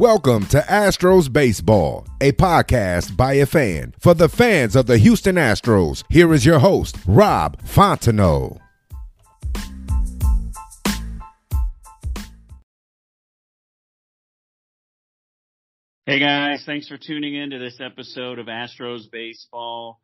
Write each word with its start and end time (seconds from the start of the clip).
Welcome 0.00 0.46
to 0.46 0.60
Astros 0.62 1.30
Baseball, 1.30 2.06
a 2.22 2.32
podcast 2.32 3.18
by 3.18 3.34
a 3.34 3.44
fan 3.44 3.92
for 3.98 4.14
the 4.14 4.30
fans 4.30 4.74
of 4.74 4.86
the 4.86 4.96
Houston 4.96 5.34
Astros. 5.34 6.04
Here 6.08 6.32
is 6.32 6.46
your 6.46 6.58
host, 6.58 6.96
Rob 7.06 7.60
Fontenot. 7.64 8.58
Hey 16.06 16.18
guys, 16.18 16.62
thanks 16.64 16.88
for 16.88 16.96
tuning 16.96 17.34
in 17.34 17.50
to 17.50 17.58
this 17.58 17.78
episode 17.78 18.38
of 18.38 18.46
Astros 18.46 19.02
Baseball. 19.12 20.00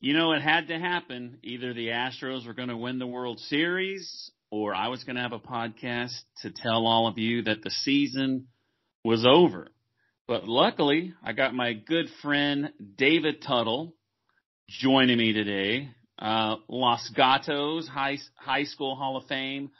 You 0.00 0.12
know, 0.12 0.32
it 0.32 0.42
had 0.42 0.68
to 0.68 0.78
happen. 0.78 1.38
Either 1.42 1.72
the 1.72 1.88
Astros 1.88 2.46
were 2.46 2.52
going 2.52 2.68
to 2.68 2.76
win 2.76 2.98
the 2.98 3.06
World 3.06 3.40
Series 3.40 4.30
or 4.50 4.74
I 4.74 4.88
was 4.88 5.02
going 5.04 5.16
to 5.16 5.22
have 5.22 5.32
a 5.32 5.38
podcast 5.38 6.12
to 6.42 6.50
tell 6.50 6.86
all 6.86 7.08
of 7.08 7.16
you 7.16 7.40
that 7.44 7.62
the 7.62 7.70
season 7.70 8.48
was 9.06 9.24
over. 9.24 9.68
But 10.26 10.48
luckily, 10.48 11.14
I 11.22 11.32
got 11.32 11.54
my 11.54 11.74
good 11.74 12.06
friend 12.22 12.72
David 12.98 13.40
Tuttle 13.40 13.94
joining 14.68 15.16
me 15.16 15.32
today. 15.32 15.90
Uh, 16.18 16.56
Los 16.68 17.08
Gatos 17.10 17.86
High, 17.86 18.18
High 18.34 18.64
School 18.64 18.96
Hall 18.96 19.16
of 19.16 19.26
Fame, 19.26 19.70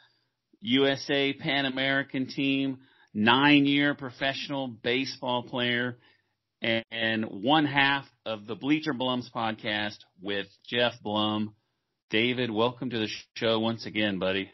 USA 0.61 1.33
Pan 1.33 1.65
American 1.65 2.27
team, 2.27 2.79
nine 3.13 3.65
year 3.65 3.95
professional 3.95 4.69
baseball 4.69 5.43
player, 5.43 5.97
and, 6.61 6.85
and 6.89 7.25
one 7.25 7.65
half 7.65 8.05
of 8.25 8.47
the 8.47 8.55
Bleacher 8.55 8.93
Blums 8.93 9.29
podcast 9.35 9.97
with 10.21 10.47
Jeff 10.69 10.93
Blum. 11.03 11.53
David, 12.09 12.49
welcome 12.49 12.89
to 12.91 12.99
the 12.99 13.09
show 13.35 13.59
once 13.59 13.85
again, 13.85 14.19
buddy. 14.19 14.51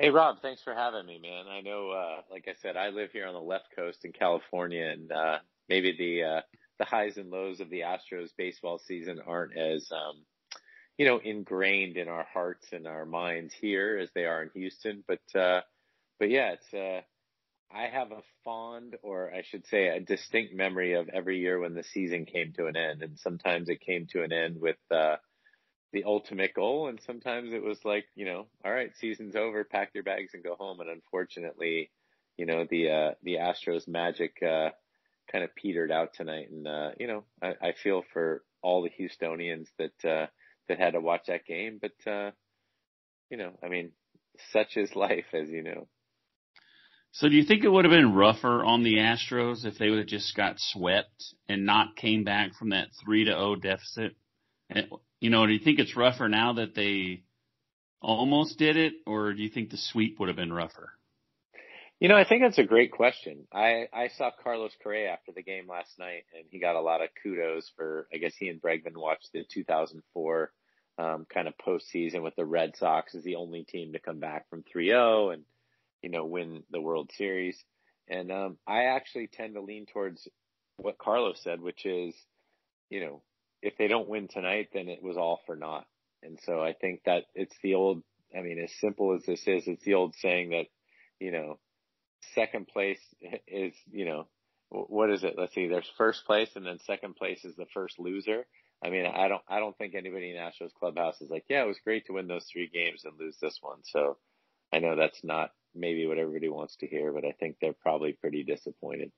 Hey 0.00 0.08
Rob, 0.08 0.40
thanks 0.40 0.62
for 0.62 0.72
having 0.72 1.04
me, 1.04 1.18
man. 1.18 1.44
I 1.46 1.60
know, 1.60 1.90
uh, 1.90 2.22
like 2.30 2.48
I 2.48 2.54
said, 2.62 2.74
I 2.74 2.88
live 2.88 3.10
here 3.12 3.26
on 3.26 3.34
the 3.34 3.40
left 3.40 3.66
coast 3.76 4.02
in 4.06 4.12
California, 4.12 4.86
and 4.86 5.12
uh, 5.12 5.40
maybe 5.68 5.94
the 5.94 6.22
uh, 6.22 6.40
the 6.78 6.86
highs 6.86 7.18
and 7.18 7.28
lows 7.28 7.60
of 7.60 7.68
the 7.68 7.80
Astros 7.80 8.30
baseball 8.38 8.78
season 8.78 9.20
aren't 9.26 9.54
as 9.58 9.92
um, 9.92 10.24
you 10.96 11.04
know 11.04 11.20
ingrained 11.22 11.98
in 11.98 12.08
our 12.08 12.26
hearts 12.32 12.68
and 12.72 12.86
our 12.86 13.04
minds 13.04 13.52
here 13.52 13.98
as 13.98 14.08
they 14.14 14.24
are 14.24 14.42
in 14.42 14.48
Houston. 14.54 15.04
But 15.06 15.38
uh, 15.38 15.60
but 16.18 16.30
yeah, 16.30 16.54
it's 16.54 16.72
uh, 16.72 17.02
I 17.70 17.88
have 17.88 18.10
a 18.10 18.22
fond, 18.42 18.96
or 19.02 19.30
I 19.34 19.42
should 19.42 19.66
say, 19.66 19.88
a 19.88 20.00
distinct 20.00 20.54
memory 20.54 20.94
of 20.94 21.10
every 21.10 21.40
year 21.40 21.60
when 21.60 21.74
the 21.74 21.84
season 21.84 22.24
came 22.24 22.54
to 22.54 22.68
an 22.68 22.76
end, 22.76 23.02
and 23.02 23.18
sometimes 23.18 23.68
it 23.68 23.82
came 23.82 24.06
to 24.12 24.22
an 24.22 24.32
end 24.32 24.62
with. 24.62 24.78
Uh, 24.90 25.16
the 25.92 26.04
ultimate 26.04 26.54
goal. 26.54 26.88
And 26.88 27.00
sometimes 27.06 27.52
it 27.52 27.62
was 27.62 27.78
like, 27.84 28.06
you 28.14 28.24
know, 28.24 28.46
all 28.64 28.72
right, 28.72 28.90
season's 28.98 29.36
over, 29.36 29.64
pack 29.64 29.90
your 29.94 30.04
bags 30.04 30.32
and 30.34 30.44
go 30.44 30.54
home. 30.54 30.80
And 30.80 30.90
unfortunately, 30.90 31.90
you 32.36 32.46
know, 32.46 32.66
the, 32.68 32.90
uh, 32.90 33.14
the 33.22 33.36
Astros 33.36 33.88
magic, 33.88 34.36
uh, 34.42 34.70
kind 35.30 35.44
of 35.44 35.54
petered 35.54 35.92
out 35.92 36.14
tonight. 36.14 36.50
And, 36.50 36.66
uh, 36.66 36.90
you 36.98 37.06
know, 37.06 37.24
I, 37.42 37.48
I 37.60 37.72
feel 37.82 38.02
for 38.12 38.42
all 38.62 38.82
the 38.82 38.90
Houstonians 38.90 39.66
that, 39.78 40.08
uh, 40.08 40.26
that 40.68 40.78
had 40.78 40.92
to 40.92 41.00
watch 41.00 41.22
that 41.28 41.46
game. 41.46 41.80
But, 41.80 42.10
uh, 42.10 42.30
you 43.30 43.36
know, 43.36 43.52
I 43.62 43.68
mean, 43.68 43.92
such 44.52 44.76
is 44.76 44.94
life, 44.94 45.26
as 45.32 45.48
you 45.48 45.62
know. 45.62 45.86
So 47.12 47.28
do 47.28 47.34
you 47.34 47.44
think 47.44 47.64
it 47.64 47.68
would 47.68 47.84
have 47.84 47.92
been 47.92 48.14
rougher 48.14 48.64
on 48.64 48.84
the 48.84 48.96
Astros 48.96 49.64
if 49.64 49.78
they 49.78 49.90
would 49.90 49.98
have 49.98 50.06
just 50.06 50.36
got 50.36 50.54
swept 50.58 51.34
and 51.48 51.66
not 51.66 51.96
came 51.96 52.22
back 52.22 52.54
from 52.54 52.70
that 52.70 52.88
three 53.04 53.24
to 53.24 53.32
zero 53.32 53.56
deficit? 53.56 54.12
You 55.20 55.30
know, 55.30 55.46
do 55.46 55.52
you 55.52 55.58
think 55.58 55.78
it's 55.78 55.96
rougher 55.96 56.28
now 56.28 56.54
that 56.54 56.74
they 56.74 57.22
almost 58.00 58.58
did 58.58 58.76
it, 58.76 58.94
or 59.06 59.34
do 59.34 59.42
you 59.42 59.50
think 59.50 59.70
the 59.70 59.76
sweep 59.76 60.18
would 60.18 60.28
have 60.28 60.36
been 60.36 60.52
rougher? 60.52 60.92
You 62.00 62.08
know, 62.08 62.16
I 62.16 62.24
think 62.24 62.40
that's 62.42 62.58
a 62.58 62.64
great 62.64 62.92
question. 62.92 63.46
I, 63.52 63.86
I 63.92 64.08
saw 64.08 64.30
Carlos 64.42 64.72
Correa 64.82 65.10
after 65.10 65.32
the 65.32 65.42
game 65.42 65.68
last 65.68 65.98
night, 65.98 66.24
and 66.34 66.46
he 66.50 66.58
got 66.58 66.76
a 66.76 66.80
lot 66.80 67.02
of 67.02 67.10
kudos 67.22 67.70
for, 67.76 68.08
I 68.12 68.16
guess 68.16 68.32
he 68.38 68.48
and 68.48 68.60
Bregman 68.60 68.96
watched 68.96 69.28
the 69.34 69.44
2004 69.52 70.50
um, 70.96 71.26
kind 71.32 71.46
of 71.46 71.54
postseason 71.58 72.22
with 72.22 72.34
the 72.36 72.46
Red 72.46 72.74
Sox 72.76 73.14
as 73.14 73.22
the 73.22 73.36
only 73.36 73.64
team 73.64 73.92
to 73.92 73.98
come 73.98 74.18
back 74.18 74.48
from 74.48 74.64
3-0 74.74 75.34
and, 75.34 75.42
you 76.00 76.08
know, 76.08 76.24
win 76.24 76.62
the 76.70 76.80
World 76.80 77.10
Series. 77.18 77.62
And 78.08 78.32
um, 78.32 78.56
I 78.66 78.84
actually 78.84 79.26
tend 79.26 79.54
to 79.54 79.60
lean 79.60 79.84
towards 79.84 80.26
what 80.78 80.96
Carlos 80.96 81.42
said, 81.42 81.60
which 81.60 81.84
is, 81.84 82.14
you 82.88 83.00
know, 83.00 83.22
if 83.62 83.76
they 83.78 83.88
don't 83.88 84.08
win 84.08 84.28
tonight, 84.28 84.68
then 84.72 84.88
it 84.88 85.02
was 85.02 85.16
all 85.16 85.40
for 85.46 85.56
naught. 85.56 85.86
And 86.22 86.38
so 86.44 86.60
I 86.60 86.74
think 86.74 87.02
that 87.06 87.24
it's 87.34 87.54
the 87.62 87.74
old, 87.74 88.02
I 88.36 88.40
mean, 88.42 88.58
as 88.58 88.72
simple 88.80 89.14
as 89.14 89.22
this 89.24 89.42
is, 89.46 89.64
it's 89.66 89.84
the 89.84 89.94
old 89.94 90.14
saying 90.20 90.50
that, 90.50 90.66
you 91.18 91.32
know, 91.32 91.58
second 92.34 92.68
place 92.68 93.00
is, 93.46 93.74
you 93.90 94.04
know, 94.04 94.26
what 94.68 95.10
is 95.10 95.24
it? 95.24 95.34
Let's 95.36 95.54
see, 95.54 95.66
there's 95.66 95.90
first 95.98 96.24
place 96.26 96.50
and 96.54 96.64
then 96.64 96.78
second 96.86 97.16
place 97.16 97.44
is 97.44 97.56
the 97.56 97.66
first 97.74 97.98
loser. 97.98 98.46
I 98.84 98.90
mean, 98.90 99.04
I 99.04 99.28
don't, 99.28 99.42
I 99.48 99.58
don't 99.58 99.76
think 99.76 99.94
anybody 99.94 100.30
in 100.30 100.36
Astros 100.36 100.72
clubhouse 100.78 101.20
is 101.20 101.30
like, 101.30 101.44
yeah, 101.48 101.64
it 101.64 101.66
was 101.66 101.80
great 101.84 102.06
to 102.06 102.14
win 102.14 102.28
those 102.28 102.46
three 102.50 102.70
games 102.72 103.02
and 103.04 103.18
lose 103.18 103.36
this 103.40 103.58
one. 103.60 103.80
So 103.84 104.16
I 104.72 104.78
know 104.78 104.96
that's 104.96 105.22
not 105.24 105.50
maybe 105.74 106.06
what 106.06 106.18
everybody 106.18 106.48
wants 106.48 106.76
to 106.76 106.86
hear, 106.86 107.12
but 107.12 107.24
I 107.24 107.32
think 107.32 107.56
they're 107.60 107.72
probably 107.72 108.12
pretty 108.12 108.44
disappointed. 108.44 109.10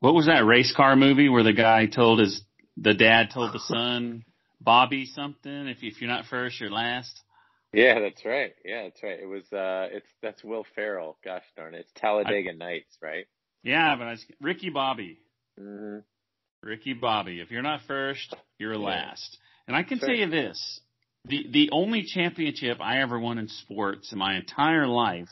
What 0.00 0.14
was 0.14 0.26
that 0.26 0.46
race 0.46 0.72
car 0.74 0.96
movie 0.96 1.28
where 1.28 1.42
the 1.42 1.52
guy 1.52 1.86
told 1.86 2.20
his 2.20 2.42
the 2.76 2.94
dad 2.94 3.30
told 3.32 3.52
the 3.52 3.60
son, 3.60 4.24
Bobby 4.60 5.06
something. 5.06 5.68
If 5.68 5.78
if 5.82 6.00
you're 6.00 6.10
not 6.10 6.26
first, 6.26 6.60
you're 6.60 6.70
last. 6.70 7.20
Yeah, 7.72 8.00
that's 8.00 8.24
right. 8.24 8.52
Yeah, 8.64 8.84
that's 8.84 9.02
right. 9.02 9.18
It 9.20 9.26
was 9.26 9.44
uh, 9.52 9.88
it's 9.92 10.08
that's 10.22 10.42
Will 10.42 10.64
Ferrell. 10.74 11.18
Gosh 11.24 11.44
darn 11.56 11.74
it, 11.74 11.80
it's 11.80 11.92
Talladega 11.94 12.50
I, 12.50 12.56
Nights, 12.56 12.96
right? 13.02 13.26
Yeah, 13.62 13.94
but 13.96 14.06
I 14.06 14.10
was, 14.12 14.24
Ricky 14.40 14.70
Bobby. 14.70 15.20
Mm-hmm. 15.58 15.98
Ricky 16.62 16.94
Bobby. 16.94 17.40
If 17.40 17.50
you're 17.50 17.62
not 17.62 17.80
first, 17.86 18.34
you're 18.58 18.74
yeah. 18.74 18.78
last. 18.78 19.38
And 19.66 19.76
I 19.76 19.82
can 19.82 19.98
tell 19.98 20.14
you 20.14 20.28
this: 20.28 20.80
the 21.24 21.46
the 21.50 21.70
only 21.72 22.02
championship 22.02 22.78
I 22.80 23.00
ever 23.02 23.18
won 23.18 23.38
in 23.38 23.48
sports 23.48 24.12
in 24.12 24.18
my 24.18 24.36
entire 24.36 24.86
life 24.86 25.28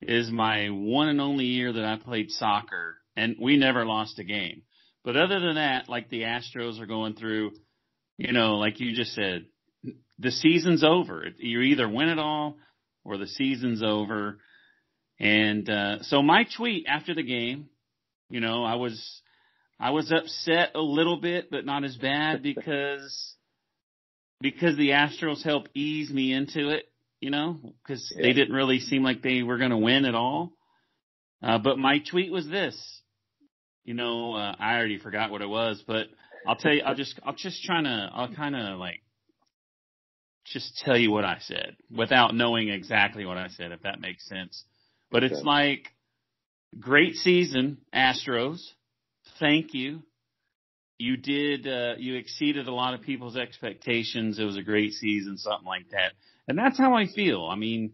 is 0.00 0.30
my 0.30 0.68
one 0.68 1.08
and 1.08 1.20
only 1.20 1.44
year 1.44 1.72
that 1.72 1.84
I 1.84 1.96
played 1.96 2.30
soccer, 2.30 2.96
and 3.16 3.36
we 3.40 3.56
never 3.56 3.84
lost 3.84 4.18
a 4.18 4.24
game. 4.24 4.62
But 5.08 5.16
other 5.16 5.40
than 5.40 5.54
that, 5.54 5.88
like 5.88 6.10
the 6.10 6.24
Astros 6.24 6.82
are 6.82 6.86
going 6.86 7.14
through, 7.14 7.52
you 8.18 8.34
know, 8.34 8.56
like 8.56 8.78
you 8.78 8.94
just 8.94 9.14
said, 9.14 9.46
the 10.18 10.30
season's 10.30 10.84
over. 10.84 11.24
You 11.38 11.62
either 11.62 11.88
win 11.88 12.10
it 12.10 12.18
all 12.18 12.58
or 13.06 13.16
the 13.16 13.26
season's 13.26 13.82
over. 13.82 14.36
And 15.18 15.66
uh, 15.70 16.02
so 16.02 16.20
my 16.20 16.44
tweet 16.54 16.84
after 16.86 17.14
the 17.14 17.22
game, 17.22 17.70
you 18.28 18.40
know, 18.40 18.64
I 18.64 18.74
was 18.74 19.22
I 19.80 19.92
was 19.92 20.12
upset 20.12 20.72
a 20.74 20.82
little 20.82 21.18
bit, 21.18 21.50
but 21.50 21.64
not 21.64 21.84
as 21.84 21.96
bad 21.96 22.42
because 22.42 23.34
because 24.42 24.76
the 24.76 24.90
Astros 24.90 25.42
helped 25.42 25.70
ease 25.72 26.10
me 26.10 26.34
into 26.34 26.68
it, 26.68 26.84
you 27.18 27.30
know, 27.30 27.56
because 27.82 28.12
yeah. 28.14 28.24
they 28.24 28.34
didn't 28.34 28.54
really 28.54 28.80
seem 28.80 29.04
like 29.04 29.22
they 29.22 29.42
were 29.42 29.56
going 29.56 29.70
to 29.70 29.78
win 29.78 30.04
at 30.04 30.14
all. 30.14 30.52
Uh, 31.42 31.56
but 31.56 31.78
my 31.78 32.00
tweet 32.10 32.30
was 32.30 32.46
this: 32.46 32.76
you 33.88 33.94
know, 33.94 34.34
uh, 34.34 34.54
I 34.60 34.76
already 34.76 34.98
forgot 34.98 35.30
what 35.30 35.40
it 35.40 35.48
was, 35.48 35.82
but 35.86 36.08
I'll 36.46 36.56
tell 36.56 36.74
you, 36.74 36.82
I'll 36.84 36.94
just, 36.94 37.18
I'll 37.24 37.32
just 37.32 37.64
trying 37.64 37.84
to, 37.84 38.10
I'll 38.12 38.34
kind 38.34 38.54
of 38.54 38.78
like, 38.78 39.00
just 40.44 40.82
tell 40.84 40.98
you 40.98 41.10
what 41.10 41.24
I 41.24 41.38
said 41.40 41.74
without 41.90 42.34
knowing 42.34 42.68
exactly 42.68 43.24
what 43.24 43.38
I 43.38 43.48
said, 43.48 43.72
if 43.72 43.80
that 43.84 43.98
makes 43.98 44.28
sense. 44.28 44.62
But 45.10 45.24
it's 45.24 45.36
okay. 45.36 45.42
like, 45.42 45.86
great 46.78 47.14
season, 47.14 47.78
Astros. 47.94 48.58
Thank 49.40 49.72
you. 49.72 50.02
You 50.98 51.16
did, 51.16 51.66
uh, 51.66 51.94
you 51.96 52.16
exceeded 52.16 52.68
a 52.68 52.74
lot 52.74 52.92
of 52.92 53.00
people's 53.00 53.38
expectations. 53.38 54.38
It 54.38 54.44
was 54.44 54.58
a 54.58 54.62
great 54.62 54.92
season, 54.92 55.38
something 55.38 55.66
like 55.66 55.88
that. 55.92 56.12
And 56.46 56.58
that's 56.58 56.76
how 56.76 56.92
I 56.92 57.06
feel. 57.06 57.48
I 57.50 57.56
mean, 57.56 57.92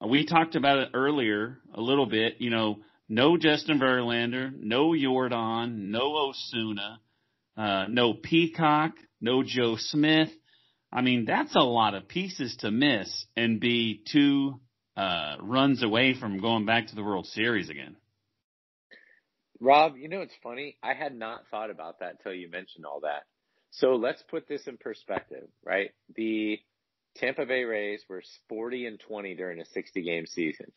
we 0.00 0.24
talked 0.24 0.54
about 0.54 0.78
it 0.78 0.88
earlier 0.94 1.58
a 1.74 1.80
little 1.82 2.06
bit, 2.06 2.36
you 2.38 2.48
know, 2.48 2.78
no 3.08 3.36
Justin 3.36 3.78
Verlander, 3.78 4.52
no 4.58 4.90
Yordan, 4.90 5.88
no 5.90 6.16
Osuna, 6.16 7.00
uh, 7.56 7.86
no 7.88 8.14
Peacock, 8.14 8.92
no 9.20 9.42
Joe 9.42 9.76
Smith. 9.78 10.30
I 10.92 11.02
mean, 11.02 11.24
that's 11.26 11.54
a 11.54 11.60
lot 11.60 11.94
of 11.94 12.08
pieces 12.08 12.56
to 12.60 12.70
miss 12.70 13.26
and 13.36 13.60
be 13.60 14.02
two 14.10 14.60
uh, 14.96 15.36
runs 15.40 15.82
away 15.82 16.14
from 16.18 16.40
going 16.40 16.66
back 16.66 16.88
to 16.88 16.94
the 16.94 17.02
World 17.02 17.26
Series 17.26 17.68
again. 17.68 17.96
Rob, 19.60 19.96
you 19.96 20.08
know 20.08 20.20
it's 20.20 20.34
funny. 20.42 20.76
I 20.82 20.94
had 20.94 21.14
not 21.14 21.42
thought 21.50 21.70
about 21.70 22.00
that 22.00 22.12
until 22.12 22.32
you 22.32 22.48
mentioned 22.48 22.86
all 22.86 23.00
that. 23.00 23.24
So 23.70 23.96
let's 23.96 24.22
put 24.30 24.48
this 24.48 24.66
in 24.66 24.76
perspective, 24.76 25.48
right? 25.64 25.90
The 26.14 26.58
Tampa 27.16 27.44
Bay 27.44 27.64
Rays 27.64 28.02
were 28.08 28.22
40 28.48 28.86
and 28.86 29.00
20 29.00 29.34
during 29.34 29.60
a 29.60 29.64
60 29.66 30.02
game 30.02 30.26
season. 30.26 30.72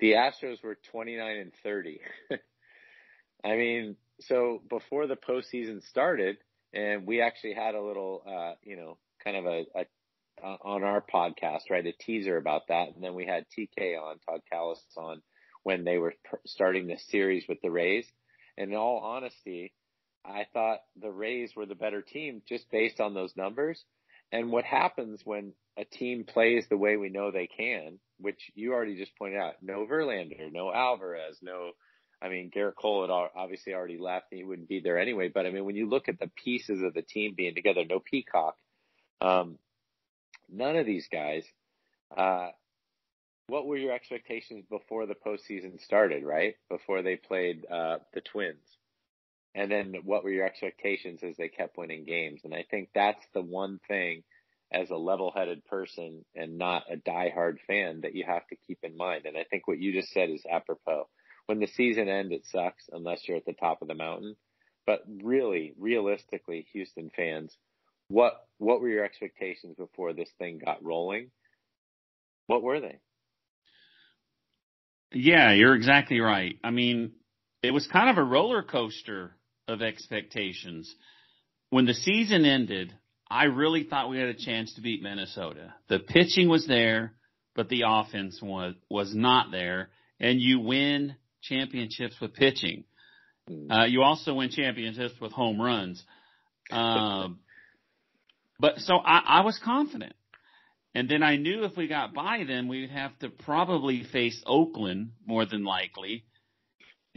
The 0.00 0.12
Astros 0.12 0.62
were 0.62 0.78
29 0.90 1.36
and 1.36 1.52
30. 1.62 2.00
I 3.44 3.56
mean, 3.56 3.96
so 4.20 4.62
before 4.68 5.06
the 5.06 5.16
postseason 5.16 5.82
started, 5.82 6.36
and 6.72 7.06
we 7.06 7.20
actually 7.20 7.54
had 7.54 7.74
a 7.74 7.82
little, 7.82 8.22
uh, 8.26 8.54
you 8.62 8.76
know, 8.76 8.98
kind 9.22 9.36
of 9.36 9.46
a, 9.46 9.64
a 9.76 9.84
uh, 10.42 10.56
on 10.62 10.82
our 10.82 11.00
podcast, 11.00 11.70
right, 11.70 11.86
a 11.86 11.92
teaser 11.92 12.36
about 12.36 12.68
that, 12.68 12.88
and 12.94 13.02
then 13.02 13.14
we 13.14 13.24
had 13.24 13.46
TK 13.56 13.96
on, 14.00 14.18
Todd 14.18 14.40
Callis 14.50 14.82
on, 14.96 15.22
when 15.62 15.84
they 15.84 15.98
were 15.98 16.14
pr- 16.24 16.36
starting 16.46 16.86
the 16.86 16.98
series 17.08 17.44
with 17.48 17.58
the 17.62 17.70
Rays. 17.70 18.06
And 18.58 18.70
in 18.70 18.76
all 18.76 18.98
honesty, 18.98 19.72
I 20.24 20.46
thought 20.52 20.80
the 21.00 21.10
Rays 21.10 21.52
were 21.54 21.66
the 21.66 21.74
better 21.74 22.02
team 22.02 22.42
just 22.48 22.70
based 22.70 23.00
on 23.00 23.14
those 23.14 23.36
numbers. 23.36 23.84
And 24.32 24.50
what 24.50 24.64
happens 24.64 25.20
when 25.24 25.52
a 25.76 25.84
team 25.84 26.24
plays 26.24 26.66
the 26.68 26.76
way 26.76 26.96
we 26.96 27.08
know 27.10 27.30
they 27.30 27.46
can, 27.46 27.98
which 28.24 28.50
you 28.54 28.72
already 28.72 28.96
just 28.96 29.16
pointed 29.16 29.38
out, 29.38 29.54
no 29.62 29.86
Verlander, 29.86 30.50
no 30.50 30.72
Alvarez, 30.72 31.38
no, 31.42 31.72
I 32.20 32.28
mean, 32.28 32.50
Gerrit 32.50 32.74
Cole 32.74 33.02
had 33.02 33.10
obviously 33.10 33.74
already 33.74 33.98
left 33.98 34.32
and 34.32 34.38
he 34.38 34.44
wouldn't 34.44 34.68
be 34.68 34.80
there 34.80 34.98
anyway. 34.98 35.28
But 35.28 35.46
I 35.46 35.50
mean, 35.50 35.64
when 35.64 35.76
you 35.76 35.88
look 35.88 36.08
at 36.08 36.18
the 36.18 36.30
pieces 36.42 36.82
of 36.82 36.94
the 36.94 37.02
team 37.02 37.34
being 37.36 37.54
together, 37.54 37.84
no 37.84 38.00
Peacock, 38.00 38.56
um, 39.20 39.58
none 40.50 40.76
of 40.76 40.86
these 40.86 41.06
guys, 41.12 41.44
uh, 42.16 42.48
what 43.46 43.66
were 43.66 43.76
your 43.76 43.92
expectations 43.92 44.64
before 44.70 45.04
the 45.04 45.14
postseason 45.14 45.78
started, 45.80 46.24
right? 46.24 46.54
Before 46.70 47.02
they 47.02 47.16
played, 47.16 47.66
uh, 47.70 47.98
the 48.14 48.22
Twins? 48.22 48.78
And 49.54 49.70
then 49.70 49.94
what 50.04 50.24
were 50.24 50.30
your 50.30 50.46
expectations 50.46 51.20
as 51.22 51.36
they 51.36 51.48
kept 51.48 51.76
winning 51.76 52.04
games? 52.04 52.40
And 52.44 52.54
I 52.54 52.64
think 52.70 52.88
that's 52.94 53.24
the 53.34 53.42
one 53.42 53.80
thing 53.86 54.24
as 54.72 54.90
a 54.90 54.96
level 54.96 55.32
headed 55.34 55.64
person 55.66 56.24
and 56.34 56.58
not 56.58 56.84
a 56.90 56.96
die-hard 56.96 57.60
fan 57.66 58.00
that 58.02 58.14
you 58.14 58.24
have 58.26 58.46
to 58.48 58.56
keep 58.66 58.78
in 58.82 58.96
mind. 58.96 59.26
And 59.26 59.36
I 59.36 59.44
think 59.44 59.68
what 59.68 59.78
you 59.78 59.92
just 59.92 60.12
said 60.12 60.30
is 60.30 60.44
apropos. 60.50 61.08
When 61.46 61.60
the 61.60 61.66
season 61.66 62.08
ends, 62.08 62.32
it 62.32 62.46
sucks 62.46 62.84
unless 62.90 63.26
you're 63.26 63.36
at 63.36 63.44
the 63.44 63.52
top 63.52 63.82
of 63.82 63.88
the 63.88 63.94
mountain. 63.94 64.36
But 64.86 65.00
really, 65.22 65.74
realistically, 65.78 66.66
Houston 66.72 67.10
fans, 67.14 67.56
what 68.08 68.46
what 68.58 68.80
were 68.80 68.88
your 68.88 69.04
expectations 69.04 69.76
before 69.76 70.12
this 70.12 70.30
thing 70.38 70.60
got 70.64 70.84
rolling? 70.84 71.30
What 72.46 72.62
were 72.62 72.80
they? 72.80 72.98
Yeah, 75.12 75.52
you're 75.52 75.74
exactly 75.74 76.20
right. 76.20 76.58
I 76.62 76.70
mean, 76.70 77.12
it 77.62 77.70
was 77.70 77.86
kind 77.86 78.10
of 78.10 78.18
a 78.18 78.24
roller 78.24 78.62
coaster 78.62 79.36
of 79.68 79.80
expectations. 79.80 80.94
When 81.70 81.86
the 81.86 81.94
season 81.94 82.44
ended, 82.44 82.92
I 83.34 83.44
really 83.46 83.82
thought 83.82 84.10
we 84.10 84.18
had 84.18 84.28
a 84.28 84.34
chance 84.34 84.74
to 84.74 84.80
beat 84.80 85.02
Minnesota. 85.02 85.74
The 85.88 85.98
pitching 85.98 86.48
was 86.48 86.68
there, 86.68 87.14
but 87.56 87.68
the 87.68 87.82
offense 87.84 88.40
was 88.40 88.76
was 88.88 89.12
not 89.12 89.50
there. 89.50 89.90
And 90.20 90.40
you 90.40 90.60
win 90.60 91.16
championships 91.42 92.14
with 92.20 92.32
pitching. 92.34 92.84
Hmm. 93.48 93.68
Uh, 93.68 93.84
you 93.86 94.02
also 94.02 94.34
win 94.34 94.50
championships 94.50 95.14
with 95.20 95.32
home 95.32 95.60
runs. 95.60 96.00
Um, 96.70 97.40
but 98.60 98.78
so 98.78 98.98
I, 98.98 99.22
I 99.26 99.40
was 99.40 99.58
confident. 99.64 100.14
And 100.94 101.08
then 101.08 101.24
I 101.24 101.34
knew 101.34 101.64
if 101.64 101.76
we 101.76 101.88
got 101.88 102.14
by 102.14 102.44
them, 102.46 102.68
we'd 102.68 102.90
have 102.90 103.18
to 103.18 103.30
probably 103.30 104.04
face 104.04 104.40
Oakland 104.46 105.10
more 105.26 105.44
than 105.44 105.64
likely. 105.64 106.24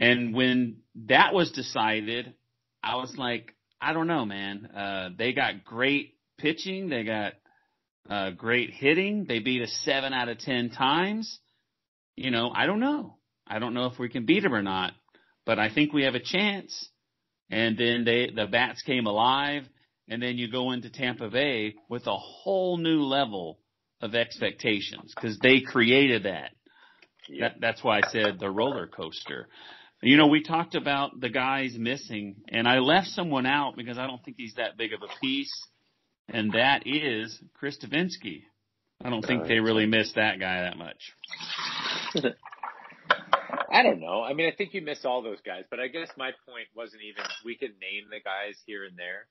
And 0.00 0.34
when 0.34 0.78
that 1.06 1.32
was 1.32 1.52
decided, 1.52 2.34
I 2.82 2.96
was 2.96 3.14
like, 3.16 3.54
I 3.80 3.92
don't 3.92 4.06
know, 4.06 4.24
man. 4.24 4.66
Uh, 4.66 5.10
they 5.16 5.32
got 5.32 5.64
great 5.64 6.14
pitching. 6.38 6.88
They 6.88 7.04
got 7.04 7.34
uh, 8.08 8.30
great 8.30 8.70
hitting. 8.70 9.26
They 9.28 9.38
beat 9.38 9.62
us 9.62 9.80
seven 9.84 10.12
out 10.12 10.28
of 10.28 10.38
ten 10.38 10.70
times. 10.70 11.38
You 12.16 12.30
know, 12.30 12.50
I 12.54 12.66
don't 12.66 12.80
know. 12.80 13.16
I 13.46 13.58
don't 13.58 13.74
know 13.74 13.86
if 13.86 13.98
we 13.98 14.08
can 14.08 14.26
beat 14.26 14.42
them 14.42 14.54
or 14.54 14.62
not, 14.62 14.92
but 15.46 15.58
I 15.58 15.72
think 15.72 15.92
we 15.92 16.04
have 16.04 16.14
a 16.14 16.20
chance. 16.20 16.88
And 17.50 17.78
then 17.78 18.04
they, 18.04 18.30
the 18.34 18.46
bats 18.46 18.82
came 18.82 19.06
alive, 19.06 19.62
and 20.08 20.22
then 20.22 20.36
you 20.36 20.50
go 20.50 20.72
into 20.72 20.90
Tampa 20.90 21.30
Bay 21.30 21.76
with 21.88 22.06
a 22.06 22.16
whole 22.16 22.76
new 22.76 23.02
level 23.02 23.58
of 24.02 24.14
expectations 24.14 25.12
because 25.14 25.38
they 25.38 25.60
created 25.60 26.24
that. 26.24 26.50
Yeah. 27.28 27.48
that. 27.48 27.60
That's 27.60 27.84
why 27.84 27.98
I 27.98 28.08
said 28.10 28.38
the 28.38 28.50
roller 28.50 28.86
coaster. 28.86 29.48
You 30.00 30.16
know, 30.16 30.28
we 30.28 30.42
talked 30.42 30.76
about 30.76 31.20
the 31.20 31.28
guys 31.28 31.74
missing, 31.76 32.36
and 32.48 32.68
I 32.68 32.78
left 32.78 33.08
someone 33.08 33.46
out 33.46 33.74
because 33.76 33.98
I 33.98 34.06
don't 34.06 34.24
think 34.24 34.36
he's 34.38 34.54
that 34.54 34.76
big 34.76 34.92
of 34.92 35.02
a 35.02 35.08
piece, 35.20 35.52
and 36.28 36.52
that 36.52 36.86
is 36.86 37.36
Chris 37.54 37.78
Devenski. 37.78 38.42
I 39.02 39.10
don't 39.10 39.24
think 39.24 39.42
uh, 39.42 39.48
they 39.48 39.58
really 39.58 39.86
missed 39.86 40.14
that 40.14 40.38
guy 40.38 40.62
that 40.62 40.76
much. 40.76 41.14
I 43.70 43.82
don't 43.82 44.00
know. 44.00 44.22
I 44.22 44.34
mean, 44.34 44.50
I 44.50 44.54
think 44.56 44.72
you 44.72 44.82
miss 44.82 45.04
all 45.04 45.22
those 45.22 45.40
guys, 45.44 45.64
but 45.70 45.80
I 45.80 45.88
guess 45.88 46.08
my 46.16 46.30
point 46.46 46.68
wasn't 46.76 47.02
even 47.02 47.24
we 47.44 47.56
could 47.56 47.74
name 47.80 48.04
the 48.10 48.20
guys 48.20 48.56
here 48.66 48.84
and 48.84 48.96
there. 48.96 49.26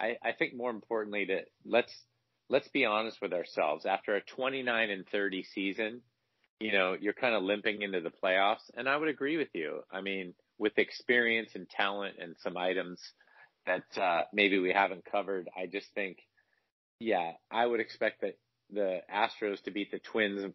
I, 0.00 0.16
I 0.26 0.32
think 0.32 0.54
more 0.54 0.70
importantly 0.70 1.26
that 1.26 1.46
let's 1.64 1.92
let's 2.48 2.68
be 2.68 2.84
honest 2.84 3.18
with 3.20 3.32
ourselves. 3.32 3.86
After 3.86 4.14
a 4.14 4.20
29 4.22 4.90
and 4.90 5.06
30 5.08 5.44
season, 5.54 6.00
you 6.60 6.72
know, 6.72 6.96
you're 6.98 7.12
kind 7.12 7.34
of 7.34 7.42
limping 7.42 7.82
into 7.82 8.00
the 8.00 8.12
playoffs. 8.22 8.70
And 8.76 8.88
I 8.88 8.96
would 8.96 9.08
agree 9.08 9.36
with 9.36 9.48
you. 9.54 9.80
I 9.90 10.00
mean, 10.00 10.34
with 10.58 10.78
experience 10.78 11.50
and 11.54 11.68
talent 11.68 12.16
and 12.20 12.36
some 12.38 12.56
items 12.56 13.00
that 13.66 13.84
uh, 14.00 14.22
maybe 14.32 14.58
we 14.58 14.72
haven't 14.72 15.04
covered, 15.04 15.48
I 15.56 15.66
just 15.66 15.88
think, 15.94 16.18
yeah, 17.00 17.32
I 17.50 17.66
would 17.66 17.80
expect 17.80 18.20
that 18.22 18.38
the 18.70 19.00
Astros 19.12 19.62
to 19.64 19.70
beat 19.70 19.90
the 19.90 19.98
Twins 19.98 20.52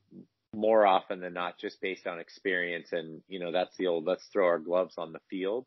more 0.55 0.85
often 0.85 1.19
than 1.19 1.33
not, 1.33 1.59
just 1.59 1.81
based 1.81 2.07
on 2.07 2.19
experience. 2.19 2.89
And, 2.91 3.21
you 3.27 3.39
know, 3.39 3.51
that's 3.51 3.75
the 3.77 3.87
old 3.87 4.05
let's 4.05 4.25
throw 4.31 4.45
our 4.45 4.59
gloves 4.59 4.95
on 4.97 5.11
the 5.11 5.19
field. 5.29 5.65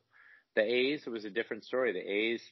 The 0.56 0.62
A's, 0.62 1.02
it 1.06 1.10
was 1.10 1.24
a 1.24 1.30
different 1.30 1.64
story. 1.64 1.92
The 1.92 1.98
A's 1.98 2.42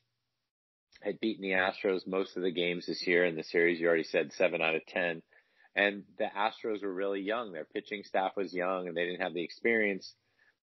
had 1.02 1.20
beaten 1.20 1.42
the 1.42 1.56
Astros 1.56 2.06
most 2.06 2.36
of 2.36 2.42
the 2.42 2.52
games 2.52 2.86
this 2.86 3.06
year 3.06 3.24
in 3.24 3.36
the 3.36 3.44
series. 3.44 3.80
You 3.80 3.88
already 3.88 4.04
said 4.04 4.32
seven 4.32 4.62
out 4.62 4.74
of 4.74 4.84
10. 4.86 5.22
And 5.78 6.02
the 6.18 6.26
Astros 6.36 6.82
were 6.82 6.92
really 6.92 7.20
young. 7.20 7.52
Their 7.52 7.64
pitching 7.64 8.02
staff 8.02 8.32
was 8.36 8.52
young 8.52 8.88
and 8.88 8.96
they 8.96 9.04
didn't 9.04 9.22
have 9.22 9.32
the 9.32 9.44
experience. 9.44 10.12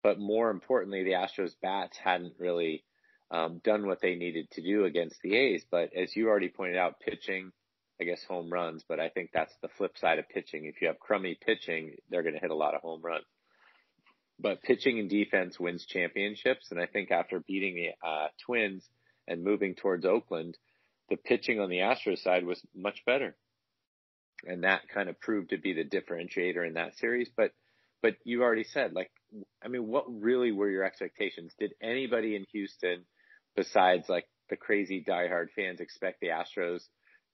But 0.03 0.19
more 0.19 0.49
importantly, 0.49 1.05
the 1.05 1.11
Astros 1.11 1.53
bats 1.61 1.97
hadn't 1.97 2.33
really 2.37 2.83
um, 3.31 3.61
done 3.63 3.87
what 3.87 4.01
they 4.01 4.15
needed 4.15 4.51
to 4.51 4.61
do 4.61 4.83
against 4.83 5.21
the 5.21 5.37
A's. 5.37 5.63
But 5.71 5.91
as 5.95 6.17
you 6.17 6.27
already 6.27 6.49
pointed 6.49 6.75
out, 6.75 6.99
pitching, 6.99 7.53
I 7.99 8.03
guess 8.03 8.25
home 8.25 8.51
runs, 8.51 8.83
but 8.89 8.99
I 8.99 9.07
think 9.07 9.29
that's 9.33 9.55
the 9.61 9.69
flip 9.69 9.97
side 9.97 10.19
of 10.19 10.27
pitching. 10.27 10.65
If 10.65 10.81
you 10.81 10.87
have 10.89 10.99
crummy 10.99 11.39
pitching, 11.39 11.95
they're 12.09 12.21
going 12.21 12.35
to 12.35 12.41
hit 12.41 12.51
a 12.51 12.55
lot 12.55 12.75
of 12.75 12.81
home 12.81 13.01
runs. 13.01 13.23
But 14.37 14.63
pitching 14.63 14.99
and 14.99 15.09
defense 15.09 15.57
wins 15.57 15.85
championships. 15.85 16.71
And 16.71 16.79
I 16.79 16.87
think 16.87 17.09
after 17.11 17.39
beating 17.39 17.75
the 17.75 18.05
uh, 18.05 18.27
Twins 18.45 18.83
and 19.29 19.45
moving 19.45 19.75
towards 19.75 20.05
Oakland, 20.05 20.57
the 21.09 21.15
pitching 21.15 21.61
on 21.61 21.69
the 21.69 21.77
Astros 21.77 22.21
side 22.21 22.45
was 22.45 22.61
much 22.75 23.05
better 23.05 23.37
and 24.45 24.63
that 24.63 24.87
kind 24.93 25.09
of 25.09 25.19
proved 25.19 25.49
to 25.49 25.57
be 25.57 25.73
the 25.73 25.83
differentiator 25.83 26.65
in 26.65 26.73
that 26.73 26.97
series. 26.97 27.29
But 27.35 27.51
but 28.01 28.15
you 28.23 28.43
already 28.43 28.63
said 28.63 28.93
like 28.93 29.11
I 29.63 29.67
mean, 29.67 29.87
what 29.87 30.05
really 30.07 30.51
were 30.51 30.69
your 30.69 30.83
expectations? 30.83 31.53
Did 31.59 31.73
anybody 31.81 32.35
in 32.35 32.45
Houston, 32.51 33.05
besides 33.55 34.07
like 34.09 34.25
the 34.49 34.55
crazy 34.55 35.03
diehard 35.07 35.47
fans, 35.55 35.79
expect 35.79 36.21
the 36.21 36.27
Astros 36.27 36.83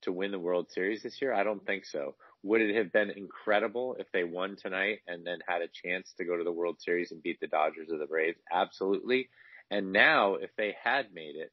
to 0.03 0.11
win 0.11 0.31
the 0.31 0.39
World 0.39 0.71
Series 0.71 1.03
this 1.03 1.21
year? 1.21 1.33
I 1.33 1.43
don't 1.43 1.65
think 1.65 1.85
so. 1.85 2.15
Would 2.43 2.61
it 2.61 2.75
have 2.75 2.91
been 2.91 3.11
incredible 3.11 3.95
if 3.99 4.07
they 4.11 4.23
won 4.23 4.55
tonight 4.55 4.99
and 5.07 5.25
then 5.25 5.39
had 5.47 5.61
a 5.61 5.67
chance 5.67 6.11
to 6.17 6.25
go 6.25 6.37
to 6.37 6.43
the 6.43 6.51
World 6.51 6.77
Series 6.79 7.11
and 7.11 7.21
beat 7.21 7.39
the 7.39 7.47
Dodgers 7.47 7.89
or 7.91 7.99
the 7.99 8.07
Braves? 8.07 8.39
Absolutely. 8.51 9.29
And 9.69 9.91
now, 9.91 10.35
if 10.35 10.49
they 10.57 10.75
had 10.83 11.13
made 11.13 11.35
it, 11.35 11.51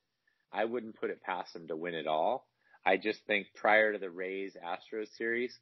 I 0.52 0.64
wouldn't 0.64 0.98
put 0.98 1.10
it 1.10 1.22
past 1.22 1.52
them 1.52 1.68
to 1.68 1.76
win 1.76 1.94
it 1.94 2.06
all. 2.06 2.47
I 2.88 2.96
just 2.96 3.20
think 3.26 3.48
prior 3.54 3.92
to 3.92 3.98
the 3.98 4.08
Rays 4.08 4.56
Astros 4.64 5.14
series, 5.18 5.54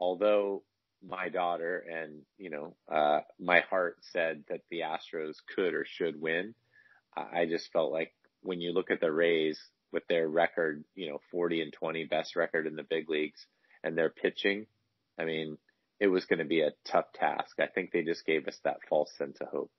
although 0.00 0.62
my 1.06 1.28
daughter 1.28 1.84
and, 1.92 2.22
you 2.38 2.48
know, 2.48 2.74
uh, 2.90 3.20
my 3.38 3.60
heart 3.60 3.98
said 4.12 4.44
that 4.48 4.62
the 4.70 4.80
Astros 4.80 5.34
could 5.54 5.74
or 5.74 5.84
should 5.86 6.18
win, 6.18 6.54
I 7.14 7.44
just 7.44 7.70
felt 7.70 7.92
like 7.92 8.14
when 8.42 8.62
you 8.62 8.72
look 8.72 8.90
at 8.90 9.02
the 9.02 9.12
Rays 9.12 9.60
with 9.92 10.04
their 10.08 10.26
record, 10.26 10.82
you 10.94 11.10
know, 11.10 11.20
40 11.30 11.60
and 11.60 11.72
20 11.72 12.04
best 12.04 12.34
record 12.34 12.66
in 12.66 12.76
the 12.76 12.82
big 12.82 13.10
leagues 13.10 13.44
and 13.84 13.98
their 13.98 14.08
pitching, 14.08 14.64
I 15.18 15.26
mean, 15.26 15.58
it 15.98 16.06
was 16.06 16.24
going 16.24 16.38
to 16.38 16.46
be 16.46 16.62
a 16.62 16.72
tough 16.90 17.12
task. 17.12 17.60
I 17.60 17.66
think 17.66 17.92
they 17.92 18.04
just 18.04 18.24
gave 18.24 18.48
us 18.48 18.56
that 18.64 18.78
false 18.88 19.12
sense 19.18 19.36
of 19.42 19.48
hope. 19.48 19.70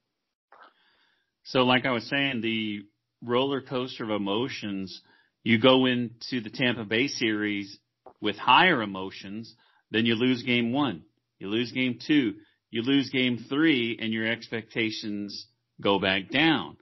So 1.45 1.63
like 1.63 1.87
I 1.87 1.91
was 1.93 2.07
saying, 2.07 2.41
the 2.41 2.83
roller 3.23 3.61
coaster 3.61 4.03
of 4.03 4.11
emotions 4.11 5.01
you 5.43 5.59
go 5.59 5.85
into 5.85 6.41
the 6.41 6.49
Tampa 6.49 6.83
Bay 6.83 7.07
series 7.07 7.79
with 8.19 8.37
higher 8.37 8.81
emotions, 8.81 9.53
then 9.89 10.05
you 10.05 10.15
lose 10.15 10.43
game 10.43 10.71
one. 10.71 11.03
You 11.39 11.47
lose 11.47 11.71
game 11.71 11.99
two. 12.05 12.35
You 12.69 12.83
lose 12.83 13.09
game 13.09 13.45
three 13.49 13.97
and 13.99 14.13
your 14.13 14.27
expectations 14.27 15.47
go 15.81 15.99
back 15.99 16.29
down. 16.29 16.77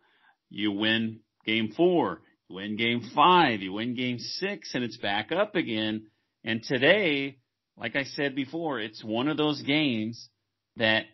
You 0.50 0.72
win 0.72 1.22
game 1.46 1.74
four. 1.76 2.22
You 2.50 2.58
win 2.58 2.76
game 2.76 3.10
five. 3.16 3.62
You 3.62 3.74
win 3.74 3.96
game 3.96 4.20
six 4.20 4.76
and 4.76 4.84
it's 4.84 4.98
back 4.98 5.32
up 5.32 5.56
again. 5.56 6.08
And 6.44 6.62
today, 6.62 7.38
like 7.78 7.96
I 7.96 8.04
said 8.04 8.36
before, 8.36 8.80
it's 8.80 9.04
one 9.04 9.30
of 9.30 9.38
those 9.38 9.62
games 9.62 10.30
that, 10.76 11.06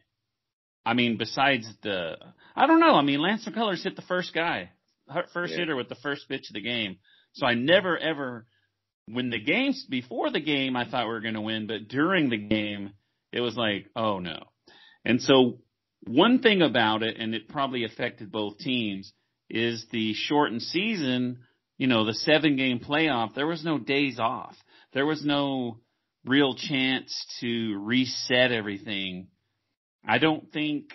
I 0.86 0.94
mean, 0.94 1.18
besides 1.18 1.68
the, 1.84 2.18
I 2.56 2.68
don't 2.68 2.80
know. 2.80 2.96
I 2.96 3.02
mean, 3.02 3.22
Lance 3.22 3.48
McCullers 3.48 3.84
hit 3.84 3.96
the 3.96 4.02
first 4.04 4.34
guy, 4.34 4.72
first 5.34 5.54
yeah. 5.54 5.60
hitter 5.60 5.76
with 5.76 5.90
the 5.90 5.96
first 5.96 6.28
pitch 6.28 6.50
of 6.50 6.54
the 6.54 6.62
game. 6.62 6.98
So 7.36 7.46
I 7.46 7.54
never 7.54 7.98
ever, 7.98 8.46
when 9.08 9.30
the 9.30 9.40
games, 9.40 9.86
before 9.90 10.32
the 10.32 10.40
game, 10.40 10.76
I 10.76 10.90
thought 10.90 11.06
we 11.06 11.14
were 11.14 11.22
going 11.22 11.36
to 11.36 11.42
win, 11.42 11.68
but 11.68 11.88
during 11.88 12.30
the 12.30 12.38
game, 12.38 12.92
it 13.32 13.42
was 13.42 13.56
like, 13.56 13.88
oh 13.96 14.20
no. 14.20 14.40
And 15.04 15.22
so 15.22 15.60
one 16.08 16.40
thing 16.40 16.62
about 16.62 17.04
it, 17.04 17.18
and 17.20 17.36
it 17.36 17.50
probably 17.50 17.84
affected 17.84 18.32
both 18.32 18.58
teams, 18.58 19.12
is 19.50 19.86
the 19.92 20.14
shortened 20.14 20.62
season, 20.62 21.40
you 21.78 21.88
know, 21.88 22.06
the 22.06 22.14
seven 22.14 22.56
game 22.56 22.80
playoff, 22.80 23.36
there 23.36 23.48
was 23.48 23.64
no 23.64 23.78
days 23.78 24.18
off. 24.18 24.56
There 24.94 25.06
was 25.06 25.24
no 25.26 25.80
real 26.26 26.56
chance 26.56 27.26
to 27.42 27.78
reset 27.84 28.52
everything. 28.52 29.28
I 30.08 30.20
don't 30.20 30.52
think 30.52 30.86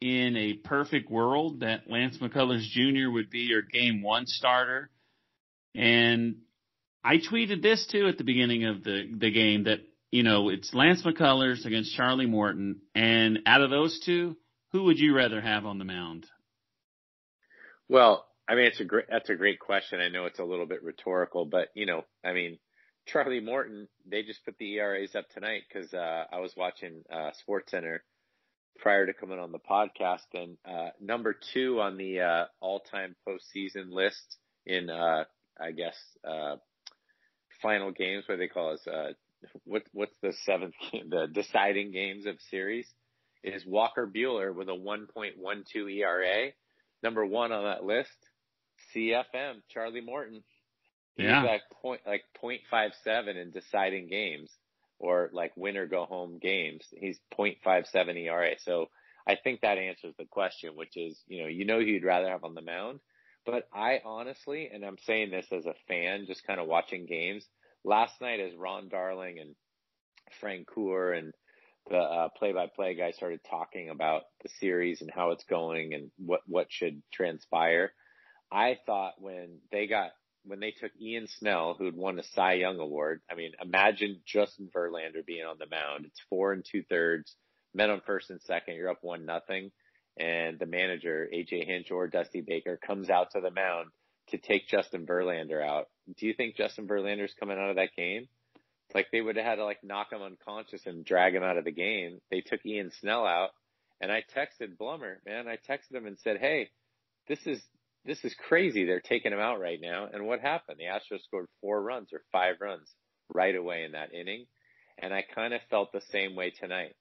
in 0.00 0.36
a 0.36 0.54
perfect 0.54 1.10
world 1.10 1.60
that 1.60 1.90
Lance 1.90 2.18
McCullers 2.18 2.66
Jr. 2.68 3.10
would 3.10 3.30
be 3.30 3.40
your 3.40 3.62
game 3.62 4.02
one 4.02 4.26
starter. 4.26 4.90
And 5.76 6.36
I 7.04 7.18
tweeted 7.18 7.62
this 7.62 7.86
too 7.86 8.08
at 8.08 8.18
the 8.18 8.24
beginning 8.24 8.64
of 8.64 8.82
the, 8.82 9.04
the 9.16 9.30
game 9.30 9.64
that, 9.64 9.80
you 10.10 10.22
know, 10.22 10.48
it's 10.48 10.74
Lance 10.74 11.02
McCullers 11.02 11.64
against 11.64 11.94
Charlie 11.94 12.26
Morton. 12.26 12.80
And 12.94 13.40
out 13.46 13.62
of 13.62 13.70
those 13.70 14.00
two, 14.04 14.36
who 14.72 14.84
would 14.84 14.98
you 14.98 15.14
rather 15.14 15.40
have 15.40 15.66
on 15.66 15.78
the 15.78 15.84
mound? 15.84 16.26
Well, 17.88 18.26
I 18.48 18.54
mean, 18.54 18.64
it's 18.64 18.80
a 18.80 18.84
great, 18.84 19.06
that's 19.08 19.30
a 19.30 19.34
great 19.34 19.60
question. 19.60 20.00
I 20.00 20.08
know 20.08 20.26
it's 20.26 20.38
a 20.38 20.44
little 20.44 20.66
bit 20.66 20.82
rhetorical, 20.82 21.44
but 21.44 21.68
you 21.74 21.86
know, 21.86 22.04
I 22.24 22.32
mean, 22.32 22.58
Charlie 23.06 23.40
Morton, 23.40 23.86
they 24.04 24.24
just 24.24 24.44
put 24.44 24.58
the 24.58 24.74
ERAs 24.74 25.14
up 25.14 25.28
tonight 25.30 25.62
because, 25.68 25.94
uh, 25.94 26.24
I 26.32 26.40
was 26.40 26.52
watching, 26.56 27.04
uh, 27.12 27.30
Sports 27.40 27.70
Center 27.70 28.02
prior 28.78 29.06
to 29.06 29.14
coming 29.14 29.38
on 29.38 29.52
the 29.52 29.60
podcast. 29.60 30.26
And 30.34 30.56
uh, 30.68 30.90
number 31.00 31.36
two 31.54 31.80
on 31.80 31.96
the 31.96 32.20
uh, 32.20 32.44
all-time 32.60 33.14
postseason 33.26 33.92
list 33.92 34.38
in, 34.64 34.90
uh, 34.90 35.24
I 35.60 35.72
guess, 35.72 35.96
uh, 36.24 36.56
final 37.62 37.92
games, 37.92 38.24
what 38.26 38.38
they 38.38 38.48
call 38.48 38.72
it, 38.74 38.80
uh, 38.92 39.12
what 39.64 39.82
what's 39.92 40.16
the 40.22 40.32
seventh, 40.44 40.74
the 40.92 41.28
deciding 41.32 41.92
games 41.92 42.26
of 42.26 42.36
series, 42.50 42.86
is 43.42 43.64
Walker 43.66 44.06
Buehler 44.06 44.54
with 44.54 44.68
a 44.68 44.72
1.12 44.72 45.96
ERA. 45.98 46.50
Number 47.02 47.24
one 47.24 47.52
on 47.52 47.64
that 47.64 47.84
list, 47.84 48.16
CFM 48.94 49.62
Charlie 49.70 50.00
Morton. 50.00 50.42
He's 51.16 51.26
yeah. 51.26 51.42
like 51.42 51.62
point 51.82 52.02
like 52.06 52.22
0.57 52.42 53.40
in 53.40 53.50
deciding 53.50 54.08
games 54.08 54.50
or 54.98 55.30
like 55.32 55.52
win 55.56 55.76
or 55.76 55.86
go 55.86 56.04
home 56.04 56.38
games. 56.40 56.84
He's 56.90 57.18
0.57 57.38 58.24
ERA. 58.26 58.54
So 58.58 58.86
I 59.26 59.36
think 59.42 59.60
that 59.60 59.78
answers 59.78 60.14
the 60.18 60.24
question, 60.24 60.70
which 60.74 60.96
is, 60.96 61.18
you 61.26 61.42
know, 61.42 61.48
you 61.48 61.64
know 61.64 61.78
who 61.78 61.86
you'd 61.86 62.04
rather 62.04 62.28
have 62.28 62.44
on 62.44 62.54
the 62.54 62.62
mound. 62.62 63.00
But 63.46 63.68
I 63.72 64.00
honestly, 64.04 64.68
and 64.72 64.84
I'm 64.84 64.98
saying 65.06 65.30
this 65.30 65.46
as 65.52 65.66
a 65.66 65.74
fan, 65.86 66.26
just 66.26 66.46
kind 66.46 66.60
of 66.60 66.66
watching 66.66 67.06
games. 67.06 67.46
Last 67.84 68.20
night, 68.20 68.40
as 68.40 68.56
Ron 68.56 68.88
Darling 68.88 69.38
and 69.38 69.54
Francoeur 70.42 71.16
and 71.16 71.32
the 71.88 71.96
uh, 71.98 72.28
play-by-play 72.36 72.96
guy 72.96 73.12
started 73.12 73.40
talking 73.48 73.90
about 73.90 74.22
the 74.42 74.48
series 74.60 75.00
and 75.00 75.10
how 75.14 75.30
it's 75.30 75.44
going 75.44 75.94
and 75.94 76.10
what 76.18 76.40
what 76.48 76.66
should 76.68 77.00
transpire, 77.12 77.92
I 78.50 78.78
thought 78.86 79.14
when 79.18 79.60
they 79.70 79.86
got 79.86 80.10
when 80.44 80.58
they 80.58 80.72
took 80.72 80.90
Ian 81.00 81.28
Snell, 81.28 81.76
who 81.78 81.84
had 81.84 81.94
won 81.94 82.18
a 82.18 82.24
Cy 82.24 82.54
Young 82.54 82.78
award. 82.80 83.20
I 83.30 83.34
mean, 83.36 83.52
imagine 83.62 84.20
Justin 84.26 84.68
Verlander 84.74 85.24
being 85.24 85.44
on 85.44 85.58
the 85.58 85.66
mound. 85.68 86.06
It's 86.06 86.20
four 86.28 86.52
and 86.52 86.64
two 86.64 86.82
thirds, 86.88 87.36
men 87.74 87.90
on 87.90 88.00
first 88.04 88.30
and 88.30 88.40
second. 88.42 88.74
You're 88.74 88.90
up 88.90 89.02
one 89.02 89.24
nothing, 89.24 89.70
and 90.18 90.58
the 90.58 90.66
manager 90.66 91.28
AJ 91.32 91.66
Hinch 91.66 91.90
or 91.90 92.08
Dusty 92.08 92.40
Baker 92.40 92.78
comes 92.84 93.10
out 93.10 93.32
to 93.32 93.40
the 93.40 93.50
mound 93.50 93.90
to 94.28 94.38
take 94.38 94.68
Justin 94.68 95.06
Verlander 95.06 95.62
out. 95.62 95.86
Do 96.18 96.26
you 96.26 96.34
think 96.34 96.56
Justin 96.56 96.88
Verlander's 96.88 97.34
coming 97.38 97.58
out 97.58 97.70
of 97.70 97.76
that 97.76 97.94
game? 97.96 98.28
Like 98.94 99.08
they 99.12 99.20
would 99.20 99.36
have 99.36 99.44
had 99.44 99.54
to 99.56 99.64
like 99.64 99.82
knock 99.82 100.12
him 100.12 100.22
unconscious 100.22 100.82
and 100.86 101.04
drag 101.04 101.34
him 101.34 101.42
out 101.42 101.58
of 101.58 101.64
the 101.64 101.72
game. 101.72 102.20
They 102.30 102.40
took 102.40 102.64
Ian 102.64 102.90
Snell 103.00 103.26
out, 103.26 103.50
and 104.00 104.10
I 104.10 104.22
texted 104.34 104.76
Blummer, 104.80 105.16
man. 105.26 105.46
I 105.48 105.56
texted 105.56 105.94
him 105.94 106.06
and 106.06 106.18
said, 106.18 106.38
"Hey, 106.38 106.70
this 107.28 107.40
is 107.46 107.60
this 108.06 108.24
is 108.24 108.34
crazy. 108.48 108.84
They're 108.84 109.00
taking 109.00 109.32
him 109.32 109.40
out 109.40 109.60
right 109.60 109.80
now. 109.80 110.08
And 110.12 110.26
what 110.26 110.40
happened? 110.40 110.78
The 110.78 110.84
Astros 110.84 111.22
scored 111.24 111.48
four 111.60 111.82
runs 111.82 112.12
or 112.12 112.22
five 112.32 112.56
runs 112.60 112.88
right 113.34 113.54
away 113.54 113.82
in 113.84 113.92
that 113.92 114.14
inning. 114.14 114.46
And 114.98 115.12
I 115.12 115.24
kind 115.34 115.52
of 115.52 115.60
felt 115.68 115.92
the 115.92 116.00
same 116.12 116.36
way 116.36 116.50
tonight, 116.50 116.94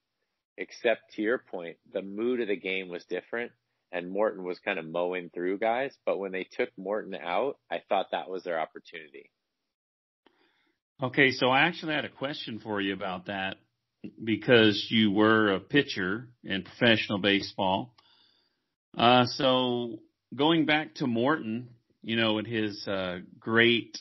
except 0.57 1.13
to 1.15 1.21
your 1.21 1.38
point, 1.38 1.77
the 1.93 2.01
mood 2.01 2.41
of 2.41 2.47
the 2.47 2.55
game 2.55 2.89
was 2.89 3.03
different 3.05 3.51
and 3.91 4.09
Morton 4.09 4.43
was 4.43 4.59
kind 4.59 4.79
of 4.79 4.85
mowing 4.85 5.29
through 5.29 5.57
guys. 5.57 5.95
But 6.05 6.17
when 6.17 6.31
they 6.31 6.47
took 6.51 6.69
Morton 6.77 7.15
out, 7.15 7.57
I 7.71 7.81
thought 7.88 8.07
that 8.12 8.29
was 8.29 8.43
their 8.43 8.59
opportunity. 8.59 9.31
Okay. 11.01 11.31
So 11.31 11.50
I 11.50 11.62
actually 11.62 11.93
had 11.93 12.05
a 12.05 12.09
question 12.09 12.59
for 12.59 12.81
you 12.81 12.93
about 12.93 13.27
that 13.27 13.55
because 14.24 14.88
you 14.89 15.12
were 15.12 15.53
a 15.53 15.59
pitcher 15.59 16.29
in 16.43 16.63
professional 16.63 17.19
baseball. 17.19 17.93
Uh, 18.97 19.25
so 19.25 20.00
going 20.35 20.65
back 20.65 20.95
to 20.95 21.07
Morton, 21.07 21.69
you 22.01 22.15
know, 22.15 22.38
in 22.38 22.45
his 22.45 22.88
uh, 22.88 23.19
great 23.39 23.97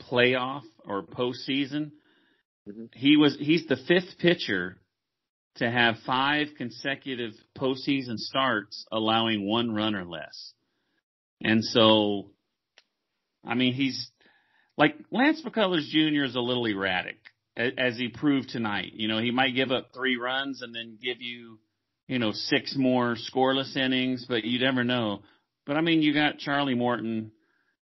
playoff 0.00 0.62
or 0.84 1.02
postseason, 1.02 1.92
mm-hmm. 2.68 2.86
he 2.92 3.16
was 3.16 3.36
he's 3.38 3.66
the 3.66 3.76
fifth 3.76 4.18
pitcher 4.18 4.78
to 5.56 5.70
have 5.70 5.96
five 6.06 6.48
consecutive 6.56 7.32
postseason 7.56 8.16
starts 8.16 8.86
allowing 8.90 9.46
one 9.48 9.72
run 9.72 9.94
or 9.94 10.04
less. 10.04 10.52
And 11.42 11.64
so, 11.64 12.30
I 13.44 13.54
mean, 13.54 13.74
he's 13.74 14.10
like 14.76 14.96
Lance 15.10 15.42
McCullers 15.46 15.88
Jr. 15.88 16.24
is 16.24 16.34
a 16.34 16.40
little 16.40 16.66
erratic 16.66 17.18
as 17.56 17.96
he 17.96 18.08
proved 18.08 18.48
tonight. 18.48 18.92
You 18.94 19.08
know, 19.08 19.18
he 19.18 19.30
might 19.30 19.54
give 19.54 19.70
up 19.70 19.90
three 19.94 20.16
runs 20.16 20.62
and 20.62 20.74
then 20.74 20.98
give 21.00 21.20
you 21.20 21.58
you 22.06 22.18
know, 22.18 22.32
six 22.32 22.74
more 22.76 23.16
scoreless 23.16 23.76
innings, 23.76 24.26
but 24.28 24.44
you 24.44 24.58
never 24.60 24.84
know. 24.84 25.22
But 25.66 25.76
I 25.76 25.80
mean, 25.80 26.02
you 26.02 26.12
got 26.12 26.38
Charlie 26.38 26.74
Morton, 26.74 27.32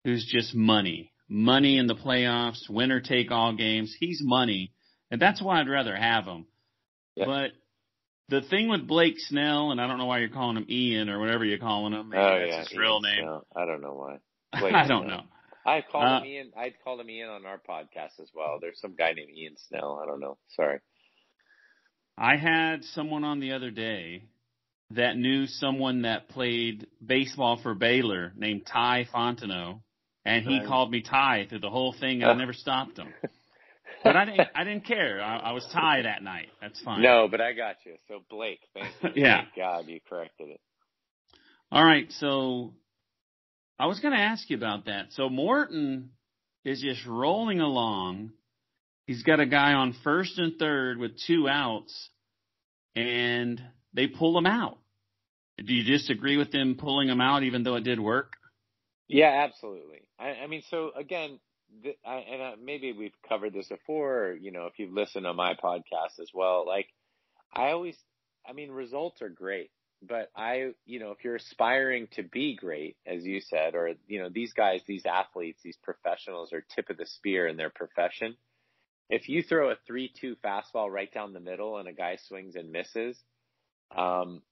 who's 0.05 0.25
just 0.27 0.55
money, 0.55 1.13
money 1.29 1.79
in 1.79 1.87
the 1.87 1.95
playoffs, 1.95 2.69
winner 2.69 3.01
take 3.01 3.31
all 3.31 3.55
games. 3.55 3.95
He's 3.99 4.21
money, 4.23 4.73
and 5.11 5.21
that's 5.21 5.43
why 5.43 5.61
I'd 5.61 5.69
rather 5.69 5.97
have 5.97 6.25
him. 6.25 6.47
But 7.17 7.53
the 8.29 8.41
thing 8.43 8.69
with 8.69 8.87
Blake 8.87 9.19
Snell, 9.19 9.71
and 9.71 9.81
I 9.81 9.87
don't 9.87 9.99
know 9.99 10.07
why 10.07 10.19
you're 10.19 10.29
calling 10.29 10.57
him 10.57 10.67
Ian 10.69 11.09
or 11.09 11.19
whatever 11.19 11.45
you're 11.45 11.59
calling 11.59 11.93
him. 11.93 12.09
Maybe 12.09 12.23
oh, 12.23 12.39
that's 12.39 12.51
yeah. 12.51 12.61
his 12.61 12.79
real 12.79 13.01
name. 13.01 13.23
Snell. 13.23 13.47
I 13.55 13.67
don't 13.67 13.81
know 13.81 13.95
why. 13.95 14.19
I 14.53 14.87
don't 14.87 15.07
know. 15.07 15.23
I 15.65 15.83
called 15.83 16.05
uh, 16.05 16.21
him 16.21 16.27
Ian. 16.27 16.53
I'd 16.57 16.75
called 16.83 17.01
him 17.01 17.11
Ian 17.11 17.29
on 17.29 17.47
our 17.47 17.59
podcast 17.59 18.21
as 18.21 18.31
well. 18.35 18.59
There's 18.61 18.81
some 18.81 18.95
guy 18.97 19.13
named 19.13 19.31
Ian 19.37 19.55
Snell. 19.69 20.01
I 20.03 20.07
don't 20.07 20.21
know. 20.21 20.39
Sorry. 20.57 20.81
I 22.19 22.37
had 22.37 22.85
someone 22.85 23.25
on 23.25 23.41
the 23.41 23.53
other 23.53 23.71
day 23.71 24.25
that 24.91 25.17
knew 25.17 25.47
someone 25.47 26.03
that 26.03 26.29
played 26.29 26.87
baseball 27.05 27.59
for 27.63 27.75
Baylor 27.75 28.33
named 28.37 28.67
Ty 28.67 29.07
Fontenot, 29.13 29.81
and 30.25 30.45
he 30.45 30.59
right. 30.59 30.67
called 30.67 30.91
me 30.91 31.03
Ty 31.03 31.47
through 31.49 31.61
the 31.61 31.71
whole 31.71 31.95
thing, 31.99 32.23
and 32.23 32.31
I 32.31 32.35
never 32.39 32.53
stopped 32.53 32.99
him. 32.99 33.09
But 34.05 34.17
I 34.17 34.25
didn't. 34.25 34.49
I 34.55 34.65
didn't 34.65 34.87
care. 34.87 35.21
I, 35.21 35.39
I 35.39 35.53
was 35.53 35.67
tied 35.73 36.05
that 36.05 36.23
night. 36.23 36.49
That's 36.61 36.81
fine. 36.83 37.03
No, 37.03 37.29
but 37.31 37.41
I 37.41 37.53
got 37.53 37.77
you. 37.85 37.95
So 38.09 38.21
Blake, 38.31 38.61
thank 38.75 38.93
you. 39.03 39.11
yeah. 39.23 39.43
Thank 39.43 39.57
God 39.57 39.85
you 39.89 40.01
corrected 40.09 40.49
it. 40.49 40.61
All 41.71 41.85
right. 41.85 42.11
So 42.13 42.75
I 43.79 43.87
was 43.87 44.01
going 44.01 44.15
to 44.15 44.21
ask 44.21 44.49
you 44.51 44.57
about 44.57 44.87
that. 44.87 45.07
So 45.11 45.29
Morton 45.29 46.11
is 46.65 46.81
just 46.81 47.07
rolling 47.07 47.61
along. 47.61 48.33
He's 49.07 49.23
got 49.23 49.41
a 49.41 49.47
guy 49.47 49.73
on 49.73 49.95
first 50.05 50.39
and 50.39 50.59
third 50.59 50.99
with 50.99 51.13
two 51.27 51.49
outs, 51.49 52.11
and 52.95 53.61
they 53.93 54.07
pull 54.07 54.37
him 54.39 54.47
out. 54.47 54.79
Do 55.59 55.73
you 55.75 55.85
disagree 55.85 56.37
with 56.37 56.53
them 56.53 56.77
pulling 56.79 57.09
him 57.09 57.21
out, 57.21 57.43
even 57.43 57.63
though 57.63 57.77
it 57.77 57.85
did 57.85 58.01
work? 58.01 58.35
Yeah, 59.09 59.45
absolutely. 59.45 60.03
I, 60.19 60.45
I 60.45 60.47
mean, 60.47 60.63
so 60.71 60.91
again, 60.97 61.39
the, 61.83 61.97
I, 62.05 62.17
and 62.17 62.43
I, 62.43 62.55
maybe 62.63 62.93
we've 62.93 63.15
covered 63.29 63.53
this 63.53 63.69
before. 63.69 64.25
Or, 64.25 64.33
you 64.35 64.51
know, 64.51 64.67
if 64.67 64.79
you've 64.79 64.93
listened 64.93 65.25
to 65.25 65.33
my 65.33 65.55
podcast 65.55 66.21
as 66.21 66.31
well, 66.35 66.65
like 66.67 66.89
I 67.55 67.71
always, 67.71 67.97
I 68.49 68.53
mean, 68.53 68.71
results 68.71 69.23
are 69.23 69.29
great. 69.29 69.71
but 70.03 70.31
I, 70.37 70.73
you 70.85 70.99
know, 70.99 71.13
if 71.13 71.25
you're 71.25 71.37
aspiring 71.37 72.09
to 72.13 72.23
be 72.23 72.57
great, 72.57 72.97
as 73.07 73.25
you 73.25 73.41
said, 73.41 73.75
or, 73.75 73.93
you 74.09 74.21
know, 74.21 74.29
these 74.29 74.53
guys, 74.53 74.81
these 74.87 75.07
athletes, 75.07 75.61
these 75.63 75.79
professionals 75.83 76.53
are 76.53 76.65
tip 76.75 76.91
of 76.91 76.97
the 76.97 77.07
spear 77.07 77.47
in 77.47 77.57
their 77.57 77.71
profession. 77.71 78.37
If 79.09 79.29
you 79.29 79.43
throw 79.43 79.71
a 79.71 79.77
3-2 79.91 80.37
fastball 80.45 80.91
right 80.91 81.13
down 81.13 81.33
the 81.33 81.41
middle 81.41 81.79
and 81.79 81.89
a 81.89 81.93
guy 81.93 82.17
swings 82.27 82.57
and 82.57 82.73
misses, 82.73 83.17
um, 83.97 84.43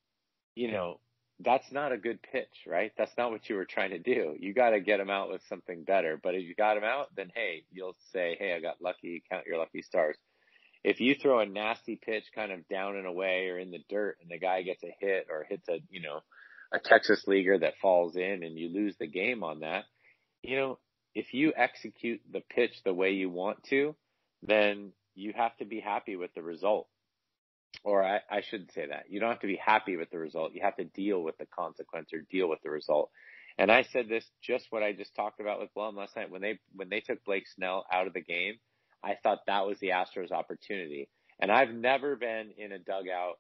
you 0.54 0.70
know, 0.70 1.00
that's 1.42 1.70
not 1.72 1.92
a 1.92 1.98
good 1.98 2.20
pitch, 2.22 2.66
right? 2.66 2.92
That's 2.98 3.16
not 3.16 3.30
what 3.30 3.48
you 3.48 3.56
were 3.56 3.64
trying 3.64 3.90
to 3.90 3.98
do. 3.98 4.36
You 4.38 4.52
got 4.52 4.70
to 4.70 4.80
get 4.80 5.00
him 5.00 5.10
out 5.10 5.30
with 5.30 5.42
something 5.48 5.84
better. 5.84 6.20
But 6.22 6.34
if 6.34 6.42
you 6.42 6.54
got 6.54 6.76
him 6.76 6.84
out, 6.84 7.08
then 7.16 7.30
hey, 7.34 7.64
you'll 7.72 7.96
say, 8.12 8.36
hey, 8.38 8.54
I 8.54 8.60
got 8.60 8.82
lucky. 8.82 9.22
Count 9.30 9.46
your 9.46 9.58
lucky 9.58 9.82
stars. 9.82 10.16
If 10.82 11.00
you 11.00 11.14
throw 11.14 11.40
a 11.40 11.46
nasty 11.46 11.98
pitch 12.02 12.24
kind 12.34 12.52
of 12.52 12.66
down 12.68 12.96
and 12.96 13.06
away 13.06 13.48
or 13.48 13.58
in 13.58 13.70
the 13.70 13.82
dirt, 13.88 14.16
and 14.20 14.30
the 14.30 14.38
guy 14.38 14.62
gets 14.62 14.82
a 14.82 14.94
hit 14.98 15.26
or 15.30 15.46
hits 15.48 15.68
a, 15.68 15.80
you 15.90 16.02
know, 16.02 16.20
a 16.72 16.78
Texas 16.78 17.24
leaguer 17.26 17.58
that 17.58 17.74
falls 17.82 18.16
in, 18.16 18.42
and 18.42 18.58
you 18.58 18.68
lose 18.72 18.94
the 18.98 19.06
game 19.06 19.42
on 19.42 19.60
that, 19.60 19.84
you 20.42 20.56
know, 20.56 20.78
if 21.14 21.34
you 21.34 21.52
execute 21.56 22.20
the 22.30 22.42
pitch 22.54 22.72
the 22.84 22.94
way 22.94 23.10
you 23.10 23.28
want 23.28 23.62
to, 23.64 23.94
then 24.42 24.92
you 25.14 25.32
have 25.36 25.56
to 25.58 25.64
be 25.64 25.80
happy 25.80 26.16
with 26.16 26.32
the 26.34 26.42
result 26.42 26.86
or 27.84 28.04
I, 28.04 28.20
I 28.30 28.42
shouldn't 28.42 28.72
say 28.72 28.86
that. 28.86 29.04
You 29.08 29.20
don't 29.20 29.30
have 29.30 29.40
to 29.40 29.46
be 29.46 29.56
happy 29.56 29.96
with 29.96 30.10
the 30.10 30.18
result. 30.18 30.52
You 30.54 30.60
have 30.62 30.76
to 30.76 30.84
deal 30.84 31.22
with 31.22 31.38
the 31.38 31.46
consequence 31.46 32.10
or 32.12 32.20
deal 32.30 32.48
with 32.48 32.60
the 32.62 32.70
result. 32.70 33.10
And 33.58 33.70
I 33.70 33.82
said 33.82 34.08
this 34.08 34.24
just 34.42 34.66
what 34.70 34.82
I 34.82 34.92
just 34.92 35.14
talked 35.14 35.40
about 35.40 35.60
with 35.60 35.74
Blum 35.74 35.96
last 35.96 36.16
night 36.16 36.30
when 36.30 36.40
they 36.40 36.58
when 36.74 36.88
they 36.88 37.00
took 37.00 37.24
Blake 37.24 37.46
Snell 37.46 37.84
out 37.92 38.06
of 38.06 38.12
the 38.12 38.20
game. 38.20 38.54
I 39.02 39.16
thought 39.22 39.40
that 39.46 39.66
was 39.66 39.78
the 39.80 39.90
Astros' 39.90 40.30
opportunity. 40.30 41.08
And 41.40 41.50
I've 41.50 41.72
never 41.72 42.16
been 42.16 42.50
in 42.58 42.72
a 42.72 42.78
dugout, 42.78 43.38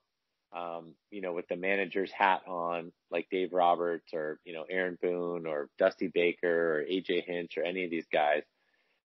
um, 0.56 0.94
you 1.10 1.20
know, 1.20 1.34
with 1.34 1.48
the 1.48 1.56
manager's 1.56 2.10
hat 2.10 2.42
on, 2.46 2.92
like 3.10 3.28
Dave 3.30 3.52
Roberts 3.52 4.12
or 4.14 4.40
you 4.44 4.52
know 4.52 4.64
Aaron 4.68 4.98
Boone 5.00 5.46
or 5.46 5.68
Dusty 5.78 6.10
Baker 6.12 6.78
or 6.78 6.84
AJ 6.84 7.24
Hinch 7.24 7.56
or 7.56 7.64
any 7.64 7.84
of 7.84 7.90
these 7.90 8.06
guys. 8.12 8.42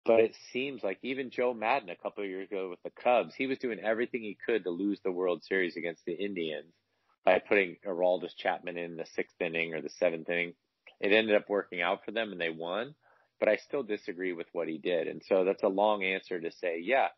But 0.04 0.20
it 0.20 0.36
seems 0.52 0.82
like 0.82 0.98
even 1.02 1.30
Joe 1.30 1.52
Maddon 1.52 1.90
a 1.90 1.96
couple 1.96 2.24
of 2.24 2.30
years 2.30 2.48
ago 2.48 2.70
with 2.70 2.82
the 2.82 3.02
Cubs, 3.02 3.34
he 3.34 3.46
was 3.46 3.58
doing 3.58 3.80
everything 3.80 4.22
he 4.22 4.36
could 4.46 4.64
to 4.64 4.70
lose 4.70 4.98
the 5.04 5.12
World 5.12 5.44
Series 5.44 5.76
against 5.76 6.04
the 6.04 6.14
Indians 6.14 6.72
by 7.24 7.38
putting 7.38 7.76
Aroldis 7.86 8.34
Chapman 8.36 8.78
in 8.78 8.96
the 8.96 9.06
sixth 9.14 9.40
inning 9.40 9.74
or 9.74 9.82
the 9.82 9.90
seventh 9.90 10.28
inning. 10.30 10.54
It 11.00 11.12
ended 11.12 11.36
up 11.36 11.48
working 11.48 11.82
out 11.82 12.04
for 12.04 12.12
them 12.12 12.32
and 12.32 12.40
they 12.40 12.50
won, 12.50 12.94
but 13.38 13.48
I 13.48 13.56
still 13.56 13.82
disagree 13.82 14.32
with 14.32 14.46
what 14.52 14.68
he 14.68 14.78
did. 14.78 15.06
And 15.06 15.22
so 15.26 15.44
that's 15.44 15.62
a 15.62 15.68
long 15.68 16.02
answer 16.02 16.40
to 16.40 16.50
say, 16.50 16.80
yeah, 16.82 17.08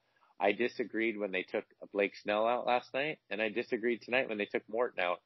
I 0.40 0.52
disagreed 0.52 1.18
when 1.18 1.30
they 1.30 1.44
took 1.44 1.64
Blake 1.92 2.16
Snell 2.16 2.46
out 2.48 2.66
last 2.66 2.92
night, 2.92 3.18
and 3.30 3.40
I 3.40 3.48
disagreed 3.48 4.02
tonight 4.02 4.28
when 4.28 4.38
they 4.38 4.46
took 4.46 4.68
Morton 4.68 5.02
out 5.02 5.20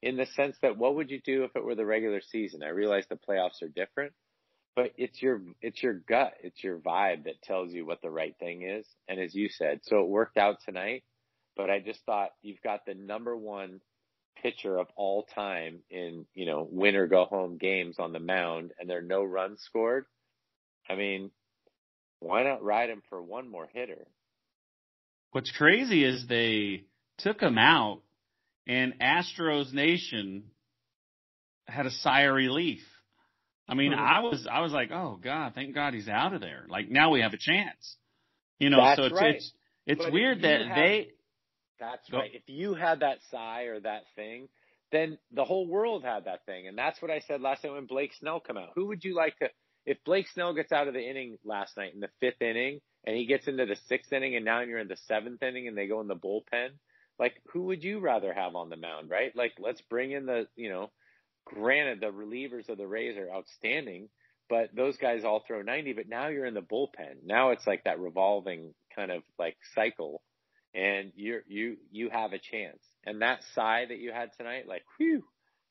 in 0.00 0.16
the 0.16 0.26
sense 0.26 0.56
that 0.62 0.78
what 0.78 0.94
would 0.94 1.10
you 1.10 1.20
do 1.20 1.44
if 1.44 1.56
it 1.56 1.64
were 1.64 1.74
the 1.74 1.84
regular 1.84 2.20
season? 2.20 2.62
I 2.62 2.68
realize 2.68 3.04
the 3.08 3.16
playoffs 3.16 3.62
are 3.62 3.68
different, 3.68 4.12
but 4.76 4.92
it's 4.96 5.20
your 5.20 5.40
it's 5.60 5.82
your 5.82 5.94
gut, 5.94 6.34
it's 6.42 6.62
your 6.62 6.78
vibe 6.78 7.24
that 7.24 7.42
tells 7.42 7.72
you 7.72 7.84
what 7.84 8.02
the 8.02 8.10
right 8.10 8.34
thing 8.38 8.62
is. 8.62 8.86
And 9.08 9.20
as 9.20 9.34
you 9.34 9.48
said, 9.48 9.80
so 9.82 10.00
it 10.00 10.08
worked 10.08 10.36
out 10.36 10.58
tonight. 10.64 11.02
But 11.56 11.70
I 11.70 11.80
just 11.80 12.00
thought 12.06 12.30
you've 12.42 12.62
got 12.62 12.86
the 12.86 12.94
number 12.94 13.36
one 13.36 13.80
pitcher 14.42 14.78
of 14.78 14.86
all 14.96 15.26
time 15.34 15.80
in 15.90 16.24
you 16.34 16.46
know 16.46 16.66
win 16.70 16.96
or 16.96 17.06
go 17.06 17.24
home 17.24 17.58
games 17.58 17.96
on 17.98 18.12
the 18.12 18.20
mound, 18.20 18.72
and 18.78 18.88
there 18.88 18.98
are 18.98 19.02
no 19.02 19.24
runs 19.24 19.60
scored. 19.62 20.06
I 20.88 20.94
mean, 20.94 21.30
why 22.20 22.44
not 22.44 22.62
ride 22.62 22.90
him 22.90 23.02
for 23.08 23.22
one 23.22 23.48
more 23.48 23.68
hitter? 23.72 24.06
What's 25.32 25.52
crazy 25.52 26.04
is 26.04 26.26
they 26.26 26.84
took 27.18 27.40
him 27.40 27.58
out, 27.58 28.02
and 28.66 28.94
Astros 29.00 29.72
Nation 29.72 30.44
had 31.66 31.86
a 31.86 31.90
sigh 31.90 32.22
of 32.22 32.34
relief 32.34 32.80
I 33.70 33.74
mean, 33.74 33.92
mm-hmm. 33.92 34.00
I 34.00 34.20
was 34.20 34.48
I 34.50 34.60
was 34.60 34.72
like, 34.72 34.90
oh 34.90 35.18
God, 35.22 35.52
thank 35.54 35.74
God 35.74 35.94
he's 35.94 36.08
out 36.08 36.34
of 36.34 36.40
there. 36.40 36.66
Like 36.68 36.90
now 36.90 37.10
we 37.10 37.20
have 37.20 37.32
a 37.32 37.38
chance. 37.38 37.96
You 38.58 38.68
know, 38.68 38.82
that's 38.82 38.98
so 38.98 39.04
it's 39.04 39.14
right. 39.14 39.34
it's 39.36 39.52
it's 39.86 40.04
but 40.04 40.12
weird 40.12 40.42
that 40.42 40.66
have, 40.66 40.76
they. 40.76 41.08
That's 41.78 42.10
go, 42.10 42.18
right. 42.18 42.30
If 42.34 42.42
you 42.46 42.74
had 42.74 43.00
that 43.00 43.18
sigh 43.30 43.62
or 43.62 43.78
that 43.80 44.02
thing, 44.16 44.48
then 44.90 45.18
the 45.32 45.44
whole 45.44 45.68
world 45.68 46.04
had 46.04 46.24
that 46.24 46.44
thing, 46.46 46.66
and 46.66 46.76
that's 46.76 47.00
what 47.00 47.12
I 47.12 47.20
said 47.20 47.40
last 47.40 47.62
night 47.62 47.72
when 47.72 47.86
Blake 47.86 48.12
Snell 48.18 48.40
come 48.40 48.56
out. 48.56 48.70
Who 48.74 48.88
would 48.88 49.04
you 49.04 49.14
like 49.14 49.38
to? 49.38 49.48
If 49.86 49.98
Blake 50.04 50.26
Snell 50.28 50.52
gets 50.52 50.72
out 50.72 50.88
of 50.88 50.94
the 50.94 51.08
inning 51.08 51.38
last 51.44 51.76
night 51.76 51.94
in 51.94 52.00
the 52.00 52.10
fifth 52.18 52.42
inning, 52.42 52.80
and 53.06 53.16
he 53.16 53.24
gets 53.24 53.46
into 53.46 53.66
the 53.66 53.76
sixth 53.88 54.12
inning, 54.12 54.34
and 54.34 54.44
now 54.44 54.60
you're 54.62 54.80
in 54.80 54.88
the 54.88 54.98
seventh 55.06 55.42
inning, 55.44 55.68
and 55.68 55.78
they 55.78 55.86
go 55.86 56.00
in 56.00 56.08
the 56.08 56.16
bullpen, 56.16 56.70
like 57.20 57.40
who 57.52 57.62
would 57.66 57.84
you 57.84 58.00
rather 58.00 58.34
have 58.34 58.56
on 58.56 58.68
the 58.68 58.76
mound, 58.76 59.10
right? 59.10 59.34
Like 59.36 59.52
let's 59.60 59.80
bring 59.82 60.10
in 60.10 60.26
the 60.26 60.48
you 60.56 60.70
know 60.70 60.90
Granted, 61.44 62.00
the 62.00 62.12
relievers 62.12 62.68
of 62.68 62.78
the 62.78 62.86
Rays 62.86 63.16
are 63.16 63.30
outstanding, 63.30 64.08
but 64.48 64.74
those 64.74 64.96
guys 64.96 65.24
all 65.24 65.42
throw 65.46 65.62
90. 65.62 65.94
But 65.94 66.08
now 66.08 66.28
you're 66.28 66.46
in 66.46 66.54
the 66.54 66.60
bullpen. 66.60 67.24
Now 67.24 67.50
it's 67.50 67.66
like 67.66 67.84
that 67.84 67.98
revolving 67.98 68.74
kind 68.94 69.10
of 69.10 69.22
like 69.38 69.56
cycle, 69.74 70.22
and 70.74 71.12
you're 71.16 71.42
you 71.48 71.76
you 71.90 72.10
have 72.10 72.32
a 72.32 72.38
chance. 72.38 72.82
And 73.04 73.22
that 73.22 73.40
sigh 73.54 73.86
that 73.88 73.98
you 73.98 74.12
had 74.12 74.30
tonight, 74.36 74.68
like 74.68 74.82
whew, 74.98 75.24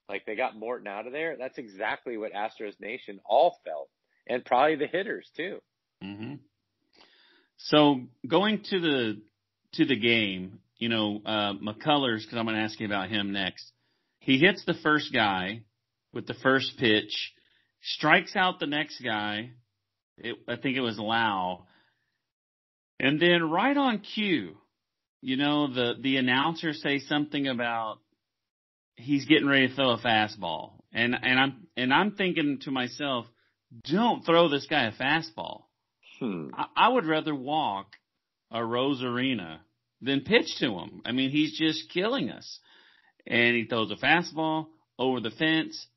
like 0.10 0.26
they 0.26 0.36
got 0.36 0.56
Morton 0.58 0.88
out 0.88 1.08
of 1.08 1.14
there. 1.14 1.38
That's 1.38 1.58
exactly 1.58 2.18
what 2.18 2.34
Astros 2.34 2.80
Nation 2.80 3.20
all 3.26 3.58
felt, 3.64 3.90
and 4.28 4.44
probably 4.44 4.76
the 4.76 4.88
hitters 4.88 5.30
too. 5.36 5.60
Mm-hmm. 6.04 6.36
So 7.58 8.02
going 8.28 8.64
to 8.70 8.80
the 8.80 9.22
to 9.74 9.86
the 9.86 9.96
game, 9.96 10.60
you 10.78 10.90
know, 10.90 11.22
uh, 11.26 11.54
McCullers, 11.54 12.22
because 12.22 12.38
I'm 12.38 12.46
going 12.46 12.56
to 12.56 12.64
ask 12.64 12.80
you 12.80 12.86
about 12.86 13.10
him 13.10 13.32
next. 13.32 13.72
He 14.20 14.38
hits 14.38 14.64
the 14.66 14.74
first 14.74 15.14
guy 15.14 15.62
with 16.14 16.28
the 16.28 16.34
first 16.36 16.78
pitch, 16.78 17.34
strikes 17.82 18.36
out 18.36 18.60
the 18.60 18.68
next 18.68 19.02
guy. 19.02 19.52
It, 20.18 20.36
I 20.48 20.56
think 20.58 20.78
it 20.78 20.82
was 20.82 21.00
Lowe. 21.00 21.66
And 23.00 23.20
then 23.20 23.50
right 23.50 23.78
on 23.78 24.00
cue, 24.00 24.58
you 25.22 25.38
know, 25.38 25.74
the, 25.74 25.94
the 26.02 26.18
announcer 26.18 26.74
say 26.74 27.00
something 27.00 27.48
about 27.48 28.00
he's 28.96 29.26
getting 29.26 29.48
ready 29.48 29.70
to 29.70 29.76
throw 29.76 29.92
a 29.92 29.98
fastball. 29.98 30.74
And, 30.92 31.16
and 31.22 31.40
I'm, 31.40 31.68
and 31.78 31.94
I'm 31.94 32.12
thinking 32.12 32.60
to 32.64 32.72
myself, 32.72 33.26
don't 33.84 34.26
throw 34.26 34.50
this 34.50 34.68
guy 34.70 34.88
a 34.88 34.92
fastball. 34.92 35.64
Hmm. 36.20 36.50
I, 36.54 36.66
I 36.76 36.90
would 36.90 37.06
rather 37.06 37.34
walk 37.34 37.94
Arozarena 38.52 39.60
than 40.02 40.22
pitch 40.22 40.58
to 40.60 40.72
him. 40.78 41.02
I 41.06 41.12
mean, 41.12 41.30
he's 41.30 41.58
just 41.58 41.92
killing 41.94 42.30
us 42.30 42.60
and 43.30 43.56
he 43.56 43.66
throws 43.66 43.92
a 43.92 43.96
fastball 43.96 44.68
over 44.98 45.20
the 45.20 45.32
fence, 45.32 45.88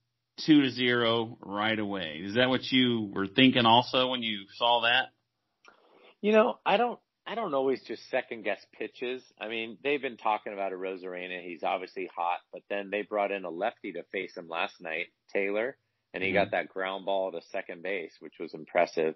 two 0.46 0.62
to 0.62 0.70
zero 0.70 1.38
right 1.40 1.78
away. 1.78 2.20
Is 2.22 2.34
that 2.34 2.48
what 2.48 2.70
you 2.70 3.10
were 3.12 3.26
thinking 3.26 3.66
also 3.66 4.08
when 4.08 4.22
you 4.22 4.44
saw 4.56 4.82
that? 4.82 5.06
You 6.20 6.32
know, 6.32 6.58
I 6.64 6.76
don't 6.76 7.00
I 7.26 7.34
don't 7.34 7.54
always 7.54 7.80
just 7.82 8.08
second 8.10 8.44
guess 8.44 8.64
pitches. 8.78 9.22
I 9.40 9.48
mean, 9.48 9.78
they've 9.82 10.02
been 10.02 10.16
talking 10.16 10.52
about 10.52 10.72
Arozarena. 10.72 11.42
He's 11.42 11.62
obviously 11.62 12.08
hot, 12.14 12.38
but 12.52 12.62
then 12.68 12.90
they 12.90 13.02
brought 13.02 13.32
in 13.32 13.44
a 13.44 13.50
lefty 13.50 13.92
to 13.92 14.02
face 14.12 14.36
him 14.36 14.48
last 14.48 14.80
night, 14.80 15.06
Taylor, 15.32 15.76
and 16.12 16.22
he 16.22 16.30
mm-hmm. 16.30 16.38
got 16.38 16.50
that 16.50 16.68
ground 16.68 17.06
ball 17.06 17.32
to 17.32 17.40
second 17.50 17.82
base, 17.82 18.12
which 18.20 18.34
was 18.38 18.54
impressive. 18.54 19.14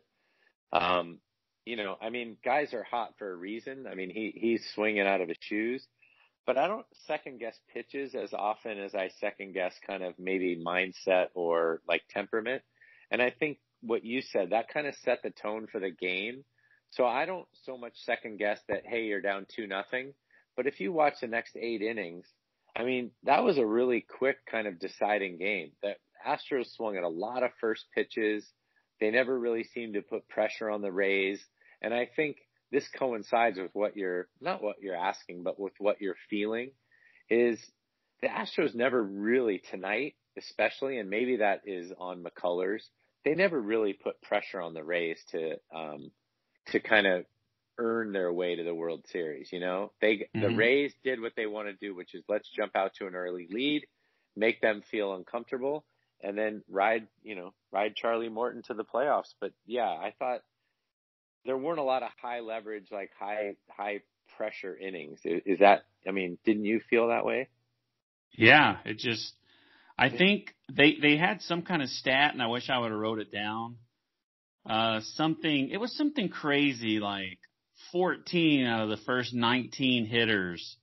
Um, 0.72 1.18
you 1.64 1.76
know, 1.76 1.96
I 2.00 2.10
mean, 2.10 2.36
guys 2.44 2.72
are 2.74 2.84
hot 2.84 3.14
for 3.18 3.30
a 3.30 3.36
reason. 3.36 3.86
I 3.90 3.94
mean, 3.94 4.10
he 4.10 4.32
he's 4.34 4.64
swinging 4.74 5.06
out 5.06 5.20
of 5.20 5.28
his 5.28 5.38
shoes 5.40 5.86
but 6.46 6.56
I 6.56 6.68
don't 6.68 6.86
second 7.06 7.40
guess 7.40 7.58
pitches 7.74 8.14
as 8.14 8.32
often 8.32 8.78
as 8.78 8.94
I 8.94 9.10
second 9.20 9.52
guess 9.52 9.74
kind 9.86 10.04
of 10.04 10.14
maybe 10.18 10.62
mindset 10.64 11.26
or 11.34 11.80
like 11.88 12.02
temperament. 12.08 12.62
And 13.10 13.20
I 13.20 13.30
think 13.30 13.58
what 13.82 14.04
you 14.04 14.22
said, 14.22 14.50
that 14.50 14.68
kind 14.72 14.86
of 14.86 14.94
set 15.04 15.22
the 15.22 15.30
tone 15.30 15.66
for 15.70 15.80
the 15.80 15.90
game. 15.90 16.44
So 16.90 17.04
I 17.04 17.26
don't 17.26 17.46
so 17.64 17.76
much 17.76 17.94
second 17.96 18.38
guess 18.38 18.60
that, 18.68 18.82
hey, 18.86 19.04
you're 19.04 19.20
down 19.20 19.46
two 19.54 19.66
nothing. 19.66 20.14
But 20.56 20.66
if 20.66 20.80
you 20.80 20.92
watch 20.92 21.14
the 21.20 21.26
next 21.26 21.56
eight 21.56 21.82
innings, 21.82 22.24
I 22.76 22.84
mean, 22.84 23.10
that 23.24 23.42
was 23.42 23.58
a 23.58 23.66
really 23.66 24.00
quick 24.00 24.38
kind 24.50 24.66
of 24.66 24.78
deciding 24.78 25.38
game. 25.38 25.72
That 25.82 25.96
Astros 26.26 26.74
swung 26.74 26.96
at 26.96 27.02
a 27.02 27.08
lot 27.08 27.42
of 27.42 27.50
first 27.60 27.86
pitches. 27.94 28.46
They 29.00 29.10
never 29.10 29.38
really 29.38 29.64
seemed 29.64 29.94
to 29.94 30.02
put 30.02 30.28
pressure 30.28 30.70
on 30.70 30.80
the 30.80 30.92
Rays. 30.92 31.40
And 31.82 31.92
I 31.92 32.08
think 32.16 32.36
this 32.72 32.88
coincides 32.88 33.58
with 33.58 33.70
what 33.74 33.96
you're 33.96 34.28
not 34.40 34.62
what 34.62 34.76
you're 34.80 34.96
asking, 34.96 35.42
but 35.42 35.58
with 35.58 35.74
what 35.78 36.00
you're 36.00 36.16
feeling 36.28 36.70
is 37.30 37.58
the 38.22 38.28
Astros 38.28 38.74
never 38.74 39.02
really 39.02 39.62
tonight, 39.70 40.14
especially, 40.38 40.98
and 40.98 41.10
maybe 41.10 41.36
that 41.36 41.62
is 41.64 41.92
on 41.98 42.24
McCullers. 42.24 42.82
They 43.24 43.34
never 43.34 43.60
really 43.60 43.92
put 43.92 44.20
pressure 44.22 44.60
on 44.60 44.74
the 44.74 44.84
Rays 44.84 45.22
to 45.32 45.56
um, 45.74 46.10
to 46.68 46.80
kind 46.80 47.06
of 47.06 47.24
earn 47.78 48.12
their 48.12 48.32
way 48.32 48.56
to 48.56 48.64
the 48.64 48.74
World 48.74 49.04
Series. 49.12 49.52
You 49.52 49.60
know, 49.60 49.92
they 50.00 50.14
mm-hmm. 50.16 50.40
the 50.40 50.56
Rays 50.56 50.92
did 51.04 51.20
what 51.20 51.32
they 51.36 51.46
want 51.46 51.68
to 51.68 51.74
do, 51.74 51.94
which 51.94 52.14
is 52.14 52.24
let's 52.28 52.48
jump 52.50 52.74
out 52.74 52.94
to 52.94 53.06
an 53.06 53.14
early 53.14 53.46
lead, 53.50 53.86
make 54.34 54.60
them 54.60 54.82
feel 54.90 55.14
uncomfortable, 55.14 55.84
and 56.22 56.36
then 56.36 56.62
ride 56.68 57.06
you 57.22 57.34
know 57.34 57.52
ride 57.72 57.94
Charlie 57.96 58.28
Morton 58.28 58.62
to 58.64 58.74
the 58.74 58.84
playoffs. 58.84 59.34
But 59.40 59.52
yeah, 59.66 59.88
I 59.88 60.14
thought 60.18 60.40
there 61.46 61.56
weren't 61.56 61.78
a 61.78 61.84
lot 61.84 62.02
of 62.02 62.10
high 62.20 62.40
leverage, 62.40 62.86
like 62.90 63.10
high 63.18 63.54
high 63.68 64.00
pressure 64.36 64.76
innings. 64.76 65.20
Is, 65.24 65.60
that? 65.60 65.84
I 66.06 66.10
mean, 66.10 66.38
didn't 66.44 66.64
you 66.64 66.80
feel 66.90 67.08
that 67.08 67.24
way? 67.24 67.48
Yeah, 68.32 68.76
it 68.84 68.98
just 68.98 69.32
I 69.98 70.10
think 70.10 70.54
they 70.70 70.96
they 71.00 71.16
had 71.16 71.40
some 71.42 71.62
kind 71.62 71.82
of 71.82 71.88
stat, 71.88 72.32
and 72.32 72.42
I 72.42 72.48
wish 72.48 72.68
I 72.68 72.78
would 72.78 72.90
have 72.90 73.00
wrote 73.00 73.20
it 73.20 73.32
down. 73.32 73.76
Uh, 74.68 75.00
something 75.14 75.70
it 75.70 75.78
was 75.78 75.96
something 75.96 76.28
crazy 76.28 76.98
like 76.98 77.38
14 77.92 78.66
out 78.66 78.82
of 78.82 78.88
the 78.88 79.04
first 79.04 79.32
19 79.32 80.06
hitters 80.06 80.76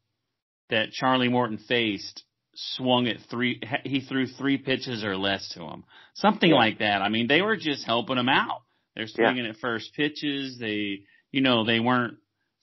that 0.69 0.91
Charlie 0.91 1.27
Morton 1.27 1.57
faced 1.57 2.23
swung 2.55 3.07
at 3.07 3.17
three. 3.29 3.61
He 3.83 4.01
threw 4.01 4.25
three 4.25 4.57
pitches 4.57 5.03
or 5.03 5.17
less 5.17 5.49
to 5.55 5.63
him, 5.63 5.83
something 6.15 6.49
yeah. 6.49 6.55
like 6.55 6.79
that. 6.79 7.01
I 7.01 7.09
mean, 7.09 7.27
they 7.27 7.41
were 7.41 7.57
just 7.57 7.85
helping 7.85 8.17
him 8.17 8.29
out. 8.29 8.61
They're 8.95 9.07
swinging 9.07 9.45
yeah. 9.45 9.51
at 9.51 9.57
first 9.57 9.93
pitches. 9.95 10.57
They, 10.59 10.99
you 11.31 11.41
know, 11.41 11.65
they 11.65 11.79
weren't 11.79 12.17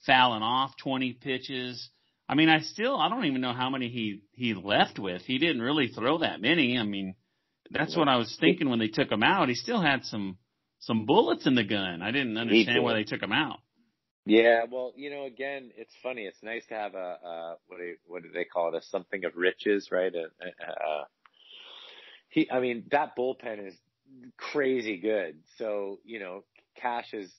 fouling 0.05 0.43
off 0.43 0.75
20 0.77 1.13
pitches. 1.13 1.89
I 2.27 2.35
mean, 2.35 2.49
I 2.49 2.61
still, 2.61 2.97
I 2.97 3.09
don't 3.09 3.25
even 3.25 3.41
know 3.41 3.53
how 3.53 3.69
many 3.69 3.89
he, 3.89 4.21
he 4.33 4.53
left 4.53 4.97
with. 4.97 5.23
He 5.23 5.37
didn't 5.37 5.61
really 5.61 5.89
throw 5.89 6.19
that 6.19 6.41
many. 6.41 6.77
I 6.77 6.83
mean, 6.83 7.15
that's 7.69 7.95
what 7.95 8.07
I 8.07 8.15
was 8.17 8.35
thinking 8.39 8.69
when 8.69 8.79
they 8.79 8.87
took 8.87 9.11
him 9.11 9.23
out. 9.23 9.49
He 9.49 9.55
still 9.55 9.81
had 9.81 10.05
some, 10.05 10.37
some 10.79 11.05
bullets 11.05 11.45
in 11.45 11.55
the 11.55 11.63
gun. 11.63 12.01
I 12.01 12.11
didn't 12.11 12.37
understand 12.37 12.83
why 12.83 12.93
they 12.93 13.03
took 13.03 13.21
him 13.21 13.33
out. 13.33 13.59
Yeah, 14.25 14.65
well, 14.71 14.93
you 14.95 15.09
know, 15.09 15.25
again, 15.25 15.71
it's 15.75 15.93
funny. 16.03 16.23
It's 16.23 16.43
nice 16.43 16.63
to 16.67 16.75
have 16.75 16.93
a, 16.93 17.17
a 17.23 17.55
what 17.67 17.77
do 17.79 17.95
what 18.05 18.21
do 18.21 18.29
they 18.31 18.43
call 18.45 18.73
it? 18.73 18.77
A 18.77 18.81
something 18.83 19.25
of 19.25 19.35
riches, 19.35 19.89
right? 19.91 20.13
A, 20.13 20.25
a, 20.45 21.07
he, 22.29 22.49
I 22.51 22.59
mean, 22.59 22.85
that 22.91 23.17
bullpen 23.17 23.67
is 23.67 23.73
crazy 24.37 24.97
good. 24.97 25.35
So 25.57 25.99
you 26.03 26.19
know, 26.19 26.43
Cash 26.75 27.13
is 27.13 27.31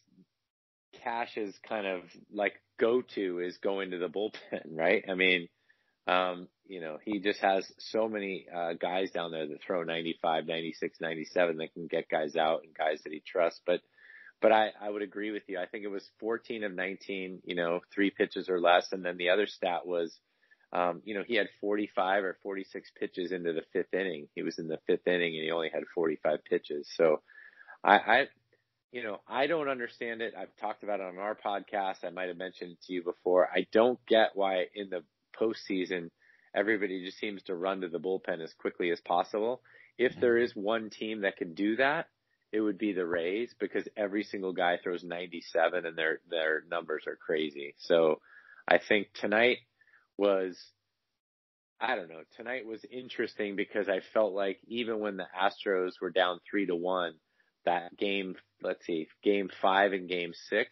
Cash 1.02 1.36
is 1.36 1.58
kind 1.68 1.86
of 1.86 2.02
like 2.32 2.54
go 2.78 3.02
to 3.14 3.38
is 3.40 3.58
going 3.58 3.90
to 3.90 3.98
the 3.98 4.08
bullpen, 4.08 4.62
right? 4.70 5.04
I 5.08 5.14
mean, 5.14 5.48
um, 6.06 6.48
you 6.66 6.80
know, 6.80 6.98
he 7.04 7.20
just 7.20 7.40
has 7.40 7.70
so 7.78 8.08
many 8.08 8.46
uh, 8.54 8.72
guys 8.74 9.10
down 9.10 9.30
there 9.30 9.46
that 9.46 9.62
throw 9.62 9.82
95, 9.82 10.46
96, 10.46 11.00
97 11.00 11.56
that 11.58 11.72
can 11.74 11.86
get 11.86 12.08
guys 12.08 12.36
out 12.36 12.62
and 12.64 12.74
guys 12.74 13.00
that 13.04 13.12
he 13.12 13.22
trusts. 13.26 13.60
But, 13.66 13.80
but 14.40 14.52
I, 14.52 14.70
I 14.80 14.90
would 14.90 15.02
agree 15.02 15.30
with 15.30 15.44
you. 15.48 15.58
I 15.58 15.66
think 15.66 15.84
it 15.84 15.90
was 15.90 16.08
14 16.18 16.64
of 16.64 16.72
19, 16.72 17.42
you 17.44 17.54
know, 17.54 17.80
three 17.94 18.10
pitches 18.10 18.48
or 18.48 18.60
less. 18.60 18.88
And 18.92 19.04
then 19.04 19.16
the 19.16 19.30
other 19.30 19.46
stat 19.46 19.86
was, 19.86 20.18
um, 20.72 21.02
you 21.04 21.14
know, 21.14 21.22
he 21.26 21.34
had 21.34 21.48
45 21.60 22.24
or 22.24 22.38
46 22.42 22.90
pitches 22.98 23.32
into 23.32 23.52
the 23.52 23.62
fifth 23.72 23.92
inning. 23.92 24.28
He 24.34 24.42
was 24.42 24.58
in 24.58 24.68
the 24.68 24.78
fifth 24.86 25.06
inning 25.06 25.34
and 25.34 25.44
he 25.44 25.50
only 25.50 25.70
had 25.72 25.82
45 25.94 26.44
pitches. 26.44 26.88
So 26.96 27.20
I, 27.84 27.96
I 27.96 28.26
you 28.90 29.02
know, 29.02 29.20
I 29.28 29.46
don't 29.46 29.68
understand 29.68 30.22
it. 30.22 30.34
I've 30.38 30.54
talked 30.60 30.82
about 30.82 31.00
it 31.00 31.06
on 31.06 31.18
our 31.18 31.34
podcast. 31.34 32.04
I 32.04 32.10
might 32.10 32.28
have 32.28 32.36
mentioned 32.36 32.72
it 32.72 32.82
to 32.86 32.92
you 32.92 33.02
before. 33.02 33.48
I 33.54 33.66
don't 33.72 33.98
get 34.06 34.30
why 34.34 34.66
in 34.74 34.90
the 34.90 35.02
postseason 35.38 36.10
everybody 36.54 37.04
just 37.04 37.18
seems 37.18 37.42
to 37.44 37.54
run 37.54 37.80
to 37.80 37.88
the 37.88 38.00
bullpen 38.00 38.42
as 38.42 38.52
quickly 38.54 38.90
as 38.90 39.00
possible. 39.00 39.62
If 39.98 40.18
there 40.20 40.38
is 40.38 40.56
one 40.56 40.90
team 40.90 41.22
that 41.22 41.36
can 41.36 41.54
do 41.54 41.76
that, 41.76 42.06
it 42.50 42.60
would 42.60 42.78
be 42.78 42.92
the 42.92 43.06
Rays 43.06 43.54
because 43.58 43.88
every 43.96 44.24
single 44.24 44.52
guy 44.52 44.78
throws 44.82 45.04
97 45.04 45.86
and 45.86 45.96
their 45.96 46.20
their 46.28 46.62
numbers 46.70 47.04
are 47.06 47.16
crazy. 47.16 47.74
So 47.78 48.20
I 48.68 48.78
think 48.78 49.08
tonight 49.14 49.58
was 50.18 50.58
I 51.82 51.96
don't 51.96 52.08
know. 52.08 52.22
Tonight 52.36 52.64
was 52.64 52.84
interesting 52.92 53.56
because 53.56 53.88
I 53.88 54.00
felt 54.14 54.32
like 54.34 54.60
even 54.68 55.00
when 55.00 55.16
the 55.16 55.26
Astros 55.36 55.94
were 56.00 56.12
down 56.12 56.38
3 56.48 56.66
to 56.66 56.76
1, 56.76 57.14
that 57.64 57.96
game, 57.96 58.36
let's 58.62 58.86
see, 58.86 59.08
game 59.24 59.50
five 59.60 59.92
and 59.92 60.08
game 60.08 60.32
six, 60.48 60.70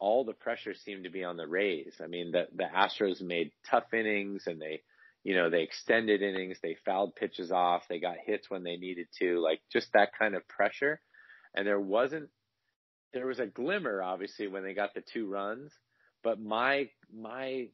all 0.00 0.24
the 0.24 0.32
pressure 0.32 0.74
seemed 0.74 1.04
to 1.04 1.10
be 1.10 1.22
on 1.22 1.36
the 1.36 1.46
Rays. 1.46 1.94
I 2.02 2.08
mean, 2.08 2.32
the, 2.32 2.48
the 2.54 2.64
Astros 2.64 3.22
made 3.22 3.52
tough 3.70 3.94
innings 3.94 4.44
and 4.46 4.60
they, 4.60 4.82
you 5.22 5.36
know, 5.36 5.48
they 5.48 5.62
extended 5.62 6.22
innings, 6.22 6.58
they 6.60 6.76
fouled 6.84 7.14
pitches 7.14 7.52
off, 7.52 7.84
they 7.88 8.00
got 8.00 8.16
hits 8.24 8.50
when 8.50 8.64
they 8.64 8.76
needed 8.76 9.06
to, 9.20 9.40
like 9.40 9.60
just 9.72 9.92
that 9.94 10.10
kind 10.18 10.34
of 10.34 10.46
pressure. 10.48 11.00
And 11.54 11.64
there 11.64 11.80
wasn't, 11.80 12.30
there 13.12 13.26
was 13.28 13.38
a 13.38 13.46
glimmer, 13.46 14.02
obviously, 14.02 14.48
when 14.48 14.64
they 14.64 14.74
got 14.74 14.92
the 14.94 15.04
two 15.12 15.28
runs, 15.28 15.72
but 16.24 16.40
my, 16.40 16.88
my, 17.14 17.68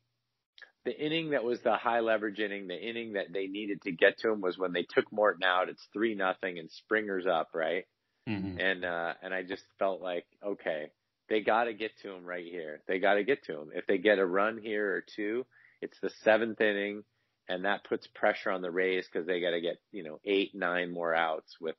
the 0.85 0.99
inning 0.99 1.31
that 1.31 1.45
was 1.45 1.61
the 1.61 1.77
high 1.77 2.01
leverage 2.01 2.41
inning, 2.41 2.67
the 2.67 2.81
inning 2.81 3.13
that 3.13 3.33
they 3.33 3.47
needed 3.47 3.83
to 3.83 3.93
get 3.93 4.19
to 4.19 4.31
him 4.31 4.41
was 4.41 4.59
when 4.59 4.73
they 4.73 4.83
took 4.83 5.11
Morton 5.13 5.45
out. 5.45 5.69
It's 5.69 5.87
three 5.93 6.15
nothing 6.15 6.59
and 6.59 6.71
Springer's 6.71 7.27
up, 7.27 7.51
right? 7.55 7.85
Mm-hmm. 8.29 8.59
And 8.59 8.85
uh, 8.85 9.15
and 9.23 9.35
I 9.35 9.43
just 9.43 9.65
felt 9.79 10.01
like, 10.01 10.27
okay, 10.45 10.91
they 11.29 11.41
got 11.41 11.65
to 11.65 11.75
get 11.75 11.93
to 12.03 12.13
him 12.13 12.25
right 12.25 12.45
here. 12.45 12.83
They 12.87 12.99
got 12.99 13.15
to 13.15 13.25
get 13.25 13.45
to 13.45 13.53
him. 13.53 13.71
If 13.75 13.87
they 13.87 13.99
get 13.99 14.19
a 14.19 14.27
run 14.27 14.59
here 14.59 14.95
or 14.95 15.05
two, 15.17 15.47
it's 15.81 15.99
the 16.01 16.11
seventh 16.23 16.61
inning, 16.61 17.05
and 17.49 17.65
that 17.65 17.85
puts 17.85 18.07
pressure 18.09 18.51
on 18.51 18.63
the 18.63 18.71
Rays 18.71 19.07
because 19.11 19.27
they 19.27 19.41
got 19.41 19.51
to 19.51 19.61
get 19.61 19.79
you 19.93 20.03
know 20.03 20.19
eight, 20.25 20.55
nine 20.55 20.93
more 20.93 21.15
outs 21.15 21.57
with 21.61 21.77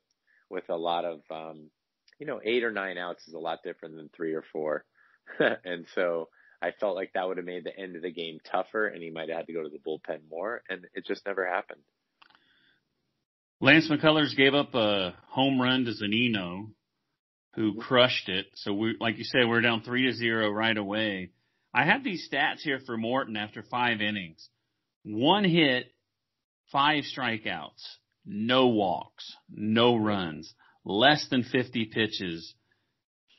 with 0.50 0.68
a 0.70 0.76
lot 0.76 1.04
of 1.04 1.20
um, 1.30 1.70
you 2.18 2.26
know 2.26 2.40
eight 2.44 2.64
or 2.64 2.72
nine 2.72 2.98
outs 2.98 3.26
is 3.28 3.34
a 3.34 3.38
lot 3.38 3.60
different 3.64 3.96
than 3.96 4.10
three 4.14 4.34
or 4.34 4.44
four, 4.52 4.84
and 5.38 5.86
so. 5.94 6.28
I 6.64 6.72
felt 6.80 6.96
like 6.96 7.12
that 7.12 7.28
would 7.28 7.36
have 7.36 7.44
made 7.44 7.64
the 7.64 7.78
end 7.78 7.94
of 7.94 8.00
the 8.00 8.10
game 8.10 8.38
tougher 8.50 8.86
and 8.86 9.02
he 9.02 9.10
might 9.10 9.28
have 9.28 9.36
had 9.36 9.46
to 9.48 9.52
go 9.52 9.62
to 9.62 9.68
the 9.68 9.78
bullpen 9.78 10.20
more 10.30 10.62
and 10.70 10.86
it 10.94 11.04
just 11.04 11.26
never 11.26 11.46
happened. 11.46 11.82
Lance 13.60 13.90
McCullers 13.90 14.34
gave 14.34 14.54
up 14.54 14.74
a 14.74 15.14
home 15.28 15.60
run 15.60 15.84
to 15.84 15.92
Zunino, 15.92 16.70
who 17.54 17.72
mm-hmm. 17.72 17.80
crushed 17.80 18.30
it. 18.30 18.46
So 18.54 18.72
we, 18.72 18.96
like 18.98 19.18
you 19.18 19.24
said, 19.24 19.46
we're 19.46 19.60
down 19.60 19.82
three 19.82 20.06
to 20.06 20.14
zero 20.14 20.50
right 20.50 20.76
away. 20.76 21.32
I 21.74 21.84
have 21.84 22.02
these 22.02 22.26
stats 22.32 22.60
here 22.60 22.80
for 22.86 22.96
Morton 22.96 23.36
after 23.36 23.62
five 23.62 24.00
innings. 24.00 24.48
One 25.02 25.44
hit, 25.44 25.92
five 26.72 27.04
strikeouts, 27.04 27.82
no 28.24 28.68
walks, 28.68 29.36
no 29.50 29.96
runs, 29.96 30.54
less 30.82 31.26
than 31.28 31.42
50 31.42 31.90
pitches, 31.92 32.54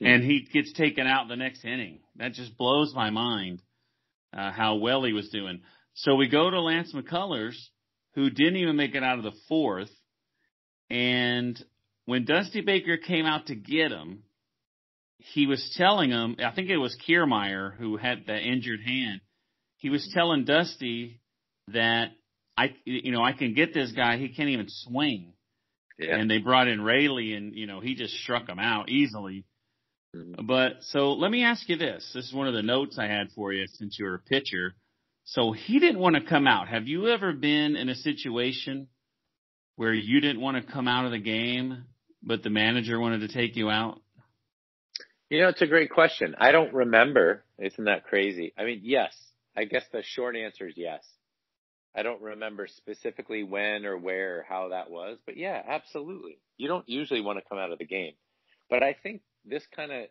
and 0.02 0.24
he 0.24 0.48
gets 0.52 0.74
taken 0.74 1.08
out 1.08 1.28
the 1.28 1.36
next 1.36 1.64
inning. 1.64 2.00
That 2.18 2.34
just 2.34 2.58
blows 2.58 2.94
my 2.94 3.10
mind, 3.10 3.62
uh, 4.36 4.52
how 4.52 4.76
well 4.76 5.04
he 5.04 5.14
was 5.14 5.30
doing. 5.30 5.62
So 5.94 6.16
we 6.16 6.28
go 6.28 6.50
to 6.50 6.60
Lance 6.62 6.94
McCullers, 6.94 7.56
who 8.16 8.30
didn't 8.30 8.58
even 8.58 8.76
make 8.76 8.96
it 8.96 9.04
out 9.04 9.18
of 9.18 9.24
the 9.24 9.38
fourth. 9.48 9.92
And 10.90 11.62
when 12.06 12.26
Dusty 12.26 12.62
Baker 12.62 12.98
came 12.98 13.26
out 13.26 13.48
to 13.48 13.56
get 13.56 13.92
him, 13.92 14.24
he 15.18 15.48
was 15.48 15.74
telling 15.78 16.12
him, 16.12 16.36
I 16.44 16.52
think 16.52 16.70
it 16.70 16.78
was 16.78 16.98
Kiermaier 17.08 17.76
who 17.78 17.98
had 17.98 18.26
the 18.28 18.38
injured 18.38 18.82
hand. 18.86 19.22
He 19.78 19.90
was 19.90 20.10
telling 20.14 20.46
Dusty 20.46 21.22
that 21.70 22.10
I, 22.58 22.76
you 22.86 23.12
know, 23.12 23.24
I 23.24 23.34
can 23.34 23.54
get 23.54 23.74
this 23.74 23.92
guy. 23.92 24.18
He 24.18 24.30
can't 24.30 24.50
even 24.50 24.68
swing. 24.70 25.34
Yeah. 25.98 26.18
And 26.18 26.30
they 26.30 26.40
brought 26.40 26.68
in 26.68 26.82
Raley, 26.82 27.34
and, 27.34 27.56
you 27.56 27.68
know, 27.68 27.80
he 27.80 27.96
just 27.96 28.14
struck 28.16 28.48
him 28.48 28.60
out 28.60 28.90
easily. 28.90 29.46
Mm-hmm. 30.15 30.45
But 30.45 30.78
so 30.82 31.13
let 31.13 31.30
me 31.32 31.43
ask 31.43 31.67
you 31.67 31.75
this. 31.75 32.10
This 32.13 32.25
is 32.25 32.34
one 32.34 32.47
of 32.47 32.54
the 32.54 32.63
notes 32.63 32.97
I 32.97 33.08
had 33.08 33.32
for 33.36 33.51
you 33.51 33.65
since 33.67 33.99
you 33.99 34.06
were 34.06 34.15
a 34.15 34.19
pitcher. 34.19 34.75
So 35.25 35.51
he 35.51 35.80
didn't 35.80 35.99
want 35.99 36.15
to 36.15 36.21
come 36.21 36.47
out. 36.47 36.67
Have 36.67 36.88
you 36.88 37.08
ever 37.08 37.34
been 37.34 37.75
in 37.75 37.89
a 37.89 37.95
situation 37.95 38.88
where 39.75 39.93
you 39.93 40.21
didn't 40.21 40.41
want 40.41 40.63
to 40.63 40.71
come 40.71 40.88
out 40.88 41.06
of 41.06 41.12
the 41.12 41.19
game, 41.19 41.86
but 42.21 42.43
the 42.43 42.49
manager 42.49 42.99
wanted 42.99 43.21
to 43.21 43.28
take 43.28 43.56
you 43.56 43.69
out? 43.69 43.99
You 45.30 45.41
know, 45.41 45.49
it's 45.49 45.62
a 45.62 45.67
great 45.67 45.89
question. 45.89 46.36
I 46.39 46.51
don't 46.51 46.73
remember. 46.73 47.43
Isn't 47.58 47.86
that 47.86 48.06
crazy? 48.06 48.54
I 48.58 48.63
mean, 48.63 48.82
yes. 48.84 49.15
I 49.58 49.65
guess 49.65 49.84
the 49.91 50.04
short 50.04 50.36
answer 50.36 50.67
is 50.67 50.75
yes. 50.78 51.04
I 51.95 52.04
don't 52.04 52.21
remember 52.21 52.67
specifically 52.67 53.43
when 53.43 53.86
or 53.86 53.97
where 53.97 54.39
or 54.39 54.45
how 54.47 54.69
that 54.69 54.91
was, 54.91 55.17
but 55.25 55.38
yeah, 55.38 55.62
absolutely. 55.67 56.38
You 56.58 56.67
don't 56.67 56.88
usually 56.88 57.21
want 57.21 57.39
to 57.39 57.45
come 57.47 57.58
out 57.58 57.71
of 57.71 57.80
the 57.80 57.86
game. 57.86 58.13
But 58.69 58.84
I 58.84 58.95
think 59.01 59.21
this 59.46 59.64
kind 59.76 59.92
of 59.92 60.06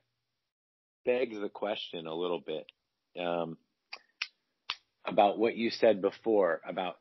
begs 1.05 1.39
the 1.39 1.49
question 1.49 2.07
a 2.07 2.15
little 2.15 2.41
bit 2.41 2.67
um, 3.21 3.57
about 5.07 5.39
what 5.39 5.57
you 5.57 5.71
said 5.71 6.01
before 6.01 6.61
about 6.67 6.97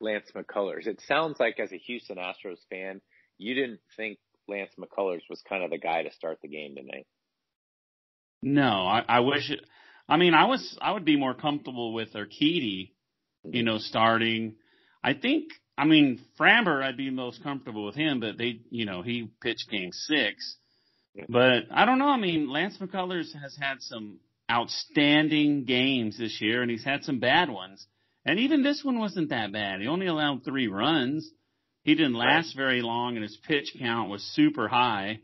Lance 0.00 0.30
McCullers. 0.34 0.86
It 0.86 1.00
sounds 1.06 1.38
like 1.38 1.60
as 1.60 1.72
a 1.72 1.78
Houston 1.78 2.16
Astros 2.16 2.58
fan, 2.70 3.00
you 3.38 3.54
didn't 3.54 3.80
think 3.96 4.18
Lance 4.48 4.72
McCullers 4.78 5.22
was 5.30 5.42
kind 5.48 5.62
of 5.62 5.70
the 5.70 5.78
guy 5.78 6.02
to 6.02 6.12
start 6.12 6.38
the 6.42 6.48
game 6.48 6.74
tonight. 6.74 7.06
No, 8.42 8.86
I, 8.86 9.04
I 9.08 9.20
wish. 9.20 9.52
I 10.08 10.16
mean, 10.16 10.34
I 10.34 10.46
was 10.46 10.76
I 10.82 10.92
would 10.92 11.04
be 11.04 11.16
more 11.16 11.34
comfortable 11.34 11.92
with 11.92 12.12
mm-hmm. 13.46 13.54
you 13.54 13.62
know, 13.62 13.78
starting. 13.78 14.56
I 15.02 15.14
think. 15.14 15.52
I 15.78 15.86
mean, 15.86 16.20
Framber, 16.38 16.82
I'd 16.82 16.98
be 16.98 17.08
most 17.08 17.42
comfortable 17.42 17.86
with 17.86 17.94
him, 17.94 18.20
but 18.20 18.36
they, 18.36 18.60
you 18.70 18.84
know, 18.84 19.00
he 19.00 19.30
pitched 19.40 19.70
Game 19.70 19.90
Six. 19.90 20.56
But 21.28 21.64
I 21.70 21.84
don't 21.84 21.98
know. 21.98 22.08
I 22.08 22.16
mean, 22.16 22.50
Lance 22.50 22.78
McCullers 22.78 23.32
has 23.40 23.56
had 23.60 23.80
some 23.80 24.18
outstanding 24.50 25.64
games 25.64 26.18
this 26.18 26.40
year, 26.40 26.62
and 26.62 26.70
he's 26.70 26.84
had 26.84 27.04
some 27.04 27.18
bad 27.18 27.50
ones. 27.50 27.86
And 28.24 28.38
even 28.38 28.62
this 28.62 28.82
one 28.84 28.98
wasn't 28.98 29.30
that 29.30 29.52
bad. 29.52 29.80
He 29.80 29.88
only 29.88 30.06
allowed 30.06 30.44
three 30.44 30.68
runs. 30.68 31.28
He 31.84 31.94
didn't 31.94 32.14
last 32.14 32.56
very 32.56 32.80
long, 32.80 33.16
and 33.16 33.22
his 33.22 33.36
pitch 33.46 33.74
count 33.78 34.08
was 34.08 34.22
super 34.34 34.68
high. 34.68 35.20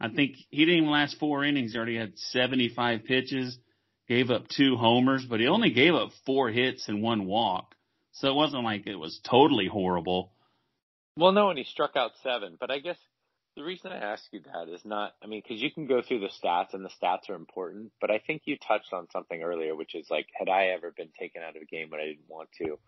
I 0.00 0.08
think 0.08 0.36
he 0.50 0.64
didn't 0.64 0.78
even 0.78 0.90
last 0.90 1.18
four 1.18 1.44
innings. 1.44 1.72
He 1.72 1.76
already 1.76 1.96
had 1.96 2.16
75 2.16 3.04
pitches, 3.04 3.58
gave 4.08 4.30
up 4.30 4.48
two 4.48 4.76
homers, 4.76 5.26
but 5.28 5.40
he 5.40 5.48
only 5.48 5.70
gave 5.70 5.94
up 5.94 6.10
four 6.24 6.50
hits 6.50 6.88
and 6.88 7.02
one 7.02 7.26
walk. 7.26 7.74
So 8.12 8.28
it 8.28 8.34
wasn't 8.34 8.64
like 8.64 8.86
it 8.86 8.96
was 8.96 9.20
totally 9.28 9.66
horrible. 9.66 10.32
Well, 11.16 11.32
no, 11.32 11.50
and 11.50 11.58
he 11.58 11.64
struck 11.64 11.96
out 11.96 12.12
seven. 12.22 12.56
But 12.58 12.70
I 12.70 12.78
guess 12.78 12.96
the 13.56 13.64
reason 13.64 13.92
I 13.92 13.96
ask 13.96 14.24
you 14.32 14.40
that 14.52 14.72
is 14.72 14.84
not, 14.84 15.14
I 15.22 15.26
mean, 15.26 15.42
because 15.42 15.60
you 15.60 15.70
can 15.70 15.86
go 15.86 16.02
through 16.02 16.20
the 16.20 16.28
stats 16.28 16.74
and 16.74 16.84
the 16.84 16.90
stats 16.90 17.28
are 17.28 17.34
important, 17.34 17.92
but 18.00 18.10
I 18.10 18.18
think 18.18 18.42
you 18.44 18.56
touched 18.56 18.92
on 18.92 19.08
something 19.10 19.42
earlier, 19.42 19.74
which 19.74 19.94
is 19.94 20.06
like, 20.10 20.26
had 20.38 20.48
I 20.48 20.68
ever 20.68 20.92
been 20.96 21.10
taken 21.18 21.42
out 21.42 21.56
of 21.56 21.62
a 21.62 21.66
game 21.66 21.90
when 21.90 22.00
I 22.00 22.04
didn't 22.04 22.28
want 22.28 22.50
to? 22.62 22.78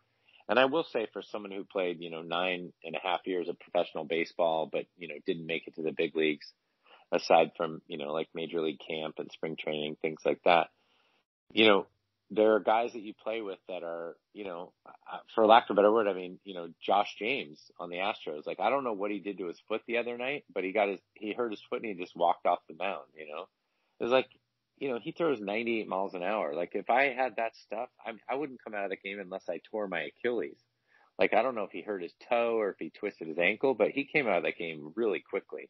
And 0.48 0.58
I 0.58 0.64
will 0.66 0.84
say 0.84 1.06
for 1.12 1.22
someone 1.22 1.52
who 1.52 1.64
played, 1.64 2.00
you 2.00 2.10
know, 2.10 2.22
nine 2.22 2.72
and 2.84 2.96
a 2.96 3.00
half 3.06 3.20
years 3.24 3.48
of 3.48 3.58
professional 3.60 4.04
baseball, 4.04 4.68
but, 4.70 4.86
you 4.98 5.08
know, 5.08 5.14
didn't 5.26 5.46
make 5.46 5.66
it 5.66 5.76
to 5.76 5.82
the 5.82 5.92
big 5.92 6.14
leagues, 6.16 6.52
aside 7.12 7.52
from, 7.56 7.82
you 7.86 7.98
know, 7.98 8.12
like 8.12 8.28
major 8.34 8.60
league 8.60 8.80
camp 8.86 9.16
and 9.18 9.30
spring 9.32 9.56
training, 9.56 9.96
things 10.00 10.20
like 10.24 10.40
that, 10.44 10.68
you 11.52 11.66
know, 11.66 11.86
there 12.30 12.54
are 12.54 12.60
guys 12.60 12.92
that 12.92 13.02
you 13.02 13.12
play 13.12 13.40
with 13.40 13.58
that 13.68 13.82
are, 13.82 14.16
you 14.32 14.44
know, 14.44 14.72
for 15.34 15.46
lack 15.46 15.64
of 15.68 15.74
a 15.74 15.76
better 15.76 15.92
word, 15.92 16.06
I 16.06 16.12
mean, 16.12 16.38
you 16.44 16.54
know, 16.54 16.68
Josh 16.80 17.16
James 17.18 17.60
on 17.78 17.90
the 17.90 17.96
Astros. 17.96 18.46
Like, 18.46 18.60
I 18.60 18.70
don't 18.70 18.84
know 18.84 18.92
what 18.92 19.10
he 19.10 19.18
did 19.18 19.38
to 19.38 19.48
his 19.48 19.60
foot 19.66 19.82
the 19.86 19.98
other 19.98 20.16
night, 20.16 20.44
but 20.54 20.62
he 20.62 20.72
got 20.72 20.88
his, 20.88 21.00
he 21.14 21.32
hurt 21.32 21.50
his 21.50 21.62
foot 21.68 21.82
and 21.82 21.86
he 21.86 22.00
just 22.00 22.16
walked 22.16 22.46
off 22.46 22.60
the 22.68 22.76
mound, 22.78 23.06
you 23.16 23.26
know? 23.26 23.46
It 23.98 24.04
was 24.04 24.12
like, 24.12 24.28
you 24.78 24.90
know, 24.90 25.00
he 25.02 25.10
throws 25.10 25.40
98 25.40 25.88
miles 25.88 26.14
an 26.14 26.22
hour. 26.22 26.54
Like, 26.54 26.70
if 26.74 26.88
I 26.88 27.12
had 27.12 27.36
that 27.36 27.56
stuff, 27.56 27.88
I, 28.06 28.12
I 28.28 28.36
wouldn't 28.36 28.62
come 28.62 28.74
out 28.74 28.84
of 28.84 28.90
the 28.90 28.96
game 28.96 29.18
unless 29.18 29.48
I 29.48 29.60
tore 29.70 29.88
my 29.88 30.08
Achilles. 30.18 30.58
Like, 31.18 31.34
I 31.34 31.42
don't 31.42 31.56
know 31.56 31.64
if 31.64 31.72
he 31.72 31.82
hurt 31.82 32.02
his 32.02 32.14
toe 32.28 32.58
or 32.58 32.70
if 32.70 32.76
he 32.78 32.90
twisted 32.90 33.26
his 33.26 33.38
ankle, 33.38 33.74
but 33.74 33.90
he 33.90 34.04
came 34.04 34.28
out 34.28 34.38
of 34.38 34.44
that 34.44 34.56
game 34.56 34.92
really 34.94 35.22
quickly. 35.28 35.68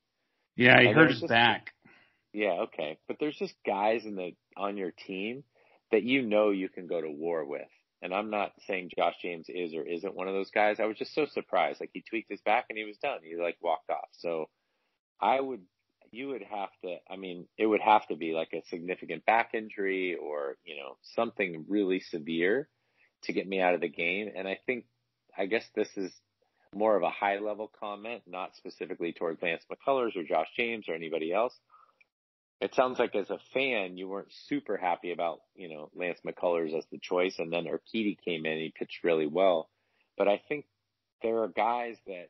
Yeah, 0.57 0.79
he 0.79 0.89
and 0.89 0.97
hurt 0.97 1.11
his 1.11 1.21
just, 1.21 1.31
back. 1.31 1.73
Yeah, 2.35 2.65
okay. 2.65 2.99
But 3.09 3.17
there's 3.19 3.37
just 3.37 3.55
guys 3.67 4.05
in 4.05 4.15
the, 4.15 4.35
on 4.57 4.77
your 4.77 4.93
team 4.93 5.43
that 5.91 6.03
you 6.03 6.23
know 6.23 6.51
you 6.51 6.69
can 6.69 6.87
go 6.87 7.01
to 7.01 7.11
war 7.11 7.45
with. 7.45 7.69
And 8.03 8.15
I'm 8.15 8.31
not 8.31 8.53
saying 8.67 8.91
Josh 8.97 9.17
James 9.21 9.47
is 9.49 9.75
or 9.75 9.83
isn't 9.83 10.15
one 10.15 10.29
of 10.29 10.35
those 10.35 10.51
guys. 10.51 10.81
I 10.81 10.87
was 10.87 10.97
just 10.97 11.15
so 11.15 11.27
surprised. 11.27 11.81
Like 11.81 11.91
he 11.93 12.03
tweaked 12.03 12.31
his 12.31 12.41
back 12.41 12.67
and 12.71 12.79
he 12.79 12.85
was 12.85 12.97
done. 12.97 13.19
He 13.23 13.37
like 13.37 13.59
walked 13.61 13.91
off. 13.91 14.09
So 14.13 14.49
I 15.21 15.39
would, 15.39 15.61
you 16.11 16.29
would 16.29 16.43
have 16.43 16.71
to, 16.83 16.97
I 17.11 17.17
mean, 17.17 17.47
it 17.59 17.67
would 17.67 17.83
have 17.83 18.07
to 18.09 18.17
be 18.17 18.33
like 18.33 18.53
a 18.55 18.63
significant 18.69 19.27
back 19.27 19.51
injury 19.53 20.17
or, 20.17 20.57
you 20.65 20.77
know, 20.77 20.97
something 21.15 21.67
really 21.69 22.01
severe 22.01 22.69
to 23.25 23.33
get 23.33 23.47
me 23.47 23.61
out 23.61 23.75
of 23.75 23.83
the 23.83 23.89
game. 23.89 24.31
And 24.35 24.49
I 24.49 24.59
think, 24.65 24.87
I 25.37 25.47
guess 25.47 25.65
this 25.75 25.91
is 25.97 26.11
more 26.75 26.97
of 26.97 27.03
a 27.03 27.11
high 27.11 27.39
level 27.39 27.71
comment, 27.79 28.23
not 28.27 28.57
specifically 28.57 29.13
toward 29.13 29.39
Lance 29.43 29.65
McCullers 29.71 30.17
or 30.17 30.25
Josh 30.25 30.49
James 30.57 30.89
or 30.89 30.95
anybody 30.95 31.33
else 31.33 31.55
it 32.61 32.75
sounds 32.75 32.99
like 32.99 33.15
as 33.15 33.31
a 33.31 33.39
fan, 33.55 33.97
you 33.97 34.09
weren't 34.09 34.33
super 34.49 34.77
happy 34.77 35.13
about, 35.13 35.41
you 35.55 35.69
know, 35.69 35.91
Lance 35.95 36.21
McCullers 36.27 36.77
as 36.77 36.85
the 36.93 36.99
choice. 36.99 37.39
And 37.39 37.53
then 37.53 37.65
Urquidy 37.65 38.19
came 38.23 38.45
in, 38.45 38.59
he 38.59 38.73
pitched 38.75 39.03
really 39.03 39.27
well. 39.27 39.71
But 40.19 40.29
I 40.29 40.43
think 40.49 40.67
there 41.23 41.43
are 41.43 41.49
guys 41.49 41.97
that 42.07 42.29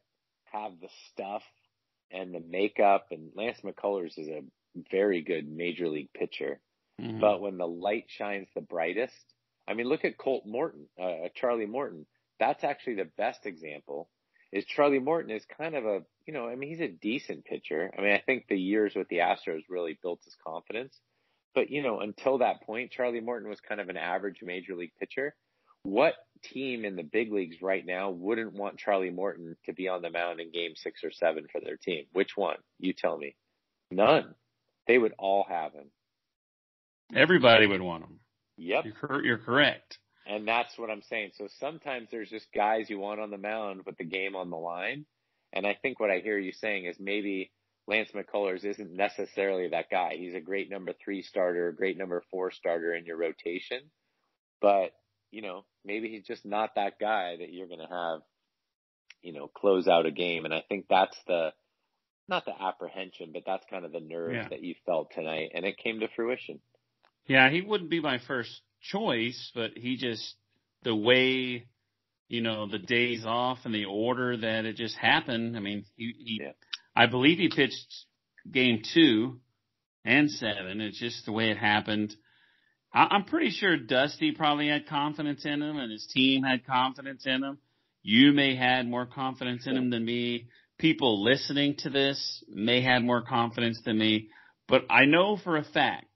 have 0.52 0.72
the 0.80 0.88
stuff 1.10 1.42
and 2.12 2.32
the 2.32 2.40
makeup 2.40 3.08
and 3.10 3.30
Lance 3.34 3.58
McCullers 3.64 4.18
is 4.18 4.28
a 4.28 4.42
very 4.90 5.22
good 5.22 5.48
major 5.48 5.88
league 5.88 6.12
pitcher. 6.12 6.60
Mm-hmm. 7.00 7.20
But 7.20 7.40
when 7.40 7.58
the 7.58 7.66
light 7.66 8.04
shines 8.06 8.48
the 8.54 8.60
brightest, 8.60 9.14
I 9.66 9.74
mean, 9.74 9.86
look 9.86 10.04
at 10.04 10.18
Colt 10.18 10.44
Morton, 10.46 10.86
uh, 11.00 11.28
Charlie 11.34 11.66
Morton. 11.66 12.06
That's 12.38 12.62
actually 12.62 12.94
the 12.94 13.10
best 13.16 13.46
example 13.46 14.08
is 14.52 14.64
Charlie 14.64 14.98
Morton 14.98 15.30
is 15.30 15.44
kind 15.58 15.74
of 15.74 15.84
a, 15.84 16.02
you 16.26 16.32
know, 16.32 16.48
I 16.48 16.56
mean, 16.56 16.70
he's 16.70 16.80
a 16.80 16.88
decent 16.88 17.44
pitcher. 17.44 17.90
I 17.96 18.00
mean, 18.00 18.12
I 18.12 18.22
think 18.24 18.46
the 18.48 18.58
years 18.58 18.94
with 18.94 19.08
the 19.08 19.18
Astros 19.18 19.62
really 19.68 19.98
built 20.02 20.20
his 20.24 20.36
confidence. 20.44 20.98
But, 21.54 21.70
you 21.70 21.82
know, 21.82 22.00
until 22.00 22.38
that 22.38 22.62
point, 22.62 22.92
Charlie 22.92 23.20
Morton 23.20 23.48
was 23.48 23.60
kind 23.60 23.80
of 23.80 23.88
an 23.88 23.96
average 23.96 24.40
major 24.42 24.76
league 24.76 24.92
pitcher. 24.98 25.34
What 25.82 26.14
team 26.42 26.84
in 26.84 26.96
the 26.96 27.02
big 27.02 27.32
leagues 27.32 27.62
right 27.62 27.84
now 27.84 28.10
wouldn't 28.10 28.52
want 28.52 28.78
Charlie 28.78 29.10
Morton 29.10 29.56
to 29.66 29.72
be 29.72 29.88
on 29.88 30.02
the 30.02 30.10
mound 30.10 30.40
in 30.40 30.52
game 30.52 30.72
six 30.76 31.02
or 31.02 31.10
seven 31.10 31.46
for 31.50 31.60
their 31.60 31.76
team? 31.76 32.04
Which 32.12 32.36
one? 32.36 32.58
You 32.78 32.92
tell 32.92 33.16
me. 33.16 33.34
None. 33.90 34.34
They 34.86 34.98
would 34.98 35.14
all 35.18 35.46
have 35.48 35.72
him. 35.72 35.86
Everybody 37.14 37.66
would 37.66 37.80
want 37.80 38.04
him. 38.04 38.20
Yep. 38.58 38.84
You're, 38.84 39.24
you're 39.24 39.38
correct. 39.38 39.98
And 40.26 40.46
that's 40.46 40.76
what 40.78 40.90
I'm 40.90 41.02
saying. 41.02 41.30
So 41.36 41.48
sometimes 41.58 42.08
there's 42.10 42.30
just 42.30 42.46
guys 42.54 42.90
you 42.90 42.98
want 42.98 43.20
on 43.20 43.30
the 43.30 43.38
mound 43.38 43.82
with 43.86 43.96
the 43.96 44.04
game 44.04 44.36
on 44.36 44.50
the 44.50 44.56
line. 44.56 45.06
And 45.52 45.66
I 45.66 45.76
think 45.80 45.98
what 45.98 46.10
I 46.10 46.20
hear 46.20 46.38
you 46.38 46.52
saying 46.52 46.84
is 46.84 46.96
maybe 47.00 47.50
Lance 47.88 48.10
McCullers 48.14 48.64
isn't 48.64 48.92
necessarily 48.92 49.68
that 49.68 49.90
guy. 49.90 50.14
He's 50.16 50.34
a 50.34 50.40
great 50.40 50.70
number 50.70 50.92
three 51.02 51.22
starter, 51.22 51.72
great 51.72 51.98
number 51.98 52.22
four 52.30 52.52
starter 52.52 52.94
in 52.94 53.06
your 53.06 53.16
rotation. 53.16 53.80
But, 54.60 54.90
you 55.30 55.42
know, 55.42 55.64
maybe 55.84 56.08
he's 56.08 56.26
just 56.26 56.44
not 56.44 56.74
that 56.76 57.00
guy 57.00 57.36
that 57.38 57.52
you're 57.52 57.66
going 57.66 57.80
to 57.80 57.92
have, 57.92 58.20
you 59.22 59.32
know, 59.32 59.48
close 59.48 59.88
out 59.88 60.06
a 60.06 60.12
game. 60.12 60.44
And 60.44 60.54
I 60.54 60.62
think 60.68 60.84
that's 60.88 61.16
the, 61.26 61.52
not 62.28 62.44
the 62.44 62.52
apprehension, 62.62 63.30
but 63.32 63.42
that's 63.44 63.64
kind 63.68 63.84
of 63.84 63.90
the 63.90 64.00
nerves 64.00 64.34
yeah. 64.34 64.48
that 64.50 64.62
you 64.62 64.74
felt 64.86 65.10
tonight. 65.12 65.50
And 65.54 65.64
it 65.64 65.78
came 65.78 66.00
to 66.00 66.08
fruition. 66.14 66.60
Yeah, 67.26 67.50
he 67.50 67.60
wouldn't 67.60 67.90
be 67.90 68.00
my 68.00 68.18
first 68.18 68.60
choice, 68.80 69.50
but 69.54 69.72
he 69.76 69.96
just 69.96 70.34
the 70.82 70.94
way 70.94 71.66
you 72.28 72.40
know 72.40 72.66
the 72.66 72.78
days 72.78 73.24
off 73.26 73.58
and 73.64 73.74
the 73.74 73.84
order 73.84 74.36
that 74.36 74.64
it 74.64 74.76
just 74.76 74.96
happened. 74.96 75.56
I 75.56 75.60
mean, 75.60 75.84
he, 75.96 76.14
he 76.18 76.40
yeah. 76.42 76.52
I 76.94 77.06
believe 77.06 77.38
he 77.38 77.48
pitched 77.48 77.94
game 78.50 78.82
two 78.94 79.40
and 80.04 80.30
seven. 80.30 80.80
It's 80.80 80.98
just 80.98 81.26
the 81.26 81.32
way 81.32 81.50
it 81.50 81.58
happened. 81.58 82.14
I, 82.92 83.08
I'm 83.10 83.24
pretty 83.24 83.50
sure 83.50 83.76
Dusty 83.76 84.32
probably 84.32 84.68
had 84.68 84.86
confidence 84.86 85.44
in 85.44 85.62
him, 85.62 85.76
and 85.76 85.92
his 85.92 86.06
team 86.12 86.42
had 86.42 86.66
confidence 86.66 87.24
in 87.26 87.42
him. 87.42 87.58
You 88.02 88.32
may 88.32 88.56
had 88.56 88.88
more 88.88 89.06
confidence 89.06 89.66
in 89.66 89.76
him 89.76 89.90
than 89.90 90.04
me. 90.04 90.48
People 90.78 91.22
listening 91.22 91.76
to 91.80 91.90
this 91.90 92.42
may 92.48 92.80
have 92.82 93.02
more 93.02 93.22
confidence 93.22 93.80
than 93.84 93.98
me, 93.98 94.30
but 94.66 94.82
I 94.88 95.04
know 95.04 95.36
for 95.36 95.58
a 95.58 95.64
fact 95.64 96.09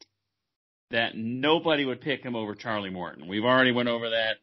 that 0.95 1.17
nobody 1.17 1.85
would 1.85 2.01
pick 2.01 2.23
him 2.23 2.37
over 2.37 2.55
Charlie 2.55 2.89
Morton. 2.89 3.27
We've 3.27 3.45
already 3.45 3.73
went 3.73 3.89
over 3.89 4.11
that 4.11 4.37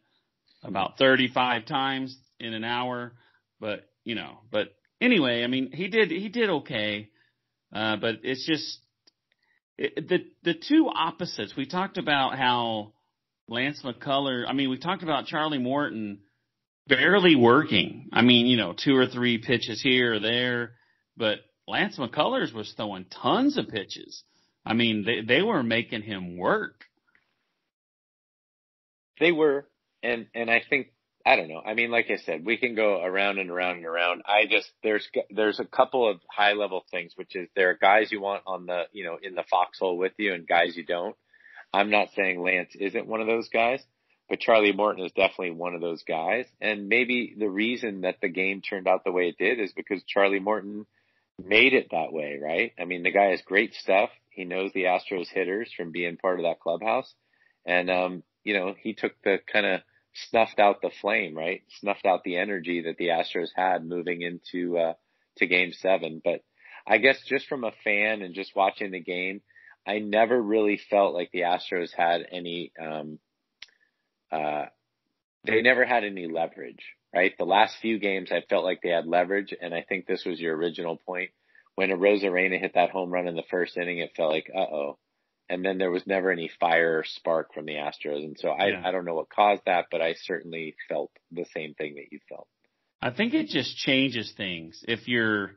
about 0.62 0.98
35 0.98 1.64
times 1.64 2.14
in 2.38 2.52
an 2.52 2.62
hour, 2.62 3.14
but 3.58 3.88
you 4.04 4.14
know, 4.14 4.40
but 4.50 4.74
anyway, 5.00 5.44
I 5.44 5.46
mean, 5.46 5.72
he 5.72 5.88
did 5.88 6.10
he 6.10 6.28
did 6.28 6.50
okay, 6.50 7.08
uh, 7.74 7.96
but 7.96 8.16
it's 8.22 8.46
just 8.46 8.80
it, 9.78 10.06
the 10.06 10.26
the 10.42 10.52
two 10.54 10.90
opposites. 10.94 11.54
We 11.56 11.64
talked 11.64 11.96
about 11.96 12.36
how 12.36 12.92
Lance 13.48 13.82
McCuller. 13.82 14.44
I 14.46 14.52
mean, 14.52 14.68
we 14.68 14.78
talked 14.78 15.02
about 15.02 15.24
Charlie 15.24 15.56
Morton 15.56 16.18
barely 16.86 17.34
working. 17.34 18.10
I 18.12 18.20
mean, 18.20 18.44
you 18.44 18.58
know, 18.58 18.74
two 18.74 18.94
or 18.94 19.06
three 19.06 19.38
pitches 19.38 19.80
here 19.80 20.16
or 20.16 20.20
there, 20.20 20.72
but 21.16 21.38
Lance 21.66 21.96
McCullers 21.96 22.52
was 22.52 22.70
throwing 22.76 23.06
tons 23.06 23.56
of 23.56 23.68
pitches. 23.68 24.22
I 24.64 24.74
mean, 24.74 25.04
they 25.04 25.22
they 25.22 25.42
were 25.42 25.62
making 25.62 26.02
him 26.02 26.36
work. 26.36 26.84
They 29.18 29.32
were, 29.32 29.66
and 30.02 30.26
and 30.34 30.50
I 30.50 30.62
think 30.68 30.92
I 31.24 31.36
don't 31.36 31.48
know. 31.48 31.62
I 31.64 31.74
mean, 31.74 31.90
like 31.90 32.10
I 32.10 32.16
said, 32.16 32.44
we 32.44 32.56
can 32.56 32.74
go 32.74 33.02
around 33.02 33.38
and 33.38 33.50
around 33.50 33.76
and 33.76 33.86
around. 33.86 34.22
I 34.26 34.46
just 34.46 34.70
there's 34.82 35.08
there's 35.30 35.60
a 35.60 35.64
couple 35.64 36.08
of 36.08 36.20
high 36.30 36.52
level 36.52 36.84
things, 36.90 37.12
which 37.16 37.36
is 37.36 37.48
there 37.54 37.70
are 37.70 37.78
guys 37.80 38.10
you 38.10 38.20
want 38.20 38.42
on 38.46 38.66
the 38.66 38.84
you 38.92 39.04
know 39.04 39.18
in 39.22 39.34
the 39.34 39.44
foxhole 39.50 39.96
with 39.96 40.12
you, 40.18 40.34
and 40.34 40.46
guys 40.46 40.76
you 40.76 40.84
don't. 40.84 41.16
I'm 41.72 41.90
not 41.90 42.08
saying 42.14 42.42
Lance 42.42 42.74
isn't 42.78 43.06
one 43.06 43.20
of 43.20 43.26
those 43.26 43.48
guys, 43.48 43.82
but 44.28 44.40
Charlie 44.40 44.72
Morton 44.72 45.04
is 45.04 45.12
definitely 45.12 45.52
one 45.52 45.74
of 45.74 45.80
those 45.80 46.02
guys. 46.02 46.46
And 46.60 46.88
maybe 46.88 47.34
the 47.38 47.48
reason 47.48 48.02
that 48.02 48.20
the 48.20 48.28
game 48.28 48.60
turned 48.60 48.86
out 48.86 49.04
the 49.04 49.12
way 49.12 49.28
it 49.28 49.38
did 49.38 49.58
is 49.58 49.72
because 49.72 50.02
Charlie 50.06 50.40
Morton 50.40 50.86
made 51.38 51.74
it 51.74 51.88
that 51.90 52.12
way, 52.12 52.38
right? 52.42 52.72
I 52.78 52.84
mean, 52.84 53.02
the 53.02 53.12
guy 53.12 53.30
has 53.30 53.42
great 53.42 53.74
stuff. 53.74 54.10
He 54.30 54.44
knows 54.44 54.72
the 54.72 54.84
Astros 54.84 55.28
hitters 55.28 55.72
from 55.76 55.92
being 55.92 56.16
part 56.16 56.38
of 56.38 56.44
that 56.44 56.60
clubhouse. 56.60 57.12
And, 57.66 57.90
um, 57.90 58.22
you 58.44 58.54
know, 58.54 58.74
he 58.80 58.94
took 58.94 59.12
the 59.22 59.38
kind 59.50 59.66
of 59.66 59.80
snuffed 60.28 60.58
out 60.58 60.82
the 60.82 60.90
flame, 61.00 61.36
right? 61.36 61.62
Snuffed 61.80 62.06
out 62.06 62.24
the 62.24 62.36
energy 62.36 62.82
that 62.82 62.96
the 62.96 63.08
Astros 63.08 63.50
had 63.54 63.84
moving 63.84 64.22
into, 64.22 64.78
uh, 64.78 64.94
to 65.38 65.46
game 65.46 65.72
seven. 65.72 66.20
But 66.22 66.42
I 66.86 66.98
guess 66.98 67.22
just 67.26 67.46
from 67.46 67.64
a 67.64 67.72
fan 67.84 68.22
and 68.22 68.34
just 68.34 68.56
watching 68.56 68.90
the 68.90 69.00
game, 69.00 69.42
I 69.86 69.98
never 69.98 70.40
really 70.40 70.80
felt 70.90 71.14
like 71.14 71.30
the 71.32 71.40
Astros 71.40 71.90
had 71.96 72.26
any, 72.30 72.72
um, 72.80 73.18
uh, 74.30 74.66
they 75.44 75.60
never 75.62 75.84
had 75.84 76.04
any 76.04 76.26
leverage, 76.26 76.84
right? 77.14 77.32
The 77.38 77.44
last 77.44 77.76
few 77.80 77.98
games, 77.98 78.30
I 78.32 78.42
felt 78.48 78.64
like 78.64 78.80
they 78.82 78.90
had 78.90 79.06
leverage, 79.06 79.54
and 79.60 79.74
I 79.74 79.82
think 79.82 80.06
this 80.06 80.24
was 80.24 80.40
your 80.40 80.56
original 80.56 80.96
point 80.96 81.30
when 81.74 81.90
Arozarena 81.90 82.60
hit 82.60 82.74
that 82.74 82.90
home 82.90 83.10
run 83.10 83.26
in 83.26 83.36
the 83.36 83.42
first 83.50 83.76
inning, 83.76 83.98
it 83.98 84.12
felt 84.16 84.32
like, 84.32 84.50
uh 84.54 84.60
oh. 84.60 84.98
And 85.48 85.64
then 85.64 85.78
there 85.78 85.90
was 85.90 86.06
never 86.06 86.30
any 86.30 86.50
fire 86.60 86.98
or 86.98 87.04
spark 87.04 87.52
from 87.52 87.66
the 87.66 87.74
Astros. 87.74 88.24
And 88.24 88.38
so 88.38 88.48
I, 88.48 88.68
yeah. 88.68 88.82
I 88.84 88.90
don't 88.90 89.04
know 89.04 89.14
what 89.14 89.28
caused 89.28 89.62
that, 89.66 89.86
but 89.90 90.00
I 90.00 90.14
certainly 90.22 90.74
felt 90.88 91.10
the 91.30 91.44
same 91.54 91.74
thing 91.74 91.96
that 91.96 92.10
you 92.10 92.20
felt. 92.28 92.46
I 93.02 93.10
think 93.10 93.34
it 93.34 93.48
just 93.48 93.76
changes 93.76 94.32
things. 94.36 94.82
If 94.86 95.08
your 95.08 95.52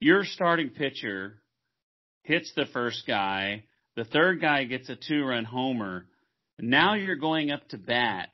your 0.00 0.24
starting 0.24 0.70
pitcher 0.70 1.40
hits 2.24 2.52
the 2.54 2.66
first 2.66 3.06
guy, 3.06 3.64
the 3.96 4.04
third 4.04 4.40
guy 4.40 4.64
gets 4.64 4.88
a 4.88 4.96
two 4.96 5.24
run 5.24 5.44
homer, 5.44 6.06
now 6.58 6.94
you're 6.94 7.16
going 7.16 7.50
up 7.50 7.66
to 7.68 7.78
bat 7.78 8.28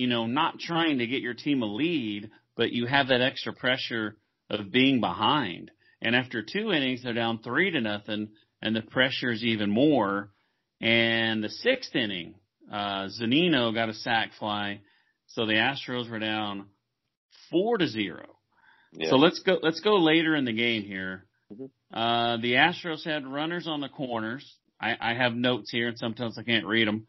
you 0.00 0.06
know, 0.06 0.26
not 0.26 0.58
trying 0.58 0.98
to 0.98 1.06
get 1.06 1.20
your 1.20 1.34
team 1.34 1.62
a 1.62 1.66
lead, 1.66 2.30
but 2.56 2.72
you 2.72 2.86
have 2.86 3.08
that 3.08 3.20
extra 3.20 3.52
pressure 3.52 4.16
of 4.48 4.72
being 4.72 5.00
behind. 5.00 5.70
And 6.00 6.16
after 6.16 6.42
two 6.42 6.72
innings, 6.72 7.02
they're 7.02 7.12
down 7.12 7.40
three 7.42 7.70
to 7.70 7.80
nothing, 7.82 8.30
and 8.62 8.74
the 8.74 8.80
pressure 8.80 9.30
is 9.30 9.44
even 9.44 9.70
more. 9.70 10.30
And 10.80 11.44
the 11.44 11.50
sixth 11.50 11.94
inning, 11.94 12.34
uh, 12.72 13.08
Zunino 13.20 13.74
got 13.74 13.90
a 13.90 13.94
sac 13.94 14.30
fly, 14.38 14.80
so 15.26 15.44
the 15.44 15.52
Astros 15.52 16.10
were 16.10 16.18
down 16.18 16.66
four 17.50 17.76
to 17.76 17.86
zero. 17.86 18.24
Yeah. 18.92 19.10
So 19.10 19.16
let's 19.16 19.40
go. 19.40 19.58
Let's 19.62 19.80
go 19.80 19.96
later 19.96 20.34
in 20.34 20.46
the 20.46 20.54
game 20.54 20.82
here. 20.82 21.26
Mm-hmm. 21.52 21.66
Uh, 21.92 22.38
the 22.38 22.54
Astros 22.54 23.04
had 23.04 23.26
runners 23.26 23.66
on 23.68 23.82
the 23.82 23.90
corners. 23.90 24.56
I, 24.80 24.96
I 24.98 25.14
have 25.14 25.34
notes 25.34 25.70
here, 25.70 25.88
and 25.88 25.98
sometimes 25.98 26.38
I 26.38 26.42
can't 26.42 26.66
read 26.66 26.88
them. 26.88 27.06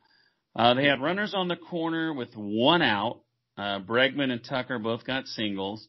Uh, 0.56 0.74
they 0.74 0.86
had 0.86 1.02
runners 1.02 1.34
on 1.34 1.48
the 1.48 1.56
corner 1.56 2.14
with 2.14 2.34
one 2.36 2.82
out. 2.82 3.22
Uh, 3.58 3.80
Bregman 3.80 4.32
and 4.32 4.44
Tucker 4.44 4.80
both 4.80 5.06
got 5.06 5.28
singles. 5.28 5.88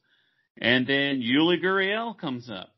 And 0.61 0.87
then 0.87 1.21
Yuli 1.21 1.63
Gurriel 1.63 2.17
comes 2.17 2.51
up. 2.51 2.69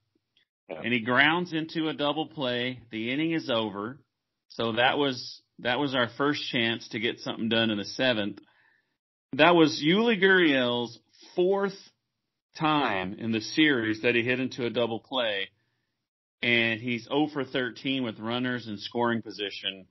And 0.69 0.93
he 0.93 1.01
grounds 1.01 1.53
into 1.53 1.89
a 1.89 1.95
double 1.95 2.27
play. 2.27 2.81
The 2.91 3.11
inning 3.11 3.33
is 3.33 3.51
over. 3.51 4.01
So 4.49 4.73
that 4.73 4.97
was 4.97 5.43
that 5.59 5.79
was 5.79 5.95
our 5.95 6.09
first 6.17 6.49
chance 6.51 6.89
to 6.89 7.01
get 7.01 7.21
something 7.21 7.49
done 7.49 7.71
in 7.71 7.79
the 7.79 7.85
seventh. 7.85 8.39
That 9.35 9.55
was 9.55 9.83
Yuli 9.85 10.21
Gurriel's 10.21 10.99
fourth 11.37 11.77
time 12.59 13.15
in 13.19 13.33
the 13.33 13.41
series 13.41 14.03
that 14.03 14.15
he 14.15 14.23
hit 14.23 14.41
into 14.41 14.65
a 14.65 14.71
double 14.71 15.01
play. 15.01 15.49
And 16.43 16.81
he's 16.81 17.05
0 17.05 17.29
for 17.33 17.45
13 17.45 18.05
with 18.05 18.19
runners 18.19 18.69
in 18.69 18.79
scoring 18.79 19.23
position. 19.23 19.87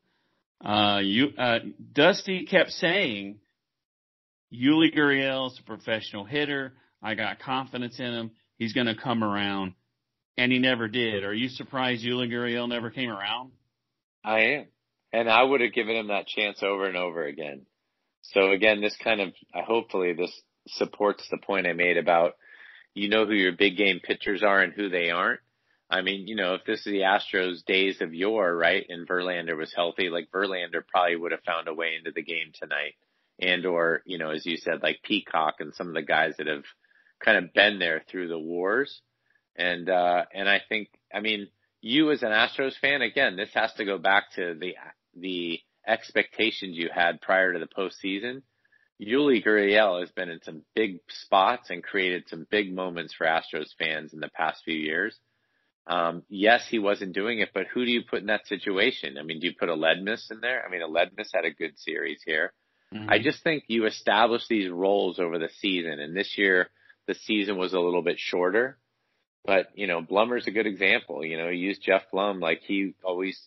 Uh, 0.63 0.99
you, 1.03 1.27
uh, 1.37 1.59
Dusty 1.93 2.45
kept 2.45 2.71
saying, 2.71 3.39
Yuli 4.53 4.95
Gurriel's 4.95 5.59
a 5.59 5.63
professional 5.63 6.25
hitter. 6.25 6.73
I 7.01 7.15
got 7.15 7.39
confidence 7.39 7.99
in 7.99 8.13
him. 8.13 8.31
He's 8.57 8.73
going 8.73 8.87
to 8.87 8.95
come 8.95 9.23
around. 9.23 9.73
And 10.37 10.51
he 10.51 10.59
never 10.59 10.87
did. 10.87 11.23
Are 11.23 11.33
you 11.33 11.49
surprised 11.49 12.05
Yuli 12.05 12.31
Gurriel 12.31 12.67
never 12.69 12.89
came 12.89 13.09
around? 13.09 13.51
I 14.23 14.39
am. 14.39 14.65
And 15.11 15.29
I 15.29 15.43
would 15.43 15.61
have 15.61 15.73
given 15.73 15.95
him 15.95 16.07
that 16.07 16.27
chance 16.27 16.63
over 16.63 16.85
and 16.87 16.97
over 16.97 17.25
again. 17.25 17.65
So 18.21 18.51
again, 18.51 18.81
this 18.81 18.95
kind 19.03 19.21
of, 19.21 19.33
hopefully 19.53 20.13
this 20.13 20.31
supports 20.67 21.27
the 21.29 21.37
point 21.37 21.67
I 21.67 21.73
made 21.73 21.97
about 21.97 22.33
you 22.95 23.09
know 23.09 23.25
who 23.25 23.33
your 23.33 23.51
big 23.51 23.77
game 23.77 23.99
pitchers 24.03 24.43
are 24.43 24.61
and 24.61 24.73
who 24.73 24.89
they 24.89 25.09
aren't. 25.09 25.39
I 25.93 26.01
mean, 26.01 26.27
you 26.27 26.35
know, 26.35 26.55
if 26.55 26.65
this 26.65 26.79
is 26.79 26.85
the 26.85 27.01
Astros 27.01 27.63
days 27.63 28.01
of 28.01 28.15
yore, 28.15 28.55
right, 28.55 28.83
and 28.89 29.07
Verlander 29.07 29.55
was 29.55 29.71
healthy, 29.75 30.09
like 30.09 30.31
Verlander 30.31 30.81
probably 30.87 31.15
would 31.15 31.31
have 31.31 31.43
found 31.43 31.67
a 31.67 31.73
way 31.73 31.91
into 31.95 32.11
the 32.11 32.23
game 32.23 32.51
tonight. 32.59 32.95
And 33.39 33.63
or, 33.67 34.01
you 34.05 34.17
know, 34.17 34.31
as 34.31 34.43
you 34.43 34.57
said, 34.57 34.81
like 34.81 35.03
Peacock 35.03 35.55
and 35.59 35.71
some 35.75 35.87
of 35.89 35.93
the 35.93 36.01
guys 36.01 36.33
that 36.39 36.47
have 36.47 36.63
kind 37.23 37.37
of 37.37 37.53
been 37.53 37.77
there 37.77 38.01
through 38.09 38.29
the 38.29 38.39
wars. 38.39 39.01
And 39.55 39.87
uh 39.87 40.25
and 40.33 40.49
I 40.49 40.61
think 40.67 40.89
I 41.13 41.19
mean, 41.19 41.49
you 41.81 42.11
as 42.11 42.23
an 42.23 42.31
Astros 42.31 42.77
fan, 42.79 43.03
again, 43.03 43.35
this 43.35 43.53
has 43.53 43.71
to 43.73 43.85
go 43.85 43.99
back 43.99 44.31
to 44.35 44.55
the 44.59 44.75
the 45.15 45.59
expectations 45.85 46.75
you 46.75 46.89
had 46.91 47.21
prior 47.21 47.53
to 47.53 47.59
the 47.59 47.67
postseason. 47.67 48.41
Yuli 48.99 49.45
Gurriel 49.45 49.99
has 49.99 50.09
been 50.11 50.29
in 50.29 50.41
some 50.41 50.63
big 50.73 51.01
spots 51.09 51.69
and 51.69 51.83
created 51.83 52.23
some 52.29 52.47
big 52.49 52.73
moments 52.73 53.13
for 53.13 53.27
Astros 53.27 53.75
fans 53.77 54.13
in 54.13 54.19
the 54.19 54.29
past 54.29 54.63
few 54.63 54.75
years. 54.75 55.19
Um, 55.85 56.23
yes, 56.29 56.65
he 56.69 56.79
wasn't 56.79 57.13
doing 57.13 57.39
it, 57.39 57.49
but 57.53 57.67
who 57.73 57.83
do 57.85 57.91
you 57.91 58.03
put 58.09 58.21
in 58.21 58.27
that 58.27 58.47
situation? 58.47 59.17
I 59.19 59.23
mean, 59.23 59.39
do 59.39 59.47
you 59.47 59.53
put 59.57 59.69
Aledmys 59.69 60.31
in 60.31 60.39
there? 60.39 60.63
I 60.65 60.71
mean, 60.71 60.81
Aledmys 60.81 61.29
had 61.33 61.45
a 61.45 61.51
good 61.51 61.77
series 61.77 62.21
here. 62.25 62.53
Mm-hmm. 62.93 63.09
I 63.09 63.19
just 63.19 63.43
think 63.43 63.63
you 63.67 63.85
establish 63.85 64.47
these 64.47 64.69
roles 64.69 65.19
over 65.19 65.39
the 65.39 65.49
season, 65.59 65.99
and 65.99 66.15
this 66.15 66.37
year 66.37 66.69
the 67.07 67.15
season 67.15 67.57
was 67.57 67.73
a 67.73 67.79
little 67.79 68.01
bit 68.01 68.17
shorter. 68.19 68.77
But 69.45 69.67
you 69.75 69.87
know, 69.87 70.01
Blummer's 70.01 70.47
a 70.47 70.51
good 70.51 70.67
example. 70.67 71.25
You 71.25 71.37
know, 71.37 71.49
he 71.49 71.57
used 71.57 71.83
Geoff 71.83 72.03
Blum 72.11 72.39
like 72.39 72.61
he 72.61 72.93
always, 73.03 73.41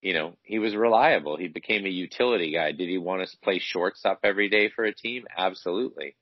you 0.00 0.14
know, 0.14 0.36
he 0.42 0.60
was 0.60 0.76
reliable. 0.76 1.36
He 1.36 1.48
became 1.48 1.84
a 1.84 1.90
utility 1.90 2.52
guy. 2.52 2.72
Did 2.72 2.88
he 2.88 2.98
want 2.98 3.28
to 3.28 3.36
play 3.38 3.58
shortstop 3.58 4.20
every 4.22 4.48
day 4.48 4.70
for 4.70 4.84
a 4.84 4.94
team? 4.94 5.24
Absolutely. 5.36 6.14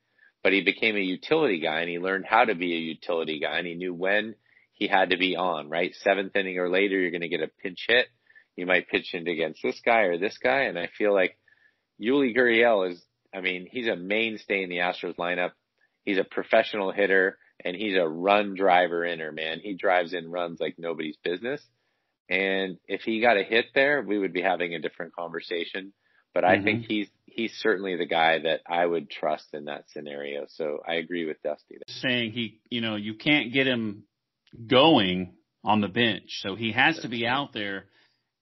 But 0.43 0.55
he 0.55 0.63
became 0.63 0.97
a 0.97 1.01
utility 1.01 1.61
guy, 1.61 1.81
and 1.81 1.91
he 1.91 1.99
learned 1.99 2.25
how 2.25 2.47
to 2.47 2.55
be 2.55 2.73
a 2.73 2.79
utility 2.79 3.41
guy, 3.41 3.59
and 3.59 3.67
he 3.67 3.75
knew 3.75 3.93
when 3.93 4.37
he 4.81 4.89
had 4.89 5.11
to 5.11 5.19
be 5.19 5.37
on, 5.37 5.69
right? 5.69 5.95
Seventh 5.95 6.35
inning 6.35 6.59
or 6.59 6.71
later, 6.71 6.99
you're 6.99 7.11
going 7.11 7.21
to 7.21 7.29
get 7.29 7.43
a 7.43 7.51
pinch 7.63 7.85
hit. 7.87 8.07
You 8.57 8.65
might 8.65 8.89
pitch 8.89 9.13
in 9.13 9.29
against 9.29 9.63
this 9.63 9.81
guy 9.85 10.01
or 10.05 10.19
this 10.19 10.39
guy. 10.43 10.63
And 10.63 10.79
I 10.79 10.89
feel 10.99 11.13
like 11.13 11.37
Yuli 12.03 12.35
Gurriel 12.35 12.91
is, 12.91 13.01
I 13.33 13.43
mean, 13.43 13.69
he's 13.71 13.89
a 13.89 13.95
mainstay 13.95 14.63
in 14.63 14.71
the 14.71 14.79
Astros 14.79 15.17
lineup. 15.17 15.51
He's 16.05 16.19
a 16.19 16.25
professional 16.25 16.93
hitter 16.93 17.37
and 17.63 17.77
he's 17.77 17.97
a 17.97 18.09
run 18.09 18.55
driver 18.55 19.05
inner, 19.05 19.31
man. 19.31 19.61
He 19.63 19.75
drives 19.75 20.15
in 20.15 20.31
runs 20.31 20.61
like 20.61 20.77
nobody's 20.79 21.19
business. 21.23 21.63
And 22.31 22.79
if 22.89 23.03
he 23.03 23.21
got 23.21 23.37
a 23.37 23.43
hit 23.43 23.67
there, 23.75 24.03
we 24.03 24.19
would 24.19 24.33
be 24.33 24.41
having 24.41 24.75
a 24.75 24.81
different 24.81 25.15
conversation. 25.15 25.93
But 26.33 26.45
I 26.45 26.55
mm-hmm. 26.55 26.65
think 26.65 26.85
he's 26.87 27.09
he's 27.27 27.53
certainly 27.59 27.97
the 27.97 28.07
guy 28.07 28.39
that 28.45 28.61
I 28.67 28.87
would 28.87 29.11
trust 29.11 29.49
in 29.53 29.67
that 29.67 29.91
scenario. 29.91 30.47
So 30.49 30.79
I 30.87 30.95
agree 30.95 31.27
with 31.27 31.43
Dusty. 31.43 31.79
Saying 31.89 32.33
he, 32.33 32.61
you 32.71 32.81
know, 32.81 32.95
you 32.95 33.15
can't 33.15 33.53
get 33.53 33.67
him 33.67 34.05
going 34.67 35.35
on 35.65 35.81
the 35.81 35.89
bench. 35.89 36.41
So 36.41 36.55
he 36.55 36.73
has 36.73 36.99
to 37.01 37.09
be 37.09 37.27
out 37.27 37.53
there. 37.53 37.87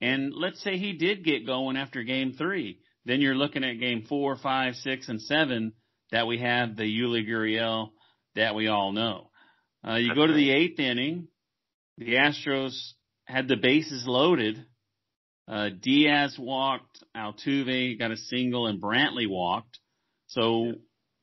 And 0.01 0.33
let's 0.35 0.63
say 0.63 0.77
he 0.77 0.93
did 0.93 1.25
get 1.25 1.47
going 1.47 1.77
after 1.77 2.03
game 2.03 2.33
three. 2.33 2.79
Then 3.05 3.21
you're 3.21 3.35
looking 3.35 3.65
at 3.65 3.81
game 3.81 4.05
four, 4.09 4.37
five, 4.37 4.75
six, 4.77 5.09
and 5.09 5.21
seven 5.21 5.73
that 6.13 6.27
we 6.27 6.39
have 6.39 6.77
the 6.77 6.85
Yuli 6.85 7.29
Gurriel 7.29 7.91
that 8.35 8.55
we 8.55 8.69
all 8.69 8.93
know. 8.93 9.31
Uh, 9.87 9.97
you 9.97 10.15
go 10.15 10.27
to 10.27 10.33
the 10.33 10.51
eighth 10.51 10.79
inning. 10.79 11.29
The 11.97 12.15
Astros 12.15 12.77
had 13.25 13.49
the 13.49 13.57
bases 13.57 14.05
loaded. 14.07 14.65
Uh, 15.49 15.71
Diaz 15.81 16.37
walked, 16.39 17.03
Altuve 17.17 17.99
got 17.99 18.11
a 18.11 18.17
single, 18.17 18.67
and 18.67 18.83
Brantley 18.83 19.29
walked. 19.29 19.79
So, 20.29 20.75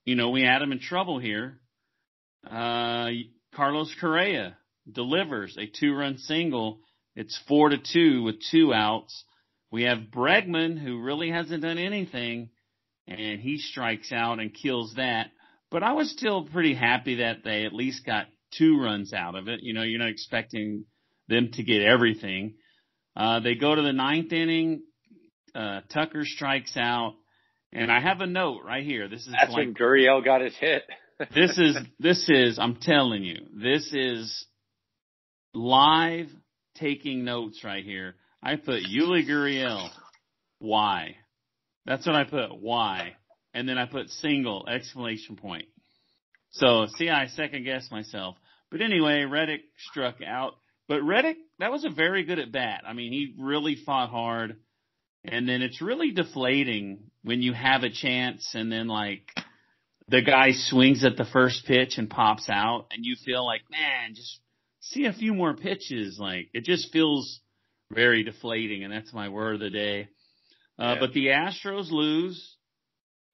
you 0.04 0.16
know, 0.16 0.32
we 0.32 0.42
had 0.42 0.62
him 0.62 0.72
in 0.72 0.80
trouble 0.80 1.20
here. 1.20 1.60
Uh, 2.50 3.10
Carlos 3.54 3.94
Correa 4.02 4.58
delivers 4.92 5.58
a 5.58 5.68
two 5.68 5.94
run 5.94 6.18
single. 6.18 6.80
It's 7.16 7.40
four 7.48 7.70
to 7.70 7.78
two 7.78 8.24
with 8.24 8.36
two 8.52 8.74
outs. 8.74 9.24
We 9.72 9.84
have 9.84 10.12
Bregman 10.12 10.78
who 10.78 11.02
really 11.02 11.30
hasn't 11.30 11.64
done 11.64 11.78
anything 11.78 12.50
and 13.08 13.40
he 13.40 13.58
strikes 13.58 14.12
out 14.12 14.40
and 14.40 14.54
kills 14.54 14.94
that. 14.98 15.28
But 15.72 15.84
I 15.84 15.94
was 15.94 16.12
still 16.12 16.46
pretty 16.46 16.74
happy 16.74 17.16
that 17.16 17.44
they 17.44 17.66
at 17.66 17.74
least 17.74 18.06
got 18.06 18.28
two 18.58 18.80
runs 18.80 19.14
out 19.14 19.36
of 19.36 19.48
it. 19.48 19.60
You 19.62 19.74
know, 19.74 19.84
you're 19.84 20.00
not 20.00 20.10
expecting 20.10 20.86
them 21.28 21.50
to 21.54 21.64
get 21.64 21.82
everything. 21.82 22.56
Uh, 23.16 23.40
they 23.40 23.56
go 23.56 23.74
to 23.76 23.82
the 23.82 23.94
ninth 23.94 24.32
inning. 24.32 24.84
Uh, 25.54 25.82
Tucker 25.94 26.26
strikes 26.26 26.76
out. 26.78 27.16
And 27.72 27.92
I 27.92 28.00
have 28.00 28.22
a 28.22 28.28
note 28.28 28.62
right 28.66 28.84
here. 28.84 29.08
This 29.08 29.22
is 29.22 29.34
That's 29.38 29.52
like, 29.52 29.58
when 29.58 29.74
Gurriel 29.74 30.24
got 30.24 30.42
his 30.42 30.56
hit. 30.56 30.84
this 31.34 31.58
is, 31.58 31.78
this 32.00 32.30
is, 32.30 32.58
I'm 32.58 32.78
telling 32.78 33.24
you, 33.24 33.40
this 33.62 33.92
is 33.92 34.46
live 35.56 36.28
taking 36.76 37.24
notes 37.24 37.64
right 37.64 37.84
here. 37.84 38.16
I 38.44 38.58
put 38.58 38.84
Yuli 38.84 39.28
Gurriel. 39.28 39.90
Why? 40.60 41.16
That's 41.86 42.06
what 42.06 42.16
I 42.16 42.24
put. 42.24 42.60
Why? 42.60 43.14
And 43.54 43.68
then 43.68 43.78
I 43.78 43.86
put 43.86 44.10
single 44.10 44.68
exclamation 44.68 45.36
point. 45.36 45.66
So 46.52 46.88
see, 46.98 47.10
I 47.10 47.28
second 47.28 47.64
guessed 47.64 47.92
myself. 47.92 48.36
But 48.72 48.82
anyway, 48.82 49.24
Reddick 49.24 49.62
struck 49.90 50.18
out. 50.26 50.54
But 50.88 51.02
Reddick, 51.02 51.38
that 51.60 51.72
was 51.72 51.86
a 51.86 51.90
very 51.90 52.24
good 52.24 52.40
at 52.40 52.52
bat. 52.52 52.84
I 52.88 52.94
mean, 52.94 53.12
he 53.12 53.36
really 53.40 53.76
fought 53.76 54.10
hard. 54.10 54.58
And 55.24 55.48
then 55.50 55.62
it's 55.62 55.82
really 55.82 56.12
deflating 56.12 57.12
when 57.24 57.42
you 57.42 57.54
have 57.54 57.84
a 57.84 57.90
chance 57.90 58.52
and 58.54 58.72
then 58.72 58.88
like 58.88 59.28
the 60.08 60.22
guy 60.22 60.52
swings 60.52 61.04
at 61.04 61.18
the 61.18 61.26
first 61.26 61.66
pitch 61.66 61.98
and 61.98 62.10
pops 62.10 62.48
out 62.50 62.86
and 62.92 63.04
you 63.04 63.16
feel 63.26 63.44
like, 63.44 63.62
man, 63.72 64.14
just 64.14 64.40
see 64.86 65.06
a 65.06 65.14
few 65.14 65.34
more 65.34 65.54
pitches. 65.54 66.18
Like 66.20 66.50
it 66.54 66.64
just 66.64 66.92
feels 66.92 67.40
very 67.92 68.24
deflating, 68.24 68.84
and 68.84 68.92
that's 68.92 69.14
my 69.14 69.30
word 69.30 69.56
of 69.56 69.62
the 69.62 69.70
day. 69.70 70.10
Uh, 70.80 70.84
yeah. 70.84 70.96
But 71.00 71.14
the 71.14 71.28
Astros 71.28 71.92
lose. 71.92 72.56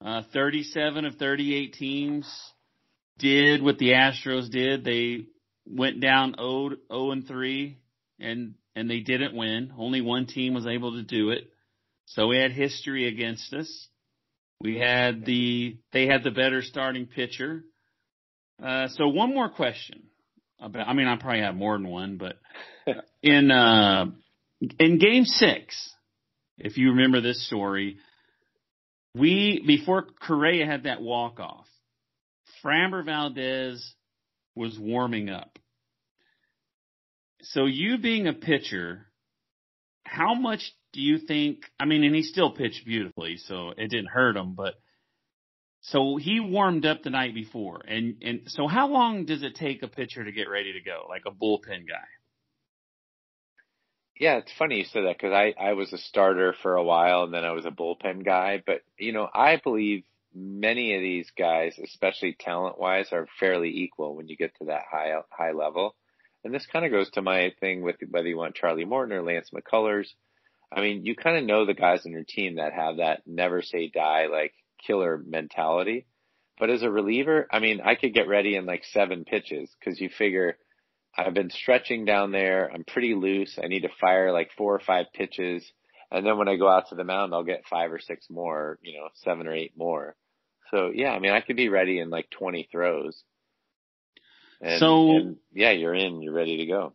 Uh, 0.03 0.23
37 0.33 1.05
of 1.05 1.15
38 1.15 1.73
teams 1.73 2.27
did 3.19 3.61
what 3.61 3.77
the 3.77 3.91
Astros 3.91 4.49
did. 4.49 4.83
They 4.83 5.25
went 5.67 6.01
down 6.01 6.33
0, 6.39 6.71
0 6.91 7.11
and 7.11 7.27
3 7.27 7.77
and, 8.19 8.55
and 8.75 8.89
they 8.89 9.01
didn't 9.01 9.35
win. 9.35 9.71
Only 9.77 10.01
one 10.01 10.25
team 10.25 10.55
was 10.55 10.65
able 10.65 10.93
to 10.93 11.03
do 11.03 11.29
it. 11.29 11.51
So 12.05 12.27
we 12.27 12.37
had 12.37 12.51
history 12.51 13.07
against 13.07 13.53
us. 13.53 13.87
We 14.59 14.79
had 14.79 15.23
the, 15.23 15.77
they 15.93 16.07
had 16.07 16.23
the 16.23 16.31
better 16.31 16.63
starting 16.63 17.05
pitcher. 17.05 17.63
Uh, 18.61 18.87
so 18.89 19.07
one 19.07 19.33
more 19.33 19.49
question 19.49 20.01
about, 20.61 20.87
I 20.87 20.93
mean, 20.93 21.07
I 21.07 21.15
probably 21.17 21.41
have 21.41 21.55
more 21.55 21.77
than 21.77 21.87
one, 21.87 22.17
but 22.17 22.37
in, 23.21 23.51
uh, 23.51 24.05
in 24.79 24.99
game 24.99 25.25
six, 25.25 25.93
if 26.57 26.77
you 26.77 26.91
remember 26.91 27.21
this 27.21 27.45
story, 27.47 27.97
we 29.15 29.63
before 29.65 30.05
Correa 30.21 30.65
had 30.65 30.83
that 30.83 31.01
walk 31.01 31.39
off, 31.39 31.67
Framber 32.63 33.03
Valdez 33.03 33.93
was 34.55 34.77
warming 34.79 35.29
up. 35.29 35.57
So 37.41 37.65
you 37.65 37.97
being 37.97 38.27
a 38.27 38.33
pitcher, 38.33 39.07
how 40.03 40.35
much 40.35 40.73
do 40.93 41.01
you 41.01 41.17
think? 41.17 41.63
I 41.79 41.85
mean, 41.85 42.03
and 42.03 42.15
he 42.15 42.21
still 42.21 42.51
pitched 42.51 42.85
beautifully, 42.85 43.37
so 43.37 43.69
it 43.69 43.89
didn't 43.89 44.09
hurt 44.09 44.37
him. 44.37 44.53
But 44.53 44.75
so 45.81 46.15
he 46.17 46.39
warmed 46.39 46.85
up 46.85 47.01
the 47.01 47.09
night 47.09 47.33
before, 47.33 47.81
and 47.87 48.17
and 48.21 48.41
so 48.47 48.67
how 48.67 48.87
long 48.87 49.25
does 49.25 49.41
it 49.41 49.55
take 49.55 49.81
a 49.81 49.87
pitcher 49.87 50.23
to 50.23 50.31
get 50.31 50.47
ready 50.47 50.73
to 50.73 50.81
go, 50.81 51.05
like 51.09 51.23
a 51.25 51.31
bullpen 51.31 51.87
guy? 51.87 52.07
Yeah, 54.19 54.37
it's 54.37 54.53
funny 54.59 54.77
you 54.77 54.83
said 54.85 55.05
that 55.05 55.17
because 55.17 55.33
I 55.33 55.55
I 55.59 55.73
was 55.73 55.91
a 55.91 55.97
starter 55.97 56.53
for 56.61 56.75
a 56.75 56.83
while 56.83 57.23
and 57.23 57.33
then 57.33 57.43
I 57.43 57.51
was 57.51 57.65
a 57.65 57.71
bullpen 57.71 58.23
guy. 58.23 58.61
But 58.63 58.81
you 58.99 59.11
know, 59.11 59.27
I 59.33 59.59
believe 59.63 60.03
many 60.35 60.95
of 60.95 61.01
these 61.01 61.31
guys, 61.35 61.79
especially 61.83 62.35
talent 62.39 62.79
wise, 62.79 63.07
are 63.11 63.27
fairly 63.39 63.69
equal 63.69 64.15
when 64.15 64.27
you 64.27 64.37
get 64.37 64.55
to 64.59 64.65
that 64.65 64.83
high 64.91 65.13
high 65.31 65.53
level. 65.53 65.95
And 66.43 66.53
this 66.53 66.67
kind 66.67 66.85
of 66.85 66.91
goes 66.91 67.09
to 67.11 67.23
my 67.23 67.53
thing 67.59 67.81
with 67.81 67.95
whether 68.07 68.27
you 68.27 68.37
want 68.37 68.53
Charlie 68.53 68.85
Morton 68.85 69.15
or 69.15 69.23
Lance 69.23 69.49
McCullers. 69.49 70.07
I 70.71 70.81
mean, 70.81 71.05
you 71.05 71.15
kind 71.15 71.37
of 71.37 71.43
know 71.43 71.65
the 71.65 71.73
guys 71.73 72.05
on 72.05 72.11
your 72.11 72.23
team 72.23 72.57
that 72.57 72.73
have 72.73 72.97
that 72.97 73.23
never 73.25 73.63
say 73.63 73.89
die, 73.89 74.27
like 74.31 74.53
killer 74.85 75.21
mentality. 75.25 76.05
But 76.59 76.69
as 76.69 76.83
a 76.83 76.91
reliever, 76.91 77.47
I 77.51 77.59
mean, 77.59 77.81
I 77.81 77.95
could 77.95 78.13
get 78.13 78.27
ready 78.27 78.55
in 78.55 78.65
like 78.65 78.83
seven 78.91 79.25
pitches 79.25 79.69
because 79.79 79.99
you 79.99 80.09
figure 80.09 80.57
I've 81.17 81.33
been 81.33 81.49
stretching 81.49 82.05
down 82.05 82.31
there. 82.31 82.71
I'm 82.71 82.83
pretty 82.83 83.15
loose. 83.15 83.57
I 83.61 83.67
need 83.67 83.81
to 83.81 83.89
fire 83.99 84.31
like 84.31 84.51
four 84.57 84.75
or 84.75 84.79
five 84.79 85.07
pitches. 85.13 85.69
And 86.11 86.25
then 86.25 86.37
when 86.37 86.47
I 86.47 86.57
go 86.57 86.69
out 86.69 86.89
to 86.89 86.95
the 86.95 87.03
mound, 87.03 87.33
I'll 87.33 87.43
get 87.43 87.63
five 87.69 87.91
or 87.91 87.99
six 87.99 88.27
more, 88.29 88.79
you 88.81 88.99
know, 88.99 89.07
seven 89.23 89.47
or 89.47 89.53
eight 89.53 89.73
more. 89.77 90.15
So 90.69 90.91
yeah, 90.93 91.11
I 91.11 91.19
mean, 91.19 91.31
I 91.31 91.41
could 91.41 91.55
be 91.55 91.69
ready 91.69 91.99
in 91.99 92.09
like 92.09 92.29
20 92.29 92.69
throws. 92.71 93.21
And, 94.61 94.79
so 94.79 95.09
and 95.09 95.37
yeah, 95.53 95.71
you're 95.71 95.95
in, 95.95 96.21
you're 96.21 96.33
ready 96.33 96.57
to 96.57 96.65
go. 96.65 96.93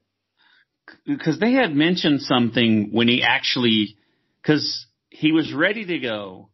Because 1.05 1.41
they 1.41 1.53
had 1.53 1.75
mentioned 1.75 2.23
something 2.23 2.91
when 2.93 3.09
he 3.09 3.23
actually, 3.23 3.97
because 4.41 4.87
he 5.11 5.33
was 5.33 5.53
ready 5.53 5.85
to 5.85 5.99
go. 5.99 6.51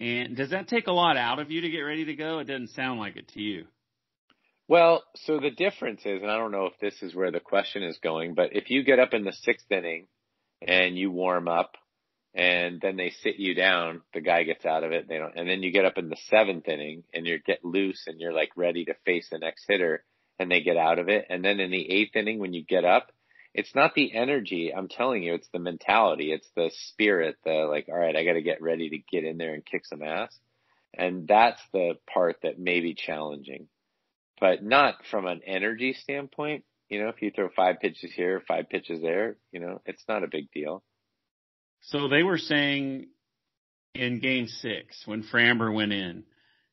And 0.00 0.36
does 0.36 0.50
that 0.50 0.68
take 0.68 0.86
a 0.86 0.92
lot 0.92 1.16
out 1.16 1.38
of 1.38 1.50
you 1.50 1.60
to 1.60 1.70
get 1.70 1.80
ready 1.80 2.04
to 2.06 2.14
go? 2.14 2.38
It 2.38 2.44
doesn't 2.44 2.70
sound 2.70 3.00
like 3.00 3.16
it 3.16 3.28
to 3.28 3.40
you. 3.40 3.64
Well, 4.68 5.02
so 5.16 5.40
the 5.40 5.50
difference 5.50 6.00
is, 6.04 6.22
and 6.22 6.30
I 6.30 6.36
don't 6.36 6.52
know 6.52 6.66
if 6.66 6.78
this 6.80 7.02
is 7.02 7.14
where 7.14 7.30
the 7.30 7.40
question 7.40 7.82
is 7.82 7.98
going, 7.98 8.34
but 8.34 8.54
if 8.54 8.70
you 8.70 8.84
get 8.84 8.98
up 8.98 9.14
in 9.14 9.24
the 9.24 9.32
sixth 9.32 9.70
inning 9.70 10.06
and 10.60 10.96
you 10.96 11.10
warm 11.10 11.48
up 11.48 11.76
and 12.34 12.78
then 12.80 12.96
they 12.96 13.10
sit 13.22 13.36
you 13.36 13.54
down, 13.54 14.02
the 14.12 14.20
guy 14.20 14.42
gets 14.42 14.66
out 14.66 14.84
of 14.84 14.92
it. 14.92 15.08
They 15.08 15.16
don't, 15.16 15.34
and 15.36 15.48
then 15.48 15.62
you 15.62 15.72
get 15.72 15.86
up 15.86 15.96
in 15.96 16.10
the 16.10 16.18
seventh 16.28 16.68
inning 16.68 17.04
and 17.14 17.26
you 17.26 17.38
get 17.44 17.64
loose 17.64 18.04
and 18.06 18.20
you're 18.20 18.34
like 18.34 18.50
ready 18.56 18.84
to 18.84 18.94
face 19.06 19.28
the 19.30 19.38
next 19.38 19.64
hitter 19.66 20.04
and 20.38 20.50
they 20.50 20.60
get 20.60 20.76
out 20.76 20.98
of 20.98 21.08
it. 21.08 21.26
And 21.30 21.42
then 21.42 21.60
in 21.60 21.70
the 21.70 21.90
eighth 21.90 22.14
inning, 22.14 22.38
when 22.38 22.52
you 22.52 22.62
get 22.62 22.84
up, 22.84 23.10
it's 23.58 23.74
not 23.74 23.92
the 23.96 24.14
energy. 24.14 24.72
I'm 24.72 24.86
telling 24.86 25.24
you, 25.24 25.34
it's 25.34 25.48
the 25.52 25.58
mentality. 25.58 26.30
It's 26.30 26.48
the 26.54 26.70
spirit, 26.72 27.38
the 27.44 27.66
like, 27.68 27.88
all 27.88 27.98
right, 27.98 28.14
I 28.14 28.24
got 28.24 28.34
to 28.34 28.40
get 28.40 28.62
ready 28.62 28.88
to 28.90 28.98
get 29.10 29.24
in 29.24 29.36
there 29.36 29.52
and 29.52 29.66
kick 29.66 29.84
some 29.84 30.00
ass. 30.00 30.32
And 30.94 31.26
that's 31.26 31.60
the 31.72 31.94
part 32.08 32.36
that 32.44 32.60
may 32.60 32.78
be 32.78 32.94
challenging, 32.94 33.66
but 34.40 34.62
not 34.62 34.94
from 35.10 35.26
an 35.26 35.40
energy 35.44 35.92
standpoint. 35.92 36.62
You 36.88 37.02
know, 37.02 37.08
if 37.08 37.20
you 37.20 37.32
throw 37.32 37.48
five 37.48 37.80
pitches 37.80 38.12
here, 38.14 38.40
five 38.46 38.70
pitches 38.70 39.02
there, 39.02 39.36
you 39.50 39.58
know, 39.58 39.80
it's 39.86 40.04
not 40.08 40.22
a 40.22 40.28
big 40.28 40.52
deal. 40.52 40.84
So 41.80 42.06
they 42.06 42.22
were 42.22 42.38
saying 42.38 43.08
in 43.92 44.20
game 44.20 44.46
six 44.46 45.02
when 45.04 45.24
Framber 45.24 45.74
went 45.74 45.92
in, 45.92 46.22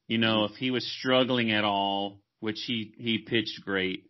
you 0.07 0.19
know, 0.19 0.43
if 0.43 0.51
he 0.51 0.69
was 0.69 0.87
struggling 0.99 1.51
at 1.51 1.63
all, 1.63 2.19
which 2.41 2.59
he, 2.67 2.93
he 2.95 3.17
pitched 3.17 3.65
great. 3.65 4.03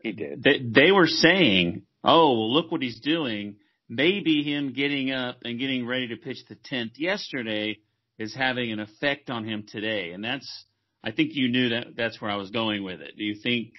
He 0.00 0.10
did. 0.10 0.42
They, 0.42 0.58
they 0.58 0.90
were 0.90 1.06
saying, 1.06 1.82
oh, 2.04 2.32
well, 2.32 2.52
look 2.52 2.70
what 2.70 2.82
he's 2.82 3.00
doing. 3.00 3.56
Maybe 3.88 4.42
him 4.42 4.72
getting 4.72 5.12
up 5.12 5.38
and 5.44 5.58
getting 5.58 5.86
ready 5.86 6.08
to 6.08 6.16
pitch 6.16 6.38
the 6.48 6.56
10th 6.56 6.92
yesterday 6.96 7.78
is 8.18 8.34
having 8.34 8.72
an 8.72 8.80
effect 8.80 9.30
on 9.30 9.44
him 9.44 9.64
today. 9.68 10.12
And 10.12 10.24
that's, 10.24 10.64
I 11.04 11.12
think 11.12 11.30
you 11.34 11.48
knew 11.48 11.68
that 11.70 11.96
that's 11.96 12.20
where 12.20 12.30
I 12.30 12.36
was 12.36 12.50
going 12.50 12.82
with 12.82 13.00
it. 13.00 13.16
Do 13.16 13.24
you 13.24 13.36
think, 13.42 13.72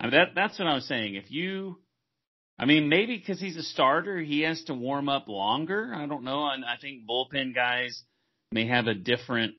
I 0.00 0.04
mean, 0.04 0.12
that, 0.12 0.28
that's 0.34 0.58
what 0.58 0.68
I 0.68 0.74
was 0.74 0.86
saying. 0.86 1.16
If 1.16 1.30
you, 1.30 1.78
I 2.58 2.64
mean, 2.64 2.88
maybe 2.88 3.16
because 3.16 3.40
he's 3.40 3.56
a 3.56 3.62
starter, 3.62 4.18
he 4.20 4.42
has 4.42 4.62
to 4.64 4.74
warm 4.74 5.08
up 5.08 5.28
longer. 5.28 5.92
I 5.94 6.06
don't 6.06 6.24
know. 6.24 6.48
And 6.48 6.64
I 6.64 6.76
think 6.80 7.08
bullpen 7.08 7.54
guys 7.54 8.02
may 8.52 8.68
have 8.68 8.86
a 8.86 8.94
different, 8.94 9.54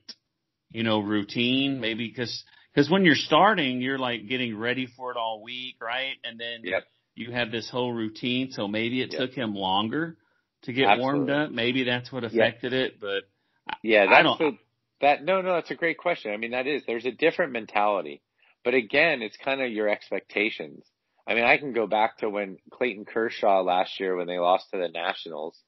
you 0.70 0.82
know, 0.82 1.00
routine. 1.00 1.80
Maybe 1.80 2.08
because 2.08 2.44
because 2.74 2.90
when 2.90 3.04
you're 3.04 3.14
starting, 3.14 3.80
you're 3.80 3.98
like 3.98 4.28
getting 4.28 4.56
ready 4.56 4.88
for 4.96 5.10
it 5.10 5.16
all 5.16 5.42
week, 5.42 5.76
right? 5.80 6.14
And 6.24 6.40
then 6.40 6.60
yep. 6.62 6.84
You 7.14 7.32
have 7.32 7.50
this 7.50 7.68
whole 7.70 7.92
routine. 7.92 8.50
So 8.52 8.68
maybe 8.68 9.02
it 9.02 9.10
took 9.12 9.32
him 9.32 9.54
longer 9.54 10.16
to 10.62 10.72
get 10.72 10.88
Absolutely. 10.88 11.18
warmed 11.18 11.30
up. 11.30 11.50
Maybe 11.50 11.84
that's 11.84 12.10
what 12.10 12.24
affected 12.24 12.72
it. 12.72 13.00
But 13.00 13.24
yeah, 13.82 14.06
I 14.08 14.22
don't. 14.22 14.38
The, 14.38 14.58
that 15.00 15.24
no, 15.24 15.42
no, 15.42 15.54
that's 15.54 15.70
a 15.70 15.76
great 15.76 15.98
question. 15.98 16.32
I 16.32 16.36
mean, 16.36 16.52
that 16.52 16.66
is 16.66 16.82
there's 16.86 17.06
a 17.06 17.10
different 17.10 17.52
mentality, 17.52 18.22
but 18.64 18.74
again, 18.74 19.22
it's 19.22 19.36
kind 19.36 19.60
of 19.60 19.70
your 19.70 19.88
expectations. 19.88 20.84
I 21.26 21.34
mean, 21.34 21.44
I 21.44 21.56
can 21.56 21.72
go 21.72 21.86
back 21.86 22.18
to 22.18 22.28
when 22.28 22.58
Clayton 22.70 23.06
Kershaw 23.06 23.62
last 23.62 23.98
year 23.98 24.16
when 24.16 24.26
they 24.26 24.38
lost 24.38 24.66
to 24.70 24.78
the 24.78 24.88
Nationals, 24.88 25.58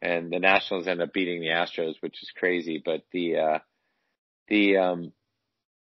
and 0.00 0.30
the 0.32 0.38
Nationals 0.38 0.86
ended 0.86 1.08
up 1.08 1.14
beating 1.14 1.40
the 1.40 1.48
Astros, 1.48 1.94
which 2.00 2.22
is 2.22 2.30
crazy. 2.36 2.82
But 2.84 3.02
the 3.12 3.36
uh, 3.36 3.58
the 4.48 4.76
um, 4.78 5.12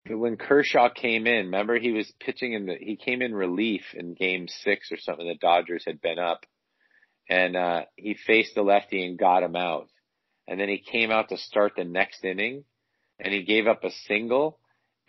when 0.09 0.37
Kershaw 0.37 0.89
came 0.89 1.27
in, 1.27 1.47
remember 1.47 1.79
he 1.79 1.93
was 1.93 2.13
pitching 2.21 2.53
in 2.55 2.67
the 2.67 2.77
he 2.81 2.97
came 2.97 3.23
in 3.23 3.35
relief 3.35 3.83
in 3.95 4.15
Game 4.15 4.47
Six 4.49 4.91
or 4.93 4.99
something. 4.99 5.27
The 5.27 5.35
Dodgers 5.35 5.85
had 5.87 6.01
been 6.01 6.19
up, 6.19 6.45
and 7.29 7.57
uh, 7.57 7.83
he 7.97 8.15
faced 8.15 8.55
the 8.55 8.63
lefty 8.63 9.05
and 9.05 9.19
got 9.19 9.43
him 9.43 9.57
out. 9.57 9.89
And 10.49 10.59
then 10.59 10.69
he 10.69 10.79
came 10.79 11.11
out 11.11 11.29
to 11.29 11.37
start 11.37 11.73
the 11.77 11.85
next 11.85 12.25
inning, 12.25 12.65
and 13.19 13.33
he 13.33 13.43
gave 13.43 13.67
up 13.67 13.85
a 13.85 13.91
single 14.07 14.59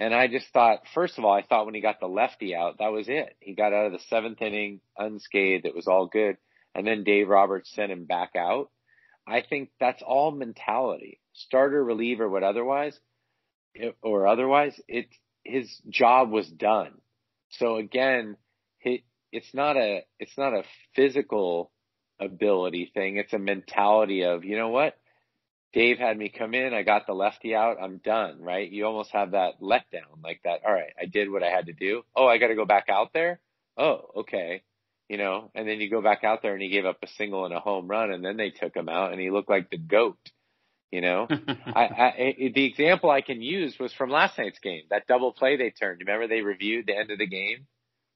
and 0.01 0.15
I 0.15 0.27
just 0.27 0.47
thought, 0.51 0.79
first 0.95 1.19
of 1.19 1.25
all, 1.25 1.31
I 1.31 1.43
thought 1.43 1.67
when 1.67 1.75
he 1.75 1.79
got 1.81 1.99
the 1.99 2.07
lefty 2.07 2.55
out, 2.55 2.79
that 2.79 2.91
was 2.91 3.07
it. 3.07 3.35
He 3.39 3.53
got 3.53 3.71
out 3.71 3.85
of 3.85 3.91
the 3.91 3.99
seventh 4.09 4.41
inning 4.41 4.81
unscathed. 4.97 5.67
It 5.67 5.75
was 5.75 5.85
all 5.85 6.07
good. 6.07 6.37
And 6.73 6.87
then 6.87 7.03
Dave 7.03 7.29
Roberts 7.29 7.71
sent 7.75 7.91
him 7.91 8.05
back 8.05 8.31
out. 8.35 8.71
I 9.27 9.43
think 9.47 9.69
that's 9.79 10.01
all 10.01 10.31
mentality. 10.31 11.19
Starter, 11.33 11.83
reliever, 11.83 12.27
what 12.27 12.41
otherwise, 12.41 12.99
or 14.01 14.27
otherwise, 14.27 14.79
it 14.87 15.07
his 15.43 15.69
job 15.89 16.29
was 16.29 16.47
done. 16.47 16.93
So 17.51 17.77
again, 17.77 18.37
he, 18.79 19.03
it's 19.31 19.53
not 19.53 19.77
a 19.77 20.03
it's 20.19 20.37
not 20.37 20.53
a 20.53 20.63
physical 20.95 21.71
ability 22.19 22.91
thing. 22.93 23.17
It's 23.17 23.33
a 23.33 23.39
mentality 23.39 24.23
of 24.23 24.43
you 24.43 24.57
know 24.57 24.69
what 24.69 24.97
Dave 25.73 25.99
had 25.99 26.17
me 26.17 26.29
come 26.29 26.53
in, 26.53 26.73
I 26.73 26.83
got 26.83 27.07
the 27.07 27.13
lefty 27.13 27.55
out, 27.55 27.77
I'm 27.81 27.97
done, 27.97 28.41
right? 28.41 28.69
You 28.69 28.85
almost 28.85 29.11
have 29.11 29.31
that 29.31 29.61
letdown, 29.61 30.21
like 30.21 30.41
that, 30.43 30.61
all 30.65 30.73
right, 30.73 30.91
I 30.99 31.05
did 31.05 31.31
what 31.31 31.43
I 31.43 31.49
had 31.49 31.67
to 31.67 31.73
do. 31.73 32.03
Oh, 32.15 32.27
I 32.27 32.39
got 32.39 32.47
to 32.47 32.55
go 32.55 32.65
back 32.65 32.87
out 32.89 33.13
there? 33.13 33.39
Oh, 33.77 34.01
okay. 34.17 34.63
You 35.07 35.17
know, 35.17 35.49
and 35.55 35.67
then 35.67 35.79
you 35.79 35.89
go 35.89 36.01
back 36.01 36.23
out 36.23 36.41
there 36.41 36.53
and 36.53 36.61
he 36.61 36.69
gave 36.69 36.85
up 36.85 36.97
a 37.01 37.07
single 37.07 37.45
and 37.45 37.53
a 37.53 37.59
home 37.59 37.87
run 37.87 38.11
and 38.11 38.23
then 38.23 38.37
they 38.37 38.49
took 38.49 38.75
him 38.75 38.89
out 38.89 39.11
and 39.11 39.19
he 39.19 39.29
looked 39.29 39.49
like 39.49 39.69
the 39.69 39.77
goat. 39.77 40.19
You 40.91 41.01
know, 41.01 41.27
I, 41.65 41.81
I, 41.81 42.51
the 42.53 42.65
example 42.65 43.09
I 43.09 43.21
can 43.21 43.41
use 43.41 43.77
was 43.79 43.93
from 43.93 44.09
last 44.09 44.37
night's 44.37 44.59
game, 44.59 44.83
that 44.89 45.07
double 45.07 45.31
play 45.31 45.55
they 45.55 45.69
turned. 45.69 46.01
Remember 46.01 46.27
they 46.27 46.41
reviewed 46.41 46.85
the 46.85 46.97
end 46.97 47.11
of 47.11 47.17
the 47.17 47.27
game? 47.27 47.67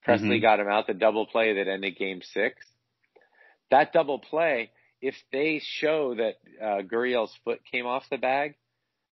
Pressly 0.06 0.24
mm-hmm. 0.24 0.42
got 0.42 0.60
him 0.60 0.68
out 0.68 0.86
the 0.88 0.94
double 0.94 1.26
play 1.26 1.54
that 1.56 1.68
ended 1.70 1.98
game 1.98 2.22
six. 2.22 2.58
That 3.72 3.94
double 3.94 4.20
play, 4.20 4.72
if 5.02 5.16
they 5.32 5.62
show 5.64 6.16
that 6.16 6.36
uh, 6.62 6.82
Gurriel's 6.84 7.34
foot 7.44 7.62
came 7.72 7.86
off 7.86 8.04
the 8.12 8.18
bag, 8.18 8.56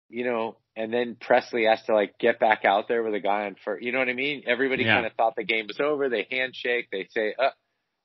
you 0.08 0.24
know, 0.24 0.56
and 0.76 0.92
then 0.92 1.16
Pressly 1.16 1.68
has 1.68 1.82
to 1.86 1.94
like 1.94 2.18
get 2.18 2.38
back 2.38 2.64
out 2.64 2.88
there 2.88 3.02
with 3.02 3.14
a 3.14 3.20
guy 3.20 3.46
on 3.46 3.56
first. 3.64 3.82
You 3.82 3.92
know 3.92 3.98
what 3.98 4.08
I 4.08 4.14
mean? 4.14 4.42
Everybody 4.46 4.84
yeah. 4.84 4.96
kind 4.96 5.06
of 5.06 5.12
thought 5.14 5.34
the 5.36 5.44
game 5.44 5.66
was 5.66 5.80
over. 5.80 6.08
They 6.08 6.26
handshake. 6.30 6.88
They 6.92 7.08
say, 7.10 7.34
uh, 7.38 7.50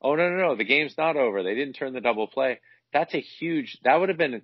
"Oh 0.02 0.16
no, 0.16 0.30
no, 0.30 0.38
no, 0.38 0.56
the 0.56 0.64
game's 0.64 0.96
not 0.98 1.18
over." 1.18 1.44
They 1.44 1.56
didn't 1.56 1.74
turn 1.74 1.94
the 1.94 2.02
double 2.02 2.28
play. 2.28 2.60
That's 2.94 3.14
a 3.14 3.20
huge. 3.20 3.78
That 3.84 4.00
would 4.00 4.10
have 4.10 4.18
been. 4.18 4.42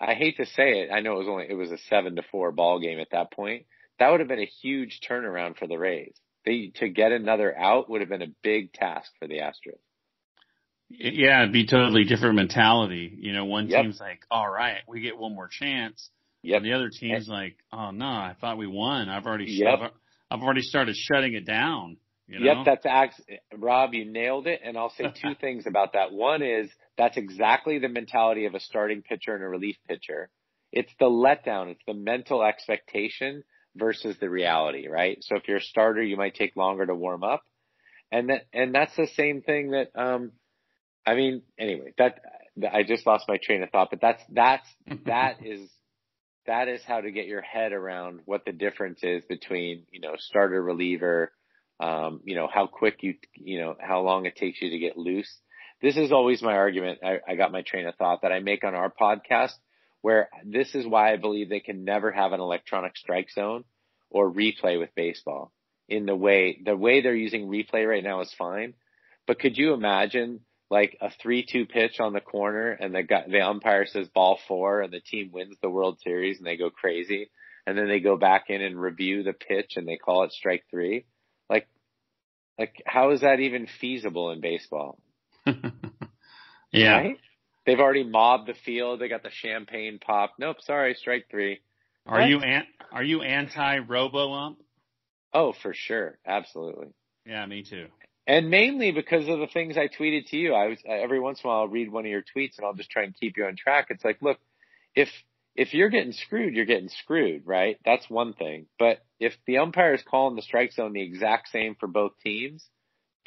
I 0.00 0.14
hate 0.14 0.38
to 0.38 0.46
say 0.46 0.80
it. 0.80 0.90
I 0.90 1.00
know 1.00 1.14
it 1.14 1.18
was 1.18 1.28
only 1.28 1.46
it 1.48 1.54
was 1.54 1.70
a 1.70 1.78
seven 1.88 2.16
to 2.16 2.22
four 2.30 2.52
ball 2.52 2.80
game 2.80 2.98
at 3.00 3.10
that 3.12 3.32
point. 3.32 3.66
That 3.98 4.10
would 4.10 4.20
have 4.20 4.28
been 4.28 4.40
a 4.40 4.50
huge 4.62 5.00
turnaround 5.08 5.58
for 5.58 5.66
the 5.66 5.76
Rays. 5.76 6.14
They 6.46 6.72
to 6.76 6.88
get 6.88 7.12
another 7.12 7.56
out 7.56 7.90
would 7.90 8.00
have 8.00 8.08
been 8.08 8.22
a 8.22 8.32
big 8.42 8.72
task 8.72 9.10
for 9.18 9.28
the 9.28 9.40
Astros. 9.40 9.78
Yeah, 10.88 11.42
it'd 11.42 11.52
be 11.52 11.66
totally 11.66 12.04
different 12.04 12.34
mentality. 12.34 13.14
You 13.16 13.32
know, 13.32 13.44
one 13.44 13.68
yep. 13.68 13.82
team's 13.82 14.00
like, 14.00 14.20
all 14.30 14.50
right, 14.50 14.78
we 14.88 15.00
get 15.00 15.16
one 15.16 15.34
more 15.34 15.48
chance. 15.48 16.10
Yep. 16.42 16.56
And 16.56 16.66
the 16.66 16.72
other 16.72 16.88
team's 16.88 17.28
and, 17.28 17.36
like, 17.36 17.56
oh 17.72 17.90
no, 17.90 18.06
I 18.06 18.34
thought 18.40 18.58
we 18.58 18.66
won. 18.66 19.08
I've 19.08 19.26
already, 19.26 19.52
yep. 19.52 19.78
I've, 19.80 19.90
I've 20.30 20.42
already 20.42 20.62
started 20.62 20.96
shutting 20.96 21.34
it 21.34 21.46
down. 21.46 21.98
You 22.26 22.40
know? 22.40 22.64
Yep, 22.64 22.82
that's 22.84 23.20
Rob. 23.56 23.92
You 23.92 24.04
nailed 24.04 24.46
it. 24.46 24.60
And 24.64 24.78
I'll 24.78 24.92
say 24.96 25.12
two 25.22 25.34
things 25.40 25.66
about 25.66 25.92
that. 25.92 26.12
One 26.12 26.42
is 26.42 26.70
that's 27.00 27.16
exactly 27.16 27.78
the 27.78 27.88
mentality 27.88 28.44
of 28.44 28.54
a 28.54 28.60
starting 28.60 29.00
pitcher 29.00 29.34
and 29.34 29.42
a 29.42 29.48
relief 29.48 29.76
pitcher. 29.88 30.28
it's 30.70 30.92
the 31.00 31.06
letdown. 31.06 31.70
It's 31.70 31.82
the 31.86 31.94
mental 31.94 32.42
expectation 32.42 33.42
versus 33.74 34.16
the 34.20 34.28
reality, 34.28 34.86
right? 34.86 35.16
So 35.22 35.36
if 35.36 35.48
you're 35.48 35.56
a 35.56 35.62
starter, 35.62 36.02
you 36.02 36.18
might 36.18 36.34
take 36.34 36.56
longer 36.56 36.84
to 36.84 36.94
warm 36.94 37.24
up. 37.24 37.42
And 38.12 38.28
that, 38.28 38.42
and 38.52 38.74
that's 38.74 38.94
the 38.96 39.06
same 39.16 39.40
thing 39.40 39.70
that, 39.70 39.88
um, 39.94 40.32
I 41.06 41.14
mean, 41.14 41.40
anyway, 41.58 41.94
that, 41.96 42.20
I 42.70 42.82
just 42.82 43.06
lost 43.06 43.24
my 43.26 43.38
train 43.38 43.62
of 43.62 43.70
thought, 43.70 43.88
but 43.88 44.02
that's, 44.02 44.22
that's, 44.30 44.68
that 45.06 45.38
is, 45.42 45.70
that 46.46 46.68
is 46.68 46.82
how 46.86 47.00
to 47.00 47.10
get 47.10 47.26
your 47.26 47.40
head 47.40 47.72
around 47.72 48.20
what 48.26 48.44
the 48.44 48.52
difference 48.52 49.00
is 49.02 49.24
between, 49.26 49.84
you 49.90 50.00
know, 50.00 50.16
starter 50.18 50.62
reliever, 50.62 51.32
um, 51.80 52.20
you 52.24 52.36
know, 52.36 52.48
how 52.52 52.66
quick 52.66 52.98
you, 53.00 53.14
you 53.34 53.58
know, 53.58 53.74
how 53.80 54.02
long 54.02 54.26
it 54.26 54.36
takes 54.36 54.60
you 54.60 54.68
to 54.68 54.78
get 54.78 54.98
loose. 54.98 55.40
This 55.82 55.96
is 55.96 56.12
always 56.12 56.42
my 56.42 56.54
argument. 56.56 57.00
I, 57.02 57.18
I 57.26 57.34
got 57.36 57.52
my 57.52 57.62
train 57.62 57.86
of 57.86 57.94
thought 57.96 58.22
that 58.22 58.32
I 58.32 58.40
make 58.40 58.64
on 58.64 58.74
our 58.74 58.90
podcast 58.90 59.52
where 60.02 60.28
this 60.44 60.74
is 60.74 60.86
why 60.86 61.12
I 61.12 61.16
believe 61.16 61.48
they 61.48 61.60
can 61.60 61.84
never 61.84 62.10
have 62.10 62.32
an 62.32 62.40
electronic 62.40 62.96
strike 62.96 63.30
zone 63.30 63.64
or 64.10 64.32
replay 64.32 64.78
with 64.78 64.94
baseball 64.94 65.52
in 65.88 66.06
the 66.06 66.16
way, 66.16 66.58
the 66.64 66.76
way 66.76 67.00
they're 67.00 67.14
using 67.14 67.48
replay 67.48 67.86
right 67.86 68.04
now 68.04 68.20
is 68.20 68.32
fine. 68.38 68.74
But 69.26 69.40
could 69.40 69.58
you 69.58 69.74
imagine 69.74 70.40
like 70.70 70.96
a 71.00 71.10
3-2 71.24 71.68
pitch 71.68 71.98
on 71.98 72.12
the 72.12 72.20
corner 72.20 72.70
and 72.70 72.94
the 72.94 73.02
guy, 73.02 73.24
the 73.28 73.40
umpire 73.40 73.86
says 73.86 74.08
ball 74.08 74.38
four 74.46 74.82
and 74.82 74.92
the 74.92 75.00
team 75.00 75.30
wins 75.32 75.56
the 75.60 75.68
World 75.68 75.98
Series 76.02 76.38
and 76.38 76.46
they 76.46 76.56
go 76.56 76.70
crazy 76.70 77.30
and 77.66 77.76
then 77.76 77.88
they 77.88 78.00
go 78.00 78.16
back 78.16 78.44
in 78.48 78.62
and 78.62 78.80
review 78.80 79.22
the 79.22 79.32
pitch 79.32 79.72
and 79.76 79.86
they 79.86 79.96
call 79.96 80.22
it 80.22 80.32
strike 80.32 80.64
three? 80.70 81.04
Like, 81.48 81.68
like 82.58 82.80
how 82.86 83.10
is 83.10 83.22
that 83.22 83.40
even 83.40 83.66
feasible 83.80 84.30
in 84.30 84.40
baseball? 84.40 84.98
yeah. 86.72 86.96
Right? 86.96 87.16
They've 87.66 87.80
already 87.80 88.04
mobbed 88.04 88.48
the 88.48 88.54
field. 88.64 89.00
They 89.00 89.08
got 89.08 89.22
the 89.22 89.30
champagne 89.30 89.98
pop. 90.04 90.34
Nope, 90.38 90.56
sorry, 90.62 90.94
strike 90.94 91.26
three. 91.30 91.60
Are 92.06 92.20
what? 92.20 92.28
you 92.28 92.40
an, 92.40 92.64
are 92.92 93.02
you 93.02 93.22
anti 93.22 93.78
robo 93.78 94.32
ump? 94.32 94.58
Oh, 95.32 95.52
for 95.62 95.74
sure, 95.74 96.18
absolutely. 96.26 96.88
Yeah, 97.26 97.44
me 97.46 97.62
too. 97.62 97.86
And 98.26 98.50
mainly 98.50 98.92
because 98.92 99.28
of 99.28 99.38
the 99.38 99.46
things 99.46 99.76
I 99.76 99.88
tweeted 99.88 100.28
to 100.28 100.36
you. 100.36 100.54
I 100.54 100.68
was 100.68 100.78
every 100.86 101.20
once 101.20 101.40
in 101.42 101.48
a 101.48 101.52
while 101.52 101.60
I'll 101.62 101.68
read 101.68 101.90
one 101.90 102.04
of 102.04 102.10
your 102.10 102.22
tweets 102.22 102.58
and 102.58 102.66
I'll 102.66 102.74
just 102.74 102.90
try 102.90 103.02
and 103.02 103.14
keep 103.14 103.36
you 103.36 103.44
on 103.44 103.56
track. 103.56 103.86
It's 103.90 104.04
like, 104.04 104.22
look, 104.22 104.38
if 104.94 105.08
if 105.56 105.74
you're 105.74 105.88
getting 105.88 106.12
screwed, 106.12 106.54
you're 106.54 106.64
getting 106.64 106.88
screwed, 106.88 107.42
right? 107.44 107.78
That's 107.84 108.08
one 108.08 108.32
thing. 108.32 108.66
But 108.78 108.98
if 109.18 109.34
the 109.46 109.58
umpire 109.58 109.94
is 109.94 110.02
calling 110.08 110.36
the 110.36 110.42
strike 110.42 110.72
zone 110.72 110.92
the 110.92 111.02
exact 111.02 111.48
same 111.48 111.74
for 111.74 111.86
both 111.86 112.12
teams, 112.22 112.64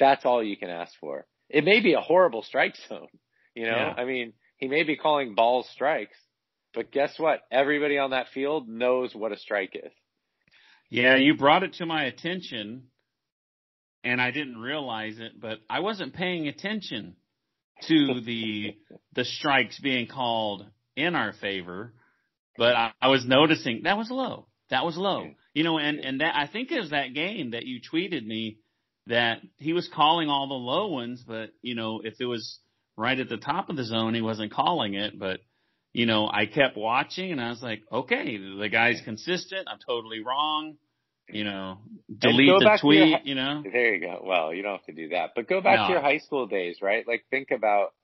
that's 0.00 0.24
all 0.24 0.42
you 0.42 0.56
can 0.56 0.70
ask 0.70 0.92
for. 1.00 1.26
It 1.54 1.64
may 1.64 1.78
be 1.78 1.92
a 1.92 2.00
horrible 2.00 2.42
strike 2.42 2.74
zone, 2.88 3.06
you 3.54 3.66
know? 3.66 3.76
Yeah. 3.76 3.94
I 3.96 4.04
mean, 4.04 4.32
he 4.56 4.66
may 4.66 4.82
be 4.82 4.96
calling 4.96 5.36
balls 5.36 5.68
strikes, 5.72 6.16
but 6.74 6.90
guess 6.90 7.16
what? 7.16 7.42
Everybody 7.52 7.96
on 7.96 8.10
that 8.10 8.26
field 8.34 8.68
knows 8.68 9.14
what 9.14 9.30
a 9.30 9.38
strike 9.38 9.76
is. 9.76 9.92
Yeah, 10.90 11.14
you 11.14 11.36
brought 11.36 11.62
it 11.62 11.74
to 11.74 11.86
my 11.86 12.06
attention 12.06 12.88
and 14.02 14.20
I 14.20 14.32
didn't 14.32 14.58
realize 14.58 15.20
it, 15.20 15.40
but 15.40 15.60
I 15.70 15.78
wasn't 15.78 16.14
paying 16.14 16.48
attention 16.48 17.14
to 17.88 18.20
the 18.20 18.76
the 19.14 19.24
strikes 19.24 19.78
being 19.78 20.08
called 20.08 20.66
in 20.96 21.14
our 21.14 21.32
favor, 21.34 21.94
but 22.56 22.74
I, 22.74 22.92
I 23.00 23.08
was 23.08 23.24
noticing 23.24 23.82
that 23.84 23.96
was 23.96 24.10
low. 24.10 24.46
That 24.70 24.84
was 24.84 24.96
low. 24.96 25.30
You 25.54 25.62
know, 25.62 25.78
and 25.78 26.00
and 26.00 26.20
that 26.20 26.34
I 26.34 26.48
think 26.48 26.72
it 26.72 26.80
was 26.80 26.90
that 26.90 27.14
game 27.14 27.52
that 27.52 27.64
you 27.64 27.80
tweeted 27.80 28.26
me 28.26 28.58
that 29.06 29.40
he 29.58 29.72
was 29.72 29.88
calling 29.92 30.28
all 30.28 30.48
the 30.48 30.54
low 30.54 30.88
ones, 30.88 31.22
but 31.26 31.50
you 31.62 31.74
know, 31.74 32.00
if 32.02 32.14
it 32.20 32.26
was 32.26 32.58
right 32.96 33.18
at 33.18 33.28
the 33.28 33.36
top 33.36 33.68
of 33.68 33.76
the 33.76 33.84
zone, 33.84 34.14
he 34.14 34.22
wasn't 34.22 34.52
calling 34.52 34.94
it. 34.94 35.18
But 35.18 35.40
you 35.92 36.06
know, 36.06 36.28
I 36.28 36.46
kept 36.46 36.76
watching 36.76 37.32
and 37.32 37.40
I 37.40 37.50
was 37.50 37.62
like, 37.62 37.82
okay, 37.90 38.36
the 38.36 38.68
guy's 38.68 39.00
consistent. 39.04 39.68
I'm 39.70 39.78
totally 39.86 40.22
wrong. 40.24 40.76
You 41.28 41.44
know, 41.44 41.78
delete 42.18 42.58
the 42.58 42.78
tweet. 42.80 43.08
Your, 43.08 43.18
you 43.24 43.34
know, 43.34 43.62
there 43.62 43.94
you 43.94 44.00
go. 44.00 44.22
Well, 44.24 44.52
you 44.52 44.62
don't 44.62 44.76
have 44.76 44.86
to 44.86 44.92
do 44.92 45.08
that, 45.10 45.30
but 45.34 45.48
go 45.48 45.62
back 45.62 45.80
no. 45.80 45.86
to 45.86 45.92
your 45.92 46.02
high 46.02 46.18
school 46.18 46.46
days, 46.46 46.78
right? 46.82 47.06
Like 47.06 47.24
think 47.30 47.50
about. 47.50 47.94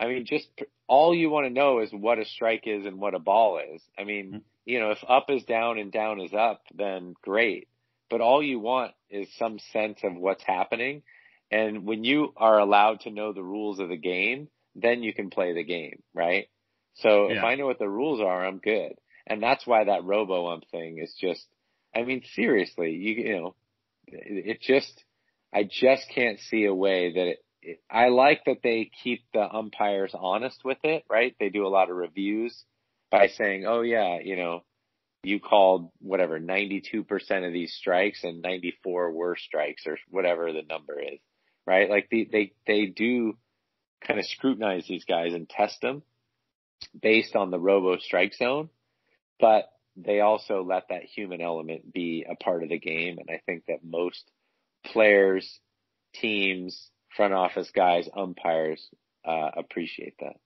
I 0.00 0.08
mean, 0.08 0.26
just 0.26 0.48
all 0.88 1.14
you 1.14 1.30
want 1.30 1.46
to 1.46 1.52
know 1.52 1.78
is 1.78 1.90
what 1.92 2.18
a 2.18 2.24
strike 2.24 2.64
is 2.66 2.84
and 2.84 2.98
what 2.98 3.14
a 3.14 3.20
ball 3.20 3.60
is. 3.74 3.80
I 3.96 4.02
mean, 4.02 4.26
mm-hmm. 4.26 4.38
you 4.64 4.80
know, 4.80 4.90
if 4.90 4.98
up 5.08 5.26
is 5.28 5.44
down 5.44 5.78
and 5.78 5.92
down 5.92 6.20
is 6.20 6.32
up, 6.34 6.62
then 6.74 7.14
great. 7.22 7.68
But 8.10 8.20
all 8.20 8.42
you 8.42 8.58
want 8.58 8.92
is 9.10 9.28
some 9.38 9.58
sense 9.72 10.00
of 10.04 10.14
what's 10.16 10.44
happening. 10.44 11.02
And 11.50 11.84
when 11.84 12.04
you 12.04 12.32
are 12.36 12.58
allowed 12.58 13.00
to 13.00 13.10
know 13.10 13.32
the 13.32 13.42
rules 13.42 13.78
of 13.78 13.88
the 13.88 13.96
game, 13.96 14.48
then 14.74 15.02
you 15.02 15.14
can 15.14 15.30
play 15.30 15.54
the 15.54 15.64
game, 15.64 16.02
right? 16.14 16.48
So 16.94 17.28
yeah. 17.28 17.38
if 17.38 17.44
I 17.44 17.54
know 17.54 17.66
what 17.66 17.78
the 17.78 17.88
rules 17.88 18.20
are, 18.20 18.44
I'm 18.44 18.58
good. 18.58 18.94
And 19.26 19.42
that's 19.42 19.66
why 19.66 19.84
that 19.84 20.04
robo 20.04 20.48
ump 20.52 20.64
thing 20.70 20.98
is 20.98 21.14
just, 21.20 21.46
I 21.94 22.02
mean, 22.02 22.22
seriously, 22.34 22.92
you, 22.92 23.14
you 23.14 23.36
know, 23.36 23.54
it, 24.06 24.46
it 24.46 24.60
just, 24.60 25.04
I 25.52 25.64
just 25.64 26.08
can't 26.14 26.38
see 26.40 26.64
a 26.64 26.74
way 26.74 27.12
that 27.12 27.26
it, 27.26 27.38
it, 27.62 27.82
I 27.90 28.08
like 28.08 28.44
that 28.46 28.58
they 28.62 28.90
keep 29.02 29.24
the 29.32 29.48
umpires 29.48 30.14
honest 30.14 30.60
with 30.64 30.78
it, 30.82 31.04
right? 31.08 31.34
They 31.40 31.48
do 31.48 31.66
a 31.66 31.68
lot 31.68 31.90
of 31.90 31.96
reviews 31.96 32.64
by 33.10 33.28
saying, 33.28 33.64
oh 33.66 33.80
yeah, 33.80 34.18
you 34.22 34.36
know, 34.36 34.62
you 35.24 35.40
called 35.40 35.90
whatever 36.00 36.38
92% 36.38 37.06
of 37.46 37.52
these 37.52 37.74
strikes 37.74 38.24
and 38.24 38.42
94 38.42 39.12
were 39.12 39.36
strikes 39.36 39.86
or 39.86 39.98
whatever 40.10 40.52
the 40.52 40.62
number 40.62 41.00
is, 41.00 41.18
right? 41.66 41.88
Like 41.88 42.08
they, 42.10 42.28
they, 42.30 42.52
they 42.66 42.86
do 42.86 43.36
kind 44.06 44.18
of 44.20 44.26
scrutinize 44.26 44.86
these 44.86 45.04
guys 45.04 45.32
and 45.32 45.48
test 45.48 45.80
them 45.80 46.02
based 47.00 47.36
on 47.36 47.50
the 47.50 47.58
robo 47.58 47.98
strike 47.98 48.34
zone, 48.34 48.68
but 49.40 49.70
they 49.96 50.20
also 50.20 50.62
let 50.62 50.88
that 50.88 51.04
human 51.04 51.40
element 51.40 51.92
be 51.92 52.26
a 52.28 52.34
part 52.36 52.62
of 52.62 52.68
the 52.68 52.78
game. 52.78 53.18
And 53.18 53.28
I 53.30 53.40
think 53.46 53.64
that 53.68 53.84
most 53.84 54.30
players, 54.84 55.60
teams, 56.14 56.90
front 57.16 57.32
office 57.32 57.70
guys, 57.74 58.08
umpires, 58.16 58.86
uh, 59.24 59.50
appreciate 59.56 60.14
that. 60.20 60.36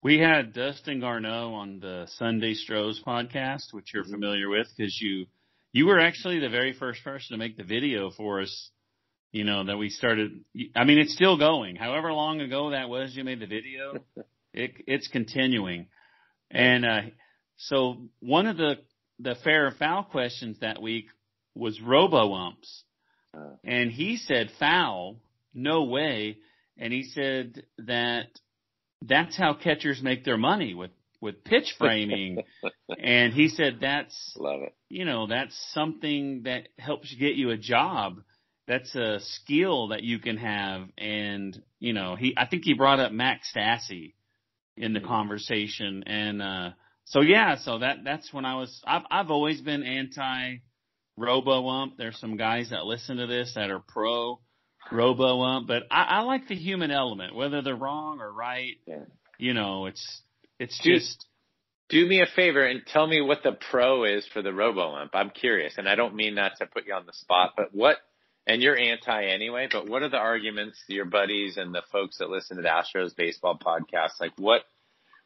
We 0.00 0.20
had 0.20 0.52
Dustin 0.52 1.00
Garneau 1.00 1.54
on 1.54 1.80
the 1.80 2.06
Sunday 2.18 2.54
Stros 2.54 3.02
podcast, 3.04 3.72
which 3.72 3.92
you're 3.92 4.04
mm-hmm. 4.04 4.12
familiar 4.12 4.48
with 4.48 4.68
because 4.76 4.96
you 5.00 5.26
you 5.72 5.86
were 5.86 5.98
actually 5.98 6.38
the 6.38 6.48
very 6.48 6.72
first 6.72 7.02
person 7.02 7.34
to 7.34 7.36
make 7.36 7.56
the 7.56 7.64
video 7.64 8.10
for 8.12 8.40
us. 8.40 8.70
You 9.32 9.42
know 9.42 9.64
that 9.64 9.76
we 9.76 9.90
started. 9.90 10.44
I 10.76 10.84
mean, 10.84 10.98
it's 10.98 11.14
still 11.14 11.36
going. 11.36 11.74
However 11.74 12.12
long 12.12 12.40
ago 12.40 12.70
that 12.70 12.88
was, 12.88 13.14
you 13.16 13.24
made 13.24 13.40
the 13.40 13.46
video. 13.46 13.94
it, 14.54 14.74
it's 14.86 15.08
continuing, 15.08 15.88
and 16.48 16.86
uh, 16.86 17.00
so 17.56 17.96
one 18.20 18.46
of 18.46 18.56
the 18.56 18.76
the 19.18 19.34
fair 19.42 19.72
foul 19.76 20.04
questions 20.04 20.58
that 20.60 20.80
week 20.80 21.06
was 21.56 21.80
robo 21.80 22.34
umps, 22.34 22.84
uh. 23.36 23.56
and 23.64 23.90
he 23.90 24.16
said 24.16 24.52
foul, 24.60 25.16
no 25.52 25.82
way, 25.82 26.38
and 26.76 26.92
he 26.92 27.02
said 27.02 27.64
that 27.78 28.28
that's 29.02 29.36
how 29.36 29.54
catchers 29.54 30.02
make 30.02 30.24
their 30.24 30.36
money 30.36 30.74
with 30.74 30.90
with 31.20 31.44
pitch 31.44 31.74
framing. 31.78 32.38
and 33.02 33.32
he 33.32 33.48
said 33.48 33.78
that's 33.80 34.34
love 34.36 34.62
it. 34.62 34.74
You 34.88 35.04
know, 35.04 35.26
that's 35.26 35.56
something 35.72 36.42
that 36.44 36.68
helps 36.78 37.14
get 37.14 37.34
you 37.34 37.50
a 37.50 37.56
job. 37.56 38.22
That's 38.66 38.94
a 38.94 39.20
skill 39.20 39.88
that 39.88 40.02
you 40.02 40.18
can 40.18 40.36
have. 40.36 40.88
And, 40.98 41.60
you 41.80 41.92
know, 41.92 42.16
he 42.16 42.34
I 42.36 42.46
think 42.46 42.64
he 42.64 42.74
brought 42.74 43.00
up 43.00 43.12
Max 43.12 43.50
Stassi 43.54 44.14
in 44.76 44.92
the 44.92 45.00
conversation. 45.00 46.04
And 46.06 46.42
uh 46.42 46.70
so 47.04 47.20
yeah, 47.20 47.56
so 47.56 47.78
that 47.78 47.98
that's 48.04 48.32
when 48.32 48.44
I 48.44 48.56
was 48.56 48.82
I've 48.86 49.04
I've 49.10 49.30
always 49.30 49.60
been 49.60 49.82
anti 49.82 50.58
robo 51.16 51.66
ump. 51.68 51.96
There's 51.96 52.18
some 52.20 52.36
guys 52.36 52.70
that 52.70 52.84
listen 52.84 53.16
to 53.16 53.26
this 53.26 53.52
that 53.54 53.70
are 53.70 53.80
pro 53.80 54.40
robo 54.92 55.42
ump, 55.42 55.66
but 55.66 55.84
I, 55.90 56.02
I 56.02 56.20
like 56.20 56.48
the 56.48 56.54
human 56.54 56.90
element, 56.90 57.34
whether 57.34 57.62
they're 57.62 57.76
wrong 57.76 58.20
or 58.20 58.32
right. 58.32 58.76
Yeah. 58.86 59.04
You 59.38 59.54
know, 59.54 59.86
it's 59.86 60.22
it's 60.58 60.78
do, 60.80 60.94
just. 60.94 61.24
Do 61.90 62.06
me 62.06 62.20
a 62.20 62.26
favor 62.26 62.62
and 62.62 62.82
tell 62.86 63.06
me 63.06 63.22
what 63.22 63.42
the 63.42 63.52
pro 63.70 64.04
is 64.04 64.26
for 64.34 64.42
the 64.42 64.52
robo 64.52 64.94
ump. 64.94 65.12
I'm 65.14 65.30
curious, 65.30 65.74
and 65.78 65.88
I 65.88 65.94
don't 65.94 66.14
mean 66.14 66.34
that 66.34 66.58
to 66.58 66.66
put 66.66 66.86
you 66.86 66.92
on 66.92 67.06
the 67.06 67.14
spot, 67.14 67.54
but 67.56 67.68
what? 67.72 67.96
And 68.46 68.60
you're 68.60 68.76
anti 68.76 69.24
anyway, 69.24 69.68
but 69.72 69.88
what 69.88 70.02
are 70.02 70.10
the 70.10 70.18
arguments 70.18 70.78
your 70.88 71.06
buddies 71.06 71.56
and 71.56 71.74
the 71.74 71.82
folks 71.90 72.18
that 72.18 72.28
listen 72.28 72.56
to 72.56 72.62
the 72.62 72.68
Astros 72.68 73.16
baseball 73.16 73.58
podcast 73.58 74.20
like? 74.20 74.32
What 74.36 74.62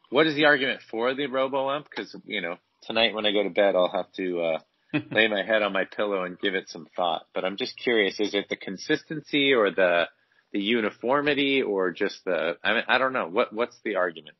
what 0.09 0.25
is 0.25 0.35
the 0.35 0.45
argument 0.45 0.81
for 0.89 1.13
the 1.13 1.27
robo 1.27 1.67
ump? 1.69 1.87
Because 1.89 2.15
you 2.25 2.41
know 2.41 2.55
tonight 2.83 3.13
when 3.13 3.25
I 3.25 3.33
go 3.33 3.43
to 3.43 3.49
bed, 3.49 3.75
I'll 3.75 3.91
have 3.91 4.11
to. 4.13 4.41
uh 4.41 4.59
lay 5.11 5.27
my 5.27 5.43
head 5.43 5.61
on 5.61 5.73
my 5.73 5.85
pillow 5.85 6.23
and 6.23 6.39
give 6.39 6.55
it 6.55 6.69
some 6.69 6.87
thought. 6.95 7.23
But 7.33 7.45
I'm 7.45 7.57
just 7.57 7.77
curious, 7.77 8.19
is 8.19 8.33
it 8.33 8.47
the 8.49 8.55
consistency 8.55 9.53
or 9.53 9.71
the 9.71 10.07
the 10.51 10.59
uniformity 10.61 11.63
or 11.63 11.91
just 11.91 12.23
the 12.25 12.57
I 12.63 12.73
mean 12.73 12.83
I 12.87 12.97
don't 12.99 13.13
know. 13.13 13.27
What 13.27 13.53
what's 13.53 13.77
the 13.83 13.95
argument? 13.95 14.35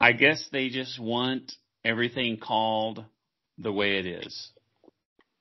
I 0.00 0.12
guess 0.12 0.48
they 0.52 0.68
just 0.68 1.00
want 1.00 1.52
everything 1.84 2.38
called 2.38 3.04
the 3.58 3.72
way 3.72 3.98
it 3.98 4.06
is. 4.06 4.50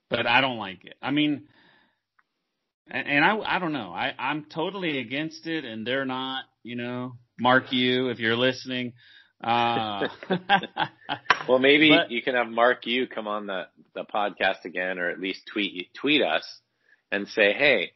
But 0.09 0.25
I 0.25 0.41
don't 0.41 0.57
like 0.57 0.83
it. 0.85 0.95
I 1.01 1.11
mean 1.11 1.47
and, 2.87 3.07
and 3.07 3.25
I 3.25 3.37
I 3.37 3.59
don't 3.59 3.73
know. 3.73 3.91
I 3.93 4.13
I'm 4.17 4.45
totally 4.45 4.99
against 4.99 5.45
it 5.45 5.63
and 5.63 5.85
they're 5.85 6.05
not, 6.05 6.45
you 6.63 6.75
know. 6.75 7.13
Mark 7.39 7.71
you 7.71 8.09
if 8.09 8.19
you're 8.19 8.35
listening. 8.35 8.93
Uh, 9.43 10.07
Well, 11.47 11.59
maybe 11.59 11.89
But- 11.89 12.11
you 12.11 12.21
can 12.21 12.35
have 12.35 12.47
Mark 12.47 12.85
you 12.85 13.07
come 13.07 13.27
on 13.27 13.47
the 13.47 13.63
the 13.93 14.05
podcast 14.05 14.65
again, 14.65 14.97
or 14.97 15.09
at 15.09 15.19
least 15.19 15.41
tweet 15.51 15.93
tweet 15.93 16.21
us 16.21 16.45
and 17.11 17.27
say, 17.27 17.53
hey, 17.53 17.91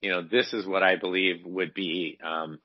you 0.00 0.10
know, 0.10 0.22
this 0.22 0.52
is 0.52 0.66
what 0.66 0.82
I 0.82 0.96
believe 0.96 1.44
would 1.44 1.74
be 1.74 2.18
um, 2.24 2.60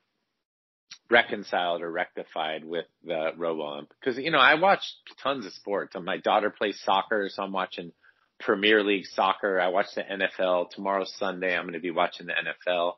reconciled 1.09 1.81
or 1.81 1.91
rectified 1.91 2.63
with 2.63 2.85
the 3.03 3.31
RoboUmp. 3.37 3.87
Because 3.99 4.17
you 4.17 4.31
know, 4.31 4.39
I 4.39 4.55
watch 4.55 4.81
tons 5.23 5.45
of 5.45 5.53
sports. 5.53 5.95
My 5.99 6.17
daughter 6.17 6.49
plays 6.49 6.79
soccer, 6.83 7.27
so 7.29 7.43
I'm 7.43 7.51
watching 7.51 7.91
Premier 8.39 8.83
League 8.83 9.05
soccer. 9.07 9.59
I 9.59 9.69
watch 9.69 9.87
the 9.95 10.03
NFL. 10.03 10.69
Tomorrow's 10.71 11.13
Sunday. 11.17 11.55
I'm 11.55 11.63
going 11.63 11.73
to 11.73 11.79
be 11.79 11.91
watching 11.91 12.27
the 12.27 12.33
NFL, 12.33 12.93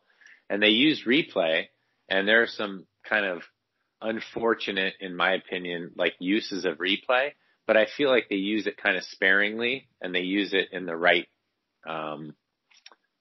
and 0.49 0.61
they 0.61 0.69
use 0.69 1.03
replay. 1.07 1.67
And 2.09 2.27
there 2.27 2.41
are 2.43 2.47
some 2.47 2.85
kind 3.07 3.25
of 3.25 3.41
unfortunate, 4.01 4.93
in 4.99 5.15
my 5.15 5.33
opinion, 5.33 5.91
like 5.95 6.13
uses 6.19 6.65
of 6.65 6.77
replay. 6.77 7.31
But 7.67 7.77
I 7.77 7.85
feel 7.85 8.09
like 8.09 8.27
they 8.29 8.37
use 8.37 8.67
it 8.67 8.77
kind 8.77 8.97
of 8.97 9.03
sparingly, 9.03 9.87
and 10.01 10.13
they 10.13 10.21
use 10.21 10.53
it 10.53 10.69
in 10.71 10.85
the 10.85 10.95
right. 10.95 11.27
Um, 11.87 12.35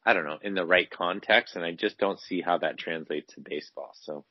I 0.04 0.14
don't 0.14 0.24
know, 0.24 0.38
in 0.42 0.54
the 0.54 0.64
right 0.64 0.88
context, 0.90 1.56
and 1.56 1.64
I 1.64 1.72
just 1.72 1.98
don't 1.98 2.18
see 2.18 2.40
how 2.40 2.58
that 2.58 2.78
translates 2.78 3.34
to 3.34 3.42
baseball. 3.42 3.90
So 4.02 4.24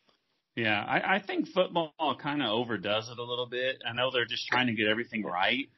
Yeah, 0.56 0.84
I, 0.84 1.16
I 1.16 1.22
think 1.22 1.48
football 1.48 1.94
kind 2.22 2.42
of 2.42 2.50
overdoes 2.50 3.08
it 3.10 3.20
a 3.20 3.24
little 3.24 3.48
bit. 3.48 3.82
I 3.88 3.94
know 3.94 4.10
they're 4.12 4.26
just 4.26 4.48
trying 4.48 4.68
to 4.68 4.74
get 4.74 4.88
everything 4.88 5.24
right, 5.24 5.70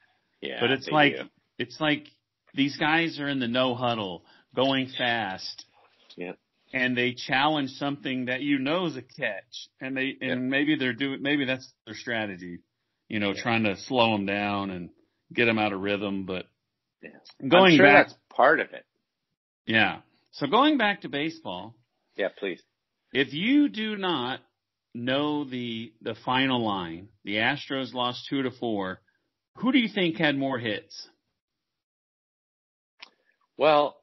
yeah, 0.41 0.59
but 0.61 0.71
it's 0.71 0.87
like 0.87 1.17
do. 1.17 1.23
it's 1.59 1.79
like 1.81 2.07
these 2.53 2.77
guys 2.77 3.19
are 3.19 3.27
in 3.27 3.39
the 3.39 3.47
no 3.47 3.75
huddle, 3.75 4.23
going 4.55 4.89
fast, 4.97 5.65
Yeah. 6.15 6.33
And 6.73 6.97
they 6.97 7.13
challenge 7.13 7.71
something 7.71 8.25
that 8.25 8.41
you 8.41 8.59
know 8.59 8.85
is 8.85 8.97
a 8.97 9.01
catch, 9.01 9.69
and 9.79 9.95
they 9.95 10.17
and 10.21 10.29
Yeah. 10.29 10.35
maybe 10.49 10.75
they're 10.75 10.93
doing 10.93 11.21
maybe 11.21 11.45
that's 11.45 11.71
their 11.85 11.95
strategy, 11.95 12.59
you 13.09 13.19
know, 13.19 13.33
Yeah. 13.33 13.41
trying 13.41 13.63
to 13.63 13.75
slow 13.77 14.11
them 14.13 14.25
down 14.25 14.69
and 14.71 14.89
get 15.33 15.45
them 15.45 15.59
out 15.59 15.73
of 15.73 15.81
rhythm. 15.81 16.25
But 16.25 16.45
Yeah. 17.01 17.09
going 17.47 17.73
I'm 17.73 17.77
sure 17.77 17.85
back, 17.85 18.07
that's 18.07 18.17
part 18.29 18.59
of 18.59 18.71
it. 18.73 18.85
yeah. 19.65 20.01
So 20.31 20.47
going 20.47 20.77
back 20.77 21.01
to 21.01 21.09
baseball, 21.09 21.75
Yeah, 22.15 22.29
please. 22.37 22.61
If 23.13 23.33
you 23.33 23.67
do 23.69 23.97
not 23.97 24.39
know 24.93 25.43
the 25.43 25.93
the 26.01 26.15
final 26.15 26.63
line, 26.65 27.09
the 27.23 27.35
Astros 27.35 27.93
lost 27.93 28.27
two 28.29 28.43
to 28.43 28.51
four. 28.51 29.01
Who 29.57 29.71
do 29.73 29.79
you 29.79 29.89
think 29.89 30.17
had 30.17 30.37
more 30.37 30.57
hits? 30.57 31.09
Well, 33.57 34.00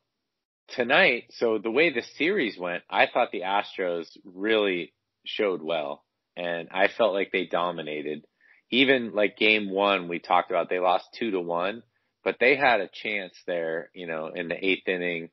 tonight, 0.68 1.24
so 1.30 1.58
the 1.58 1.70
way 1.70 1.90
the 1.92 2.02
series 2.16 2.58
went, 2.58 2.82
I 2.88 3.06
thought 3.06 3.30
the 3.32 3.42
Astros 3.42 4.06
really 4.24 4.92
showed 5.24 5.62
well, 5.62 6.04
and 6.36 6.68
I 6.70 6.88
felt 6.88 7.14
like 7.14 7.30
they 7.32 7.46
dominated. 7.46 8.24
Even 8.70 9.12
like 9.14 9.36
game 9.36 9.70
one, 9.70 10.08
we 10.08 10.18
talked 10.18 10.50
about 10.50 10.68
they 10.68 10.78
lost 10.78 11.06
two 11.18 11.30
to 11.30 11.40
one, 11.40 11.82
but 12.22 12.36
they 12.38 12.56
had 12.56 12.80
a 12.80 12.90
chance 12.92 13.34
there, 13.46 13.90
you 13.94 14.06
know, 14.06 14.28
in 14.34 14.48
the 14.48 14.66
eighth 14.66 14.86
inning 14.86 15.30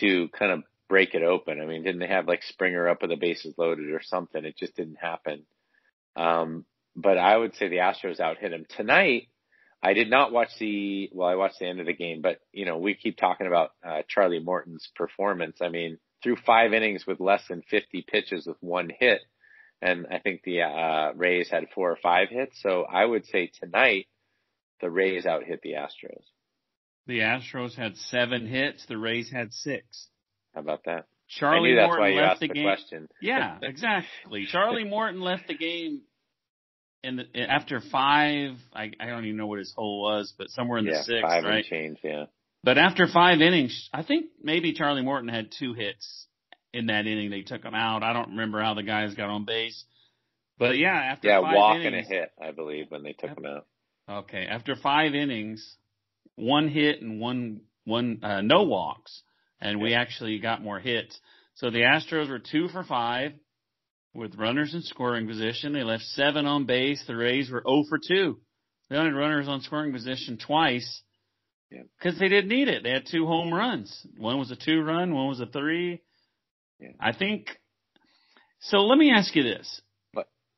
to 0.00 0.28
kind 0.30 0.52
of 0.52 0.62
break 0.88 1.14
it 1.14 1.22
open. 1.22 1.60
I 1.60 1.66
mean, 1.66 1.84
didn't 1.84 2.00
they 2.00 2.08
have 2.08 2.26
like 2.26 2.42
Springer 2.42 2.88
up 2.88 3.02
with 3.02 3.10
the 3.10 3.16
bases 3.16 3.54
loaded 3.56 3.90
or 3.90 4.02
something? 4.02 4.44
It 4.44 4.56
just 4.56 4.74
didn't 4.76 4.98
happen. 5.00 5.44
Um, 6.16 6.64
but 6.96 7.18
I 7.18 7.36
would 7.36 7.54
say 7.54 7.68
the 7.68 7.76
Astros 7.76 8.20
out 8.20 8.38
hit 8.38 8.50
them 8.50 8.66
tonight. 8.76 9.28
I 9.82 9.92
did 9.92 10.10
not 10.10 10.32
watch 10.32 10.50
the 10.58 11.10
well, 11.12 11.28
I 11.28 11.36
watched 11.36 11.60
the 11.60 11.68
end 11.68 11.80
of 11.80 11.86
the 11.86 11.92
game, 11.92 12.20
but 12.20 12.40
you 12.52 12.64
know, 12.64 12.78
we 12.78 12.94
keep 12.94 13.16
talking 13.16 13.46
about 13.46 13.70
uh, 13.86 14.02
Charlie 14.08 14.40
Morton's 14.40 14.88
performance. 14.96 15.58
I 15.60 15.68
mean, 15.68 15.98
through 16.22 16.36
five 16.44 16.72
innings 16.72 17.06
with 17.06 17.20
less 17.20 17.42
than 17.48 17.62
50 17.70 18.04
pitches 18.10 18.46
with 18.46 18.56
one 18.60 18.90
hit, 18.98 19.20
and 19.80 20.06
I 20.10 20.18
think 20.18 20.42
the 20.42 20.62
uh, 20.62 21.12
Rays 21.14 21.48
had 21.48 21.66
four 21.74 21.90
or 21.90 21.98
five 22.02 22.28
hits. 22.28 22.60
So 22.60 22.84
I 22.84 23.04
would 23.04 23.26
say 23.26 23.50
tonight 23.60 24.06
the 24.80 24.90
Rays 24.90 25.26
out 25.26 25.44
hit 25.44 25.60
the 25.62 25.74
Astros. 25.74 26.24
The 27.06 27.20
Astros 27.20 27.74
had 27.74 27.96
seven 27.96 28.46
hits. 28.46 28.84
The 28.86 28.98
Rays 28.98 29.30
had 29.30 29.52
six. 29.52 30.08
How 30.54 30.60
about 30.60 30.84
that? 30.86 31.06
Charlie 31.28 31.70
I 31.70 31.72
knew 31.72 31.76
that's 31.76 31.88
Morton 31.88 32.16
left 32.16 32.40
the 32.40 32.48
the, 32.48 32.54
game. 32.54 32.64
question. 32.64 33.08
Yeah, 33.20 33.58
exactly. 33.62 34.46
Charlie 34.50 34.84
Morton 34.84 35.20
left 35.20 35.46
the 35.46 35.56
game 35.56 36.02
in 37.02 37.16
the, 37.16 37.40
after 37.40 37.80
five. 37.80 38.56
I, 38.72 38.90
I 39.00 39.06
don't 39.06 39.24
even 39.24 39.36
know 39.36 39.46
what 39.46 39.58
his 39.58 39.72
hole 39.76 40.02
was, 40.02 40.32
but 40.36 40.50
somewhere 40.50 40.78
in 40.78 40.84
the 40.86 40.92
yeah, 40.92 41.02
sixth, 41.02 41.22
five 41.22 41.44
right? 41.44 41.56
and 41.56 41.64
change. 41.64 41.98
Yeah, 42.02 42.24
But 42.64 42.78
after 42.78 43.06
five 43.06 43.40
innings, 43.40 43.88
I 43.92 44.02
think 44.02 44.26
maybe 44.42 44.72
Charlie 44.72 45.02
Morton 45.02 45.28
had 45.28 45.50
two 45.58 45.74
hits 45.74 46.26
in 46.72 46.86
that 46.86 47.06
inning. 47.06 47.30
They 47.30 47.42
took 47.42 47.62
him 47.64 47.74
out. 47.74 48.02
I 48.02 48.12
don't 48.12 48.30
remember 48.30 48.62
how 48.62 48.74
the 48.74 48.82
guys 48.82 49.14
got 49.14 49.30
on 49.30 49.44
base. 49.44 49.84
But 50.58 50.76
yeah, 50.76 50.94
after 50.94 51.28
yeah, 51.28 51.40
five 51.40 51.54
walk 51.54 51.76
innings, 51.76 52.06
and 52.08 52.16
a 52.16 52.20
hit, 52.20 52.32
I 52.42 52.50
believe, 52.50 52.86
when 52.90 53.02
they 53.04 53.12
took 53.12 53.30
Yep. 53.30 53.38
him 53.38 53.46
out. 53.46 53.66
Okay, 54.10 54.46
after 54.46 54.74
five 54.74 55.14
innings, 55.14 55.76
one 56.34 56.68
hit 56.68 57.00
and 57.02 57.20
one 57.20 57.60
one 57.84 58.20
uh, 58.22 58.40
no 58.40 58.64
walks, 58.64 59.22
and 59.60 59.80
we 59.80 59.94
actually 59.94 60.38
got 60.40 60.62
more 60.62 60.80
hits. 60.80 61.18
So 61.54 61.70
the 61.70 61.80
Astros 61.80 62.28
were 62.28 62.38
two 62.40 62.68
for 62.68 62.84
five 62.84 63.32
with 64.14 64.34
runners 64.36 64.74
in 64.74 64.82
scoring 64.82 65.26
position. 65.26 65.72
They 65.72 65.82
left 65.84 66.04
seven 66.04 66.46
on 66.46 66.64
base. 66.66 67.02
The 67.06 67.16
Rays 67.16 67.50
were 67.50 67.62
0 67.66 67.84
for 67.88 67.98
two. 67.98 68.40
They 68.88 68.96
only 68.96 69.10
had 69.10 69.18
runners 69.18 69.48
on 69.48 69.60
scoring 69.60 69.92
position 69.92 70.38
twice 70.38 71.02
Yeah. 71.70 71.82
because 71.98 72.18
they 72.18 72.28
didn't 72.28 72.48
need 72.48 72.68
it. 72.68 72.82
They 72.82 72.90
had 72.90 73.06
two 73.06 73.26
home 73.26 73.52
runs. 73.52 74.06
One 74.16 74.38
was 74.38 74.50
a 74.50 74.56
two 74.56 74.82
run. 74.82 75.14
One 75.14 75.28
was 75.28 75.40
a 75.40 75.46
three. 75.46 76.00
Yeah. 76.80 76.92
I 77.00 77.12
think. 77.12 77.48
So 78.60 78.78
let 78.78 78.98
me 78.98 79.10
ask 79.12 79.34
you 79.36 79.42
this. 79.42 79.80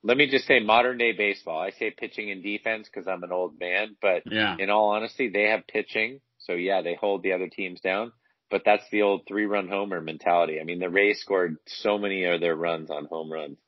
Let 0.02 0.16
me 0.16 0.30
just 0.30 0.46
say 0.46 0.60
modern 0.60 0.96
day 0.96 1.12
baseball. 1.12 1.60
I 1.60 1.72
say 1.72 1.90
pitching 1.90 2.30
and 2.30 2.42
defense 2.42 2.88
because 2.88 3.06
I'm 3.06 3.22
an 3.22 3.32
old 3.32 3.60
man, 3.60 3.96
but 4.00 4.22
Yeah. 4.24 4.56
in 4.58 4.70
all 4.70 4.90
honesty, 4.92 5.28
they 5.28 5.42
have 5.50 5.66
pitching. 5.66 6.22
So 6.38 6.54
yeah, 6.54 6.80
they 6.80 6.94
hold 6.94 7.22
the 7.22 7.32
other 7.32 7.48
teams 7.48 7.80
down, 7.82 8.10
but 8.50 8.62
that's 8.64 8.84
the 8.90 9.02
old 9.02 9.22
three 9.26 9.46
run 9.46 9.68
homer 9.68 10.00
mentality. 10.00 10.60
I 10.60 10.64
mean, 10.64 10.80
the 10.80 10.90
Rays 10.90 11.20
scored 11.20 11.56
so 11.66 11.98
many 11.98 12.24
of 12.24 12.40
their 12.40 12.56
runs 12.56 12.90
on 12.90 13.06
home 13.06 13.32
runs. 13.32 13.58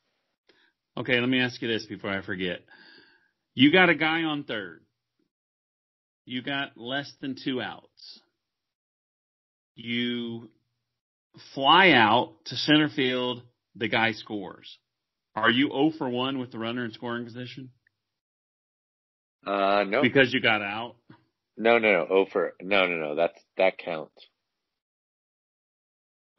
Okay, 0.97 1.19
let 1.19 1.29
me 1.29 1.39
ask 1.39 1.61
you 1.61 1.67
this 1.67 1.85
before 1.85 2.11
I 2.11 2.21
forget. 2.21 2.59
You 3.55 3.71
got 3.71 3.89
a 3.89 3.95
guy 3.95 4.23
on 4.23 4.43
third. 4.43 4.81
You 6.25 6.41
got 6.41 6.77
less 6.77 7.11
than 7.21 7.35
two 7.43 7.61
outs. 7.61 8.19
You 9.75 10.49
fly 11.53 11.91
out 11.91 12.33
to 12.45 12.55
center 12.55 12.89
field. 12.89 13.41
The 13.75 13.87
guy 13.87 14.11
scores. 14.11 14.77
Are 15.35 15.49
you 15.49 15.69
0 15.69 15.93
for 15.97 16.07
1 16.07 16.37
with 16.37 16.51
the 16.51 16.59
runner 16.59 16.85
in 16.85 16.91
scoring 16.91 17.25
position? 17.25 17.71
Uh, 19.45 19.83
no, 19.87 20.03
Because 20.03 20.31
you 20.31 20.39
got 20.41 20.61
out? 20.61 20.95
no, 21.57 21.79
no, 21.79 21.91
no, 21.91 22.07
over. 22.07 22.53
No, 22.61 22.85
no, 22.85 22.95
no. 22.97 23.15
That's, 23.15 23.39
that 23.57 23.79
counts. 23.79 24.27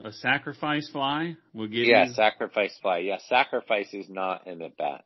A 0.02 0.12
sacrifice 0.12 0.88
fly 0.90 1.36
will 1.52 1.68
give 1.68 1.84
Yeah, 1.86 2.04
you. 2.04 2.08
Yeah, 2.10 2.14
sacrifice 2.14 2.76
fly. 2.82 2.98
Yeah, 2.98 3.18
sacrifice 3.28 3.92
is 3.94 4.08
not 4.08 4.46
in 4.46 4.58
the 4.58 4.70
bat. 4.76 5.04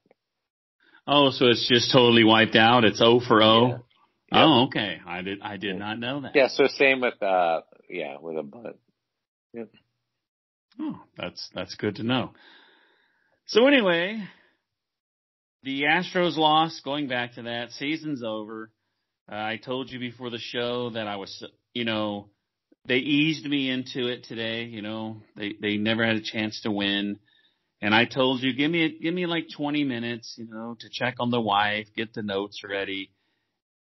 oh, 1.07 1.31
so 1.31 1.47
it's 1.47 1.69
just 1.69 1.93
totally 1.93 2.25
wiped 2.25 2.57
out. 2.57 2.85
It's 2.85 3.01
O 3.03 3.21
for 3.21 3.43
O. 3.43 3.69
Yeah. 3.69 3.79
Oh, 4.33 4.65
okay. 4.67 5.01
I 5.07 5.23
did. 5.23 5.41
I 5.43 5.57
did 5.57 5.75
Yeah. 5.75 5.79
not 5.79 5.99
know 5.99 6.21
that. 6.23 6.33
Yeah, 6.35 6.49
so 6.49 6.67
same 6.67 7.01
with, 7.01 7.23
uh, 7.23 7.63
yeah, 7.89 8.17
with 8.21 8.37
a 8.39 8.43
bunt. 8.43 8.77
Oh, 10.81 11.01
that's 11.17 11.49
that's 11.55 11.75
good 11.75 11.97
to 11.97 12.03
know. 12.03 12.33
So 13.47 13.67
anyway, 13.67 14.23
the 15.63 15.83
Astros 15.83 16.37
lost. 16.37 16.85
Going 16.85 17.09
back 17.09 17.35
to 17.35 17.43
that, 17.43 17.73
season's 17.73 18.23
over. 18.23 18.71
Uh, 19.31 19.35
I 19.35 19.57
told 19.63 19.91
you 19.91 19.99
before 19.99 20.31
the 20.31 20.39
show 20.39 20.91
that 20.91 21.07
I 21.09 21.17
was, 21.17 21.45
you 21.75 21.85
know, 21.85 22.29
they 22.89 22.97
eased 22.97 23.45
me 23.47 23.71
into 23.71 24.09
it 24.09 24.25
today. 24.25 24.65
You 24.65 24.83
know, 24.83 25.19
they 25.37 25.55
they 25.61 25.77
never 25.77 26.05
had 26.05 26.17
a 26.17 26.23
chance 26.23 26.61
to 26.63 26.71
win, 26.71 27.19
and 27.81 27.95
I 27.95 28.05
told 28.07 28.43
you, 28.43 28.53
give 28.55 28.71
me 28.71 28.85
a, 28.85 28.89
give 28.89 29.15
me 29.15 29.27
like 29.27 29.47
20 29.57 29.85
minutes, 29.85 30.35
you 30.39 30.49
know, 30.49 30.77
to 30.81 30.89
check 30.91 31.17
on 31.21 31.31
the 31.31 31.41
wife, 31.41 31.87
get 31.97 32.15
the 32.15 32.23
notes 32.23 32.63
ready, 32.69 33.11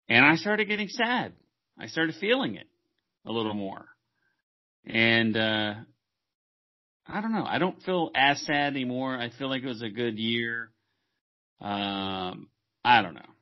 and 0.10 0.26
I 0.26 0.36
started 0.36 0.68
getting 0.68 0.88
sad. 0.90 1.34
I 1.80 1.88
started 1.88 2.16
feeling 2.16 2.56
it 2.56 2.68
a 3.26 3.32
little 3.32 3.54
more, 3.54 3.86
and. 4.86 5.38
uh 5.38 5.74
I 7.08 7.22
don't 7.22 7.34
know. 7.34 7.46
I 7.46 7.60
don't 7.60 7.82
feel 7.84 8.10
as 8.16 8.42
sad 8.42 8.74
anymore. 8.74 9.16
I 9.16 9.30
feel 9.30 9.50
like 9.50 9.62
it 9.62 9.68
was 9.68 9.84
a 9.84 9.90
good 9.90 10.18
year. 10.18 10.72
Um, 11.62 12.50
I 12.84 13.02
don't 13.02 13.14
know. 13.14 13.35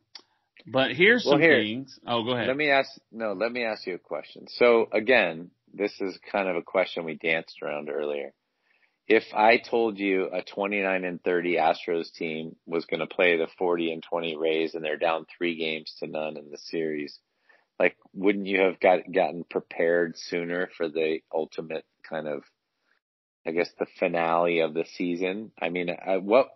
But 0.66 0.92
here's 0.96 1.26
Well, 1.26 1.34
some 1.34 1.42
here- 1.42 1.62
things. 1.62 2.00
Oh, 2.08 2.24
go 2.24 2.32
ahead. 2.32 2.48
Let 2.48 2.58
me 2.58 2.70
ask, 2.70 2.90
no, 3.12 3.34
let 3.34 3.52
me 3.52 3.64
ask 3.64 3.86
you 3.86 3.96
a 3.96 4.00
question. 4.00 4.48
So 4.48 4.88
again, 4.92 5.52
this 5.74 6.00
is 6.00 6.18
kind 6.32 6.48
of 6.48 6.56
a 6.56 6.62
question 6.62 7.04
we 7.04 7.16
danced 7.16 7.62
around 7.62 7.90
earlier. 7.90 8.34
If 9.08 9.24
I 9.34 9.58
told 9.58 10.00
you 10.00 10.30
a 10.32 10.42
29 10.44 11.04
and 11.04 11.22
30 11.24 11.56
Astros 11.56 12.14
team 12.14 12.56
was 12.66 12.86
going 12.86 13.02
to 13.02 13.08
play 13.08 13.36
the 13.36 13.48
40 13.58 13.92
and 13.92 14.02
20 14.02 14.38
Rays 14.38 14.76
and 14.76 14.84
they're 14.86 14.98
down 14.98 15.26
three 15.38 15.56
games 15.58 15.94
to 16.00 16.08
none 16.08 16.38
in 16.38 16.50
the 16.50 16.58
series, 16.58 17.20
like, 17.80 17.98
wouldn't 18.14 18.46
you 18.48 18.62
have 18.62 18.80
got, 18.80 19.12
gotten 19.12 19.44
prepared 19.44 20.16
sooner 20.18 20.70
for 20.78 20.88
the 20.88 21.20
ultimate 21.34 21.84
kind 22.08 22.28
of, 22.30 22.44
I 23.46 23.52
guess, 23.52 23.70
the 23.78 23.88
finale 24.00 24.62
of 24.62 24.74
the 24.74 24.86
season? 24.96 25.52
I 25.62 25.68
mean, 25.68 25.90
I, 25.90 26.18
what, 26.18 26.50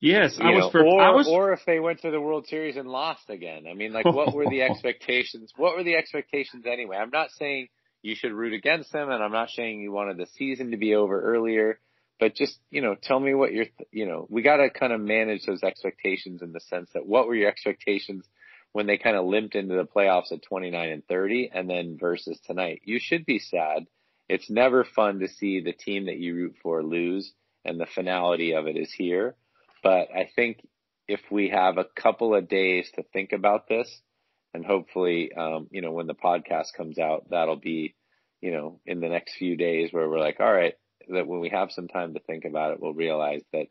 Yes, 0.00 0.38
I 0.40 0.50
was. 0.50 0.64
know, 0.64 0.70
For, 0.70 0.84
or 0.84 1.00
I 1.00 1.10
was. 1.10 1.28
or 1.28 1.52
if 1.52 1.60
they 1.66 1.80
went 1.80 2.00
to 2.02 2.10
the 2.10 2.20
World 2.20 2.46
Series 2.46 2.76
and 2.76 2.88
lost 2.88 3.30
again. 3.30 3.64
I 3.68 3.74
mean, 3.74 3.92
like, 3.92 4.04
what 4.04 4.34
were 4.34 4.48
the 4.48 4.62
expectations? 4.70 5.52
What 5.56 5.76
were 5.76 5.84
the 5.84 5.96
expectations 5.96 6.64
anyway? 6.66 6.96
I'm 6.96 7.10
not 7.10 7.30
saying 7.30 7.68
you 8.02 8.14
should 8.14 8.32
root 8.32 8.52
against 8.52 8.92
them, 8.92 9.10
and 9.10 9.22
I'm 9.22 9.32
not 9.32 9.50
saying 9.50 9.80
you 9.80 9.92
wanted 9.92 10.18
the 10.18 10.26
season 10.26 10.72
to 10.72 10.76
be 10.76 10.94
over 10.94 11.20
earlier. 11.20 11.80
But 12.18 12.34
just 12.34 12.58
you 12.70 12.82
know, 12.82 12.94
tell 13.00 13.20
me 13.20 13.34
what 13.34 13.52
you're. 13.52 13.66
You 13.90 14.06
know, 14.06 14.26
we 14.28 14.42
got 14.42 14.56
to 14.56 14.70
kind 14.70 14.92
of 14.92 15.00
manage 15.00 15.44
those 15.46 15.62
expectations 15.62 16.42
in 16.42 16.52
the 16.52 16.60
sense 16.60 16.90
that 16.94 17.06
what 17.06 17.26
were 17.26 17.34
your 17.34 17.48
expectations 17.48 18.26
when 18.72 18.86
they 18.86 18.98
kind 18.98 19.16
of 19.16 19.24
limped 19.24 19.54
into 19.54 19.74
the 19.74 19.86
playoffs 19.86 20.32
at 20.32 20.42
29 20.42 20.90
and 20.90 21.06
30, 21.06 21.50
and 21.54 21.70
then 21.70 21.96
versus 21.98 22.38
tonight. 22.46 22.82
You 22.84 22.98
should 23.00 23.24
be 23.24 23.38
sad. 23.38 23.86
It's 24.28 24.50
never 24.50 24.84
fun 24.84 25.20
to 25.20 25.28
see 25.28 25.60
the 25.60 25.72
team 25.72 26.06
that 26.06 26.18
you 26.18 26.34
root 26.34 26.56
for 26.62 26.82
lose, 26.82 27.32
and 27.64 27.80
the 27.80 27.86
finality 27.86 28.52
of 28.52 28.66
it 28.66 28.76
is 28.76 28.92
here. 28.92 29.34
But 29.86 30.08
I 30.12 30.28
think 30.34 30.66
if 31.06 31.20
we 31.30 31.50
have 31.50 31.78
a 31.78 31.84
couple 31.84 32.34
of 32.34 32.48
days 32.48 32.90
to 32.96 33.04
think 33.12 33.30
about 33.30 33.68
this, 33.68 33.88
and 34.52 34.66
hopefully, 34.66 35.30
um, 35.32 35.68
you 35.70 35.80
know, 35.80 35.92
when 35.92 36.08
the 36.08 36.14
podcast 36.14 36.72
comes 36.76 36.98
out, 36.98 37.30
that'll 37.30 37.54
be, 37.54 37.94
you 38.40 38.50
know, 38.50 38.80
in 38.84 38.98
the 38.98 39.08
next 39.08 39.36
few 39.36 39.56
days 39.56 39.92
where 39.92 40.10
we're 40.10 40.18
like, 40.18 40.40
all 40.40 40.52
right, 40.52 40.74
that 41.08 41.28
when 41.28 41.38
we 41.38 41.50
have 41.50 41.70
some 41.70 41.86
time 41.86 42.14
to 42.14 42.20
think 42.20 42.44
about 42.44 42.72
it, 42.72 42.80
we'll 42.80 42.94
realize 42.94 43.42
that 43.52 43.68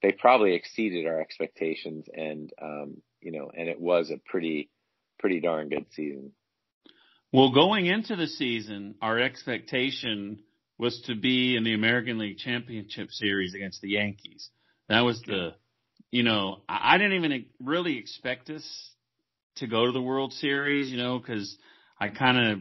they 0.00 0.10
probably 0.10 0.54
exceeded 0.54 1.06
our 1.06 1.20
expectations 1.20 2.06
and, 2.14 2.50
um, 2.62 3.02
you 3.20 3.32
know, 3.32 3.50
and 3.54 3.68
it 3.68 3.78
was 3.78 4.10
a 4.10 4.16
pretty, 4.24 4.70
pretty 5.18 5.40
darn 5.40 5.68
good 5.68 5.84
season. 5.90 6.32
Well, 7.30 7.52
going 7.52 7.84
into 7.84 8.16
the 8.16 8.26
season, 8.26 8.94
our 9.02 9.18
expectation 9.18 10.38
was 10.78 11.02
to 11.08 11.14
be 11.14 11.56
in 11.56 11.64
the 11.64 11.74
American 11.74 12.16
League 12.16 12.38
Championship 12.38 13.10
Series 13.10 13.52
against 13.52 13.82
the 13.82 13.90
Yankees. 13.90 14.48
That 14.88 15.00
was 15.02 15.20
the, 15.22 15.54
you 16.10 16.22
know, 16.22 16.60
I 16.68 16.98
didn't 16.98 17.24
even 17.24 17.46
really 17.62 17.98
expect 17.98 18.50
us 18.50 18.90
to 19.56 19.66
go 19.66 19.86
to 19.86 19.92
the 19.92 20.00
World 20.00 20.32
Series, 20.34 20.90
you 20.90 20.96
know, 20.96 21.18
because 21.18 21.56
I 22.00 22.08
kind 22.08 22.52
of 22.52 22.60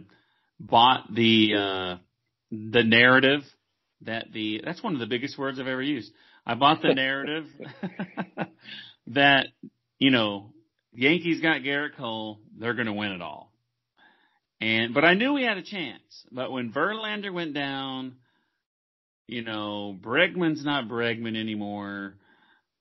bought 0.60 1.14
the 1.14 1.54
uh, 1.56 1.96
the 2.52 2.84
narrative 2.84 3.42
that 4.02 4.32
the 4.34 4.62
that's 4.64 4.84
one 4.84 4.94
of 4.94 5.00
the 5.00 5.06
biggest 5.06 5.38
words 5.38 5.60
I've 5.60 5.68
ever 5.68 5.82
used. 5.82 6.12
I 6.46 6.56
bought 6.56 6.82
the 6.82 6.94
narrative 6.94 7.46
that 9.08 9.48
you 10.00 10.12
know 10.12 10.54
Yankees 10.94 11.42
got 11.42 11.62
Gerrit 11.62 11.96
Cole, 11.96 12.40
they're 12.58 12.74
going 12.74 12.88
to 12.88 12.94
win 12.94 13.12
it 13.12 13.22
all. 13.22 13.54
And 14.60 14.94
but 14.94 15.06
I 15.06 15.14
knew 15.14 15.34
we 15.34 15.44
had 15.44 15.58
a 15.58 15.64
chance. 15.64 16.02
But 16.32 16.52
when 16.52 16.74
Verlander 16.74 17.32
went 17.32 17.54
down, 17.54 18.16
you 19.28 19.44
know, 19.44 19.98
Bregman's 20.02 20.64
not 20.64 20.88
Bregman 20.88 21.38
anymore. 21.40 22.16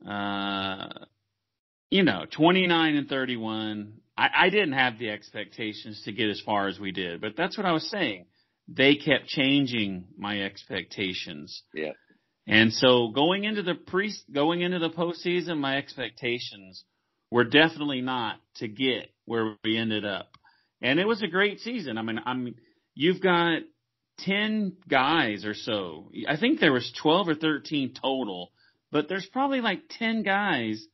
Uh, 0.08 0.88
you 1.90 2.02
know, 2.02 2.24
29 2.30 2.96
and 2.96 3.08
31. 3.08 3.94
I, 4.16 4.28
I 4.34 4.50
didn't 4.50 4.72
have 4.72 4.98
the 4.98 5.10
expectations 5.10 6.02
to 6.04 6.12
get 6.12 6.30
as 6.30 6.40
far 6.40 6.68
as 6.68 6.78
we 6.78 6.92
did, 6.92 7.20
but 7.20 7.32
that's 7.36 7.56
what 7.56 7.66
I 7.66 7.72
was 7.72 7.88
saying. 7.90 8.26
They 8.68 8.96
kept 8.96 9.26
changing 9.26 10.06
my 10.16 10.42
expectations. 10.42 11.62
Yeah. 11.74 11.92
And 12.48 12.72
so 12.72 13.08
going 13.08 13.44
into 13.44 13.62
the 13.62 13.74
pre, 13.74 14.12
going 14.32 14.60
into 14.60 14.78
the 14.78 14.90
postseason, 14.90 15.58
my 15.58 15.76
expectations 15.78 16.84
were 17.30 17.44
definitely 17.44 18.00
not 18.00 18.36
to 18.56 18.68
get 18.68 19.10
where 19.24 19.56
we 19.64 19.76
ended 19.76 20.04
up. 20.04 20.28
And 20.80 21.00
it 21.00 21.06
was 21.06 21.22
a 21.22 21.28
great 21.28 21.60
season. 21.60 21.98
I 21.98 22.02
mean, 22.02 22.20
I'm, 22.24 22.54
you've 22.94 23.20
got 23.20 23.62
10 24.20 24.76
guys 24.88 25.44
or 25.44 25.54
so. 25.54 26.10
I 26.28 26.36
think 26.36 26.60
there 26.60 26.72
was 26.72 26.92
12 27.02 27.28
or 27.28 27.34
13 27.34 27.94
total, 28.00 28.52
but 28.90 29.08
there's 29.08 29.26
probably 29.26 29.60
like 29.60 29.82
10 29.98 30.22
guys 30.22 30.84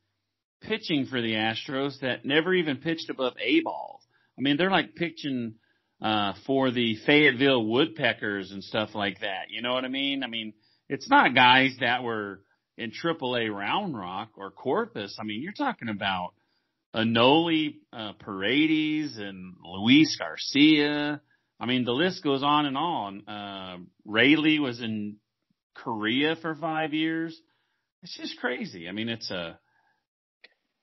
pitching 0.60 1.06
for 1.06 1.20
the 1.20 1.34
Astros 1.34 2.00
that 2.00 2.24
never 2.24 2.54
even 2.54 2.78
pitched 2.78 3.10
above 3.10 3.34
A 3.40 3.60
ball. 3.60 4.00
I 4.38 4.42
mean, 4.42 4.56
they're 4.56 4.70
like 4.70 4.94
pitching, 4.94 5.54
uh, 6.00 6.32
for 6.46 6.70
the 6.70 6.96
Fayetteville 7.06 7.64
Woodpeckers 7.64 8.50
and 8.50 8.62
stuff 8.62 8.90
like 8.94 9.20
that. 9.20 9.50
You 9.50 9.62
know 9.62 9.72
what 9.72 9.84
I 9.84 9.88
mean? 9.88 10.24
I 10.24 10.26
mean, 10.26 10.52
it's 10.88 11.08
not 11.08 11.34
guys 11.34 11.76
that 11.80 12.02
were 12.02 12.40
in 12.76 12.90
AAA 12.90 13.50
Round 13.54 13.96
Rock 13.96 14.30
or 14.36 14.50
Corpus. 14.50 15.16
I 15.20 15.24
mean, 15.24 15.42
you're 15.42 15.52
talking 15.52 15.88
about 15.88 16.32
Enoli, 16.94 17.76
uh, 17.92 18.12
Paredes 18.18 19.16
and 19.18 19.54
Luis 19.64 20.16
Garcia. 20.18 21.20
I 21.62 21.66
mean, 21.66 21.84
the 21.84 21.92
list 21.92 22.24
goes 22.24 22.42
on 22.42 22.66
and 22.66 22.76
on. 22.76 23.28
Uh, 23.28 23.76
Raley 24.04 24.58
was 24.58 24.80
in 24.80 25.18
Korea 25.76 26.34
for 26.34 26.56
five 26.56 26.92
years. 26.92 27.40
It's 28.02 28.16
just 28.16 28.40
crazy. 28.40 28.88
I 28.88 28.92
mean, 28.92 29.08
it's 29.08 29.30
a, 29.30 29.60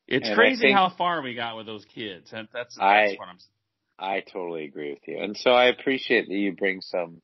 it's 0.08 0.26
And 0.26 0.36
crazy 0.38 0.72
how 0.72 0.90
far 0.98 1.22
we 1.22 1.36
got 1.36 1.58
with 1.58 1.66
those 1.66 1.84
kids. 1.94 2.32
That, 2.32 2.46
that's, 2.54 2.78
that's 2.78 2.82
I- 2.82 3.16
what 3.20 3.28
I'm 3.28 3.38
I 4.02 4.22
totally 4.22 4.64
agree 4.64 4.92
with 4.92 5.06
you. 5.06 5.20
And 5.20 5.36
so 5.36 5.52
I 5.52 5.66
appreciate 5.66 6.30
that 6.30 6.34
you 6.34 6.54
bring 6.54 6.80
some, 6.80 7.22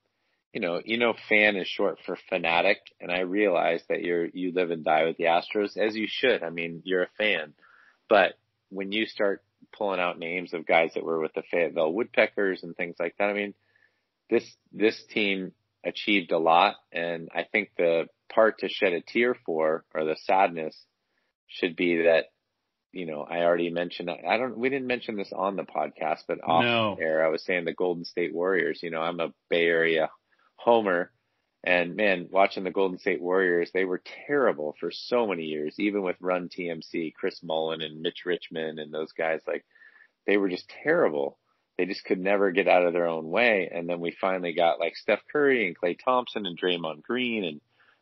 you 0.52 0.60
know, 0.60 0.82
you 0.84 0.98
know, 0.98 1.14
fan 1.30 1.56
is 1.56 1.70
short 1.70 2.00
for 2.06 2.18
fanatic. 2.28 2.80
And 3.00 3.10
I 3.10 3.22
realize 3.22 3.82
that 3.88 4.02
you're, 4.02 4.26
you 4.26 4.52
live 4.54 4.72
and 4.72 4.84
die 4.84 5.06
with 5.06 5.16
the 5.16 5.24
Astros 5.24 5.78
as 5.78 5.96
you 5.96 6.08
should. 6.10 6.44
I 6.44 6.50
mean, 6.50 6.82
you're 6.84 7.04
a 7.04 7.10
fan, 7.18 7.54
but 8.10 8.34
when 8.68 8.92
you 8.92 9.06
start 9.06 9.42
pulling 9.72 10.00
out 10.00 10.20
names 10.20 10.54
of 10.54 10.66
guys 10.66 10.92
that 10.96 11.04
were 11.04 11.20
with 11.20 11.34
the 11.34 11.44
Fayetteville 11.52 11.94
Woodpeckers 11.94 12.64
and 12.64 12.76
things 12.76 12.96
like 13.00 13.16
that, 13.18 13.30
I 13.30 13.34
mean, 13.34 13.54
this, 14.30 14.44
this 14.72 15.02
team 15.10 15.54
achieved 15.84 16.32
a 16.32 16.40
lot. 16.40 16.76
And 16.92 17.30
I 17.34 17.44
think 17.44 17.72
the 17.78 18.08
part 18.34 18.60
to 18.60 18.70
shed 18.70 18.94
a 18.94 19.02
tear 19.02 19.36
for 19.46 19.86
or 19.94 20.04
the 20.04 20.18
sadness 20.26 20.76
should 21.48 21.76
be 21.76 22.04
that 22.04 22.26
you 22.96 23.06
know, 23.06 23.28
I 23.30 23.40
already 23.40 23.70
mentioned, 23.70 24.10
I 24.10 24.38
don't, 24.38 24.58
we 24.58 24.70
didn't 24.70 24.88
mention 24.88 25.18
this 25.18 25.34
on 25.36 25.58
the 25.58 25.64
podcast, 25.64 26.20
but 26.30 26.42
off 26.42 26.64
No. 26.64 26.98
air, 27.00 27.26
I 27.26 27.28
was 27.28 27.44
saying 27.44 27.66
the 27.66 27.74
Golden 27.74 28.06
State 28.06 28.34
Warriors, 28.34 28.80
you 28.82 28.90
know, 28.90 29.02
I'm 29.02 29.20
a 29.20 29.34
Bay 29.50 29.66
Area 29.66 30.10
homer 30.56 31.12
and 31.66 31.96
man, 31.96 32.28
watching 32.30 32.64
the 32.64 32.72
Golden 32.72 33.00
State 33.00 33.22
Warriors, 33.22 33.72
they 33.74 33.86
were 33.86 34.02
terrible 34.28 34.76
for 34.80 34.92
so 34.92 35.26
many 35.26 35.46
years, 35.46 35.76
even 35.80 36.04
with 36.04 36.16
Run 36.22 36.48
TMC, 36.48 37.14
Chris 37.16 37.42
Mullin 37.42 37.82
and 37.82 38.02
Mitch 38.02 38.24
Richmond 38.26 38.78
and 38.80 38.94
those 38.94 39.12
guys, 39.14 39.42
like 39.48 39.66
they 40.28 40.38
were 40.38 40.50
just 40.50 40.72
terrible. 40.84 41.40
They 41.78 41.86
just 41.86 42.06
could 42.06 42.20
never 42.20 42.52
get 42.52 42.68
out 42.68 42.86
of 42.86 42.94
their 42.94 43.08
own 43.08 43.30
way. 43.30 43.70
And 43.74 43.90
then 43.90 44.00
we 44.00 44.16
finally 44.22 44.54
got 44.54 44.80
like 44.80 44.96
Steph 44.96 45.22
Curry 45.32 45.68
and 45.68 45.78
Klay 45.78 45.98
Thompson 45.98 46.46
and 46.46 46.58
Draymond 46.58 47.02
Green 47.02 47.44
and 47.44 47.62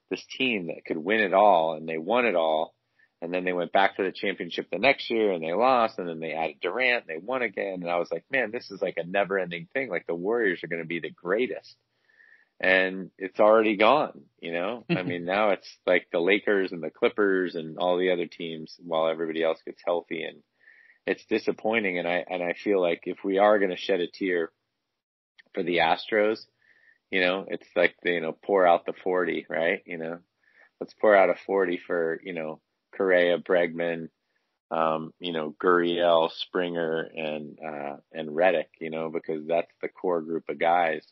this 0.09 0.25
team 0.37 0.67
that 0.67 0.85
could 0.85 0.97
win 0.97 1.21
it 1.21 1.33
all 1.33 1.73
and 1.75 1.87
they 1.87 1.97
won 1.97 2.25
it 2.25 2.35
all. 2.35 2.75
And 3.21 3.33
then 3.33 3.45
they 3.45 3.53
went 3.53 3.71
back 3.71 3.95
to 3.95 4.03
the 4.03 4.11
championship 4.11 4.67
the 4.69 4.77
next 4.77 5.09
year 5.09 5.31
and 5.31 5.41
they 5.41 5.53
lost 5.53 5.97
and 5.97 6.09
then 6.09 6.19
they 6.19 6.33
added 6.33 6.57
Durant 6.61 7.05
and 7.07 7.15
they 7.15 7.25
won 7.25 7.41
again. 7.41 7.79
And 7.81 7.89
I 7.89 7.95
was 7.95 8.11
like, 8.11 8.25
man, 8.29 8.51
this 8.51 8.69
is 8.69 8.81
like 8.81 8.97
a 8.97 9.05
never 9.05 9.39
ending 9.39 9.69
thing. 9.73 9.89
Like 9.89 10.05
the 10.05 10.13
Warriors 10.13 10.61
are 10.63 10.67
going 10.67 10.81
to 10.81 10.87
be 10.87 10.99
the 10.99 11.09
greatest. 11.09 11.77
And 12.59 13.11
it's 13.17 13.39
already 13.39 13.75
gone, 13.75 14.21
you 14.39 14.53
know? 14.53 14.85
I 14.89 15.03
mean, 15.03 15.25
now 15.25 15.49
it's 15.49 15.67
like 15.85 16.07
the 16.11 16.19
Lakers 16.19 16.71
and 16.71 16.81
the 16.81 16.89
Clippers 16.89 17.55
and 17.55 17.77
all 17.77 17.97
the 17.97 18.11
other 18.11 18.25
teams 18.25 18.75
while 18.79 19.07
everybody 19.07 19.43
else 19.43 19.59
gets 19.65 19.81
healthy 19.85 20.23
and 20.23 20.41
it's 21.05 21.25
disappointing. 21.25 21.99
And 21.99 22.07
I, 22.07 22.23
and 22.29 22.41
I 22.41 22.53
feel 22.53 22.81
like 22.81 23.01
if 23.03 23.17
we 23.23 23.37
are 23.37 23.59
going 23.59 23.71
to 23.71 23.77
shed 23.77 23.99
a 23.99 24.07
tear 24.07 24.51
for 25.53 25.63
the 25.63 25.77
Astros, 25.77 26.39
you 27.11 27.19
know, 27.19 27.45
it's 27.47 27.67
like, 27.75 27.95
you 28.03 28.21
know, 28.21 28.31
pour 28.31 28.65
out 28.65 28.85
the 28.85 28.93
40, 29.03 29.45
right? 29.49 29.81
You 29.85 29.97
know, 29.97 30.19
let's 30.79 30.93
pour 30.99 31.15
out 31.15 31.29
a 31.29 31.35
40 31.45 31.81
for, 31.85 32.19
you 32.23 32.33
know, 32.33 32.61
Correa, 32.95 33.37
Bregman, 33.39 34.09
um, 34.71 35.13
you 35.19 35.33
know, 35.33 35.53
Gurriel, 35.61 36.31
Springer, 36.31 37.01
and 37.15 37.57
uh, 37.63 37.97
and 38.11 38.35
Reddick, 38.35 38.69
you 38.79 38.89
know, 38.89 39.09
because 39.09 39.45
that's 39.47 39.71
the 39.81 39.89
core 39.89 40.21
group 40.21 40.45
of 40.49 40.57
guys 40.57 41.05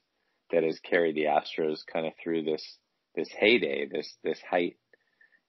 that 0.51 0.63
has 0.63 0.79
carried 0.79 1.15
the 1.15 1.25
Astros 1.25 1.85
kind 1.85 2.05
of 2.05 2.13
through 2.21 2.43
this 2.43 2.77
this 3.15 3.29
heyday, 3.29 3.87
this 3.91 4.17
this 4.23 4.41
height. 4.41 4.77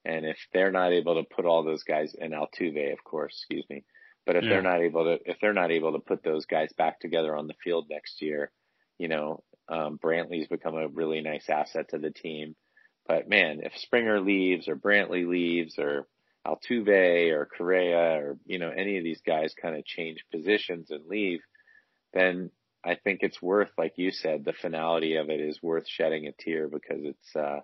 And 0.04 0.26
if 0.26 0.36
they're 0.52 0.72
not 0.72 0.92
able 0.92 1.14
to 1.22 1.34
put 1.34 1.44
all 1.44 1.62
those 1.62 1.84
guys, 1.84 2.14
and 2.20 2.32
Altuve, 2.32 2.92
of 2.92 3.04
course, 3.04 3.34
excuse 3.38 3.64
me, 3.70 3.84
but 4.26 4.36
if 4.36 4.42
Yeah. 4.44 4.50
they're 4.50 4.62
not 4.62 4.80
able 4.80 5.04
to, 5.04 5.30
if 5.30 5.38
they're 5.40 5.52
not 5.52 5.70
able 5.70 5.92
to 5.92 6.00
put 6.00 6.22
those 6.24 6.46
guys 6.46 6.72
back 6.72 6.98
together 7.00 7.36
on 7.36 7.46
the 7.46 7.54
field 7.62 7.86
next 7.88 8.20
year, 8.20 8.50
you 8.98 9.08
know, 9.08 9.44
um, 9.68 9.98
Brantley's 9.98 10.48
become 10.48 10.74
a 10.76 10.88
really 10.88 11.20
nice 11.20 11.48
asset 11.48 11.88
to 11.90 11.98
the 11.98 12.10
team. 12.10 12.56
But 13.06 13.28
man, 13.28 13.60
if 13.62 13.76
Springer 13.76 14.20
leaves 14.20 14.68
or 14.68 14.76
Brantley 14.76 15.26
leaves 15.28 15.78
or 15.78 16.08
Altuve 16.46 17.30
or 17.30 17.46
Correa 17.46 18.18
or, 18.20 18.38
you 18.44 18.58
know, 18.58 18.70
any 18.70 18.98
of 18.98 19.04
these 19.04 19.20
guys 19.22 19.54
kind 19.54 19.76
of 19.76 19.84
change 19.84 20.24
positions 20.32 20.90
and 20.90 21.06
leave, 21.06 21.40
then 22.12 22.50
I 22.84 22.96
think 22.96 23.20
it's 23.22 23.40
worth, 23.40 23.70
like 23.78 23.94
you 23.96 24.10
said, 24.10 24.44
the 24.44 24.52
finality 24.52 25.16
of 25.16 25.30
it 25.30 25.40
is 25.40 25.62
worth 25.62 25.84
shedding 25.88 26.26
a 26.26 26.32
tear 26.32 26.68
because 26.68 27.00
it's, 27.04 27.36
uh, 27.36 27.60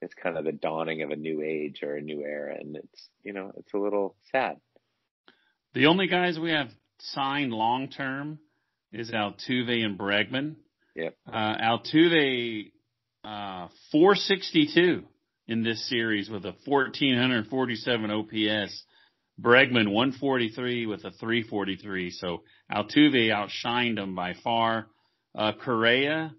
it's 0.00 0.14
kind 0.14 0.36
of 0.36 0.44
the 0.44 0.52
dawning 0.52 1.02
of 1.02 1.10
a 1.10 1.16
new 1.16 1.42
age 1.42 1.80
or 1.82 1.96
a 1.96 2.02
new 2.02 2.22
era. 2.22 2.56
And 2.58 2.76
it's, 2.76 3.08
you 3.22 3.32
know, 3.32 3.52
it's 3.56 3.74
a 3.74 3.78
little 3.78 4.16
sad. 4.30 4.58
The 5.74 5.86
only 5.86 6.06
guys 6.06 6.38
we 6.38 6.50
have 6.50 6.68
signed 6.98 7.52
long 7.52 7.88
term 7.88 8.38
is 8.92 9.10
Altuve 9.10 9.84
and 9.84 9.98
Bregman. 9.98 10.56
Yep. 10.94 11.16
Uh, 11.26 11.56
Altuve, 11.56 12.72
uh, 13.24 13.68
462. 13.90 15.04
in 15.48 15.62
this 15.62 15.88
series 15.88 16.30
with 16.30 16.44
a 16.44 16.54
1447 16.64 18.10
OPS. 18.10 18.84
Bregman 19.40 19.90
143 19.90 20.86
with 20.86 21.04
a 21.04 21.10
343. 21.10 22.10
So 22.10 22.42
Altuve 22.72 23.30
outshined 23.30 23.98
him 23.98 24.14
by 24.14 24.34
far. 24.42 24.86
Uh, 25.34 25.52
Correa 25.52 26.34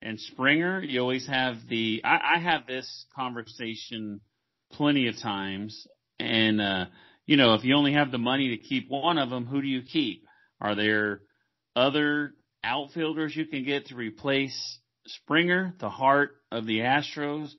and 0.00 0.18
Springer, 0.18 0.82
you 0.82 1.00
always 1.00 1.26
have 1.26 1.56
the, 1.68 2.02
I, 2.04 2.36
I 2.36 2.38
have 2.38 2.66
this 2.66 3.06
conversation 3.14 4.20
plenty 4.72 5.08
of 5.08 5.18
times. 5.20 5.86
And, 6.18 6.60
uh, 6.60 6.86
you 7.26 7.36
know, 7.36 7.54
if 7.54 7.64
you 7.64 7.74
only 7.74 7.94
have 7.94 8.10
the 8.10 8.18
money 8.18 8.50
to 8.50 8.56
keep 8.56 8.90
one 8.90 9.18
of 9.18 9.30
them, 9.30 9.46
who 9.46 9.62
do 9.62 9.68
you 9.68 9.82
keep? 9.82 10.24
Are 10.60 10.74
there 10.74 11.20
other 11.74 12.34
outfielders 12.64 13.34
you 13.34 13.46
can 13.46 13.64
get 13.64 13.86
to 13.86 13.96
replace 13.96 14.78
Springer, 15.06 15.74
the 15.80 15.90
heart 15.90 16.30
of 16.50 16.66
the 16.66 16.80
Astros? 16.80 17.52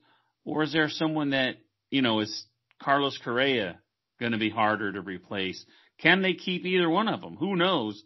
Or 0.44 0.62
is 0.62 0.72
there 0.72 0.88
someone 0.88 1.30
that, 1.30 1.56
you 1.90 2.02
know, 2.02 2.20
is 2.20 2.46
Carlos 2.82 3.18
Correa 3.22 3.78
going 4.20 4.32
to 4.32 4.38
be 4.38 4.50
harder 4.50 4.92
to 4.92 5.00
replace? 5.00 5.64
Can 5.98 6.22
they 6.22 6.34
keep 6.34 6.64
either 6.64 6.88
one 6.88 7.08
of 7.08 7.20
them? 7.20 7.36
Who 7.36 7.56
knows? 7.56 8.02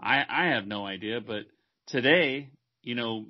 I, 0.00 0.24
I 0.28 0.46
have 0.54 0.66
no 0.66 0.86
idea, 0.86 1.20
but 1.20 1.44
today, 1.86 2.50
you 2.82 2.94
know, 2.94 3.26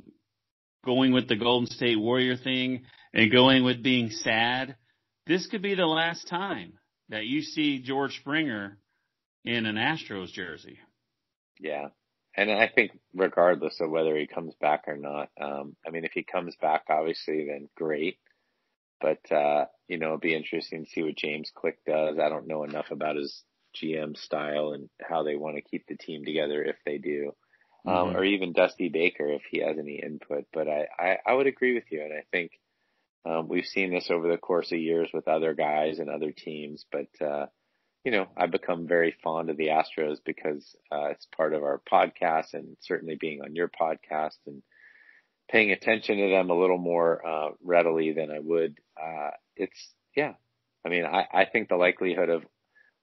going 0.84 1.12
with 1.12 1.28
the 1.28 1.36
Golden 1.36 1.68
State 1.68 1.98
Warrior 1.98 2.36
thing 2.36 2.84
and 3.12 3.32
going 3.32 3.64
with 3.64 3.82
being 3.82 4.10
sad, 4.10 4.76
this 5.26 5.46
could 5.46 5.62
be 5.62 5.74
the 5.74 5.86
last 5.86 6.28
time 6.28 6.74
that 7.08 7.26
you 7.26 7.42
see 7.42 7.80
George 7.80 8.16
Springer 8.16 8.78
in 9.44 9.66
an 9.66 9.76
Astros 9.76 10.32
jersey. 10.32 10.78
Yeah. 11.58 11.88
And 12.36 12.50
I 12.50 12.68
think 12.68 12.92
regardless 13.14 13.80
of 13.80 13.90
whether 13.90 14.16
he 14.16 14.26
comes 14.26 14.54
back 14.60 14.84
or 14.86 14.96
not, 14.96 15.30
um, 15.40 15.74
I 15.86 15.90
mean, 15.90 16.04
if 16.04 16.12
he 16.12 16.22
comes 16.22 16.54
back, 16.60 16.84
obviously, 16.88 17.46
then 17.46 17.68
great. 17.76 18.18
But, 19.00 19.32
uh, 19.32 19.66
you 19.88 19.98
know, 19.98 20.08
it'd 20.08 20.20
be 20.20 20.34
interesting 20.34 20.84
to 20.84 20.90
see 20.90 21.02
what 21.02 21.16
James 21.16 21.50
Click 21.54 21.78
does. 21.86 22.18
I 22.18 22.28
don't 22.28 22.46
know 22.46 22.64
enough 22.64 22.90
about 22.90 23.16
his 23.16 23.42
GM 23.74 24.16
style 24.16 24.72
and 24.72 24.88
how 25.00 25.22
they 25.22 25.36
want 25.36 25.56
to 25.56 25.62
keep 25.62 25.86
the 25.86 25.96
team 25.96 26.24
together 26.24 26.62
if 26.62 26.76
they 26.84 26.98
do. 26.98 27.32
Um, 27.86 27.94
mm-hmm. 27.94 28.16
or 28.16 28.24
even 28.24 28.52
Dusty 28.52 28.88
Baker 28.88 29.30
if 29.30 29.42
he 29.50 29.60
has 29.60 29.78
any 29.78 30.02
input. 30.02 30.46
But 30.52 30.68
I, 30.68 30.88
I, 30.98 31.18
I 31.24 31.32
would 31.32 31.46
agree 31.46 31.74
with 31.74 31.84
you. 31.90 32.02
And 32.02 32.12
I 32.12 32.24
think, 32.32 32.50
um, 33.24 33.48
we've 33.48 33.64
seen 33.64 33.92
this 33.92 34.10
over 34.10 34.28
the 34.28 34.36
course 34.36 34.72
of 34.72 34.78
years 34.78 35.08
with 35.12 35.28
other 35.28 35.54
guys 35.54 35.98
and 35.98 36.10
other 36.10 36.32
teams, 36.32 36.84
but, 36.90 37.08
uh, 37.24 37.46
you 38.04 38.12
know, 38.12 38.26
I've 38.36 38.50
become 38.50 38.86
very 38.86 39.14
fond 39.22 39.50
of 39.50 39.56
the 39.56 39.68
Astros 39.68 40.18
because, 40.24 40.76
uh, 40.90 41.06
it's 41.10 41.26
part 41.36 41.54
of 41.54 41.62
our 41.62 41.80
podcast 41.90 42.54
and 42.54 42.76
certainly 42.80 43.16
being 43.16 43.42
on 43.42 43.54
your 43.54 43.68
podcast 43.68 44.36
and 44.46 44.62
paying 45.50 45.72
attention 45.72 46.18
to 46.18 46.30
them 46.30 46.50
a 46.50 46.58
little 46.58 46.78
more, 46.78 47.26
uh, 47.26 47.50
readily 47.62 48.12
than 48.12 48.30
I 48.30 48.38
would. 48.38 48.78
Uh, 49.00 49.30
it's, 49.56 49.94
yeah. 50.16 50.34
I 50.84 50.88
mean, 50.88 51.04
I, 51.04 51.26
I 51.32 51.44
think 51.44 51.68
the 51.68 51.76
likelihood 51.76 52.28
of, 52.28 52.44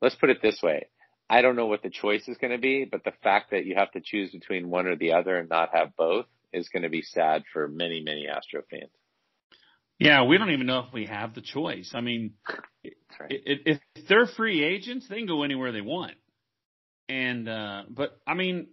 let's 0.06 0.16
put 0.16 0.30
it 0.30 0.40
this 0.40 0.62
way. 0.62 0.86
I 1.28 1.42
don't 1.42 1.56
know 1.56 1.66
what 1.66 1.82
the 1.82 1.90
choice 1.90 2.28
is 2.28 2.38
going 2.38 2.52
to 2.52 2.60
be, 2.60 2.86
but 2.86 3.04
the 3.04 3.14
fact 3.24 3.50
that 3.50 3.66
you 3.66 3.74
have 3.76 3.92
to 3.94 4.02
choose 4.02 4.30
between 4.30 4.70
one 4.70 4.86
or 4.86 4.96
the 4.96 5.14
other 5.14 5.36
and 5.36 5.50
not 5.50 5.70
have 5.74 5.96
both 5.98 6.28
is 6.54 6.70
going 6.70 6.84
to 6.84 6.90
be 6.90 7.02
sad 7.02 7.44
for 7.52 7.68
many, 7.68 8.02
many 8.02 8.28
Astro 8.28 8.62
fans. 8.70 8.92
Yeah, 9.98 10.26
we 10.26 10.38
don't 10.38 10.52
even 10.52 10.68
know 10.68 10.86
if 10.88 10.94
we 10.94 11.08
have 11.08 11.34
the 11.34 11.42
choice. 11.42 11.94
I 11.96 12.02
mean, 12.02 12.34
right. 13.20 13.32
if, 13.32 13.80
if 13.96 14.08
they're 14.08 14.28
free 14.28 14.64
agents, 14.64 15.08
they 15.10 15.16
can 15.16 15.26
go 15.26 15.42
anywhere 15.42 15.72
they 15.72 15.82
want. 15.82 16.14
And, 17.10 17.50
uh, 17.50 17.84
but 17.90 18.16
I 18.28 18.36
mean, 18.36 18.68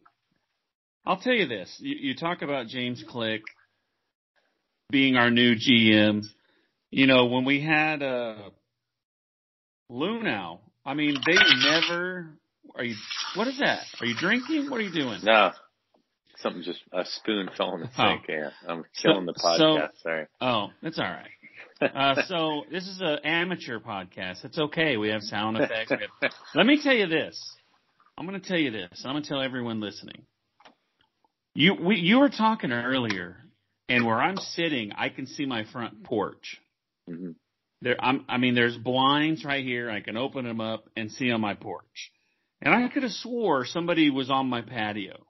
I'll 1.06 1.20
tell 1.20 1.32
you 1.32 1.48
this. 1.48 1.74
You, 1.78 1.96
you 1.98 2.14
talk 2.14 2.42
about 2.42 2.66
James 2.66 3.02
Click 3.08 3.40
being 4.90 5.16
our 5.16 5.30
new 5.30 5.54
GM. 5.54 6.24
You 6.90 7.06
know, 7.06 7.26
when 7.26 7.46
we 7.46 7.62
had, 7.62 8.02
uh, 8.02 8.50
Luhnow, 9.90 10.60
I 10.84 10.94
mean, 10.94 11.16
they 11.24 11.36
never, 11.64 12.38
are 12.74 12.84
you, 12.84 12.96
what 13.36 13.46
is 13.48 13.58
that? 13.58 13.84
Are 14.00 14.06
you 14.06 14.16
drinking? 14.16 14.70
What 14.70 14.80
are 14.80 14.84
you 14.84 14.92
doing? 14.92 15.20
No, 15.22 15.52
something 16.42 16.62
just 16.62 16.80
a 16.92 17.04
spoon 17.04 17.48
fell 17.56 17.74
in 17.74 17.80
the 17.82 17.86
oh. 17.86 18.08
sink. 18.10 18.24
Oh. 18.28 18.32
Yeah, 18.32 18.50
I'm 18.68 18.84
killing 19.00 19.26
so, 19.26 19.32
the 19.32 19.40
podcast. 19.40 19.58
So, 19.58 20.02
Sorry. 20.02 20.26
Oh, 20.40 20.66
it's 20.82 20.98
all 20.98 21.04
right. 21.04 21.30
Uh, 21.80 22.22
so 22.26 22.62
this 22.70 22.86
is 22.86 22.98
an 23.00 23.18
amateur 23.24 23.78
podcast. 23.78 24.44
It's 24.44 24.58
okay. 24.58 24.96
We 24.96 25.08
have 25.10 25.22
sound 25.22 25.56
effects. 25.60 25.90
Have, 25.90 26.30
let 26.54 26.66
me 26.66 26.80
tell 26.82 26.94
you 26.94 27.06
this. 27.06 27.40
I'm 28.18 28.26
going 28.26 28.40
to 28.40 28.46
tell 28.46 28.58
you 28.58 28.70
this. 28.70 29.02
I'm 29.04 29.12
going 29.12 29.22
to 29.22 29.28
tell 29.28 29.40
everyone 29.40 29.80
listening. 29.80 30.26
You 31.54 31.74
we 31.74 31.96
you 31.96 32.18
were 32.18 32.30
talking 32.30 32.72
earlier, 32.72 33.36
and 33.88 34.06
where 34.06 34.20
I'm 34.20 34.36
sitting, 34.36 34.92
I 34.96 35.10
can 35.10 35.26
see 35.26 35.44
my 35.44 35.64
front 35.70 36.02
porch. 36.04 36.58
Mm-hmm. 37.08 37.32
There, 37.82 38.02
I'm, 38.02 38.24
I 38.28 38.38
mean, 38.38 38.54
there's 38.54 38.76
blinds 38.76 39.44
right 39.44 39.64
here. 39.64 39.90
I 39.90 40.00
can 40.00 40.16
open 40.16 40.44
them 40.44 40.60
up 40.60 40.88
and 40.96 41.10
see 41.10 41.30
on 41.32 41.40
my 41.40 41.54
porch. 41.54 42.12
And 42.60 42.72
I 42.72 42.88
could 42.88 43.02
have 43.02 43.12
swore 43.12 43.64
somebody 43.64 44.08
was 44.08 44.30
on 44.30 44.48
my 44.48 44.62
patio. 44.62 45.26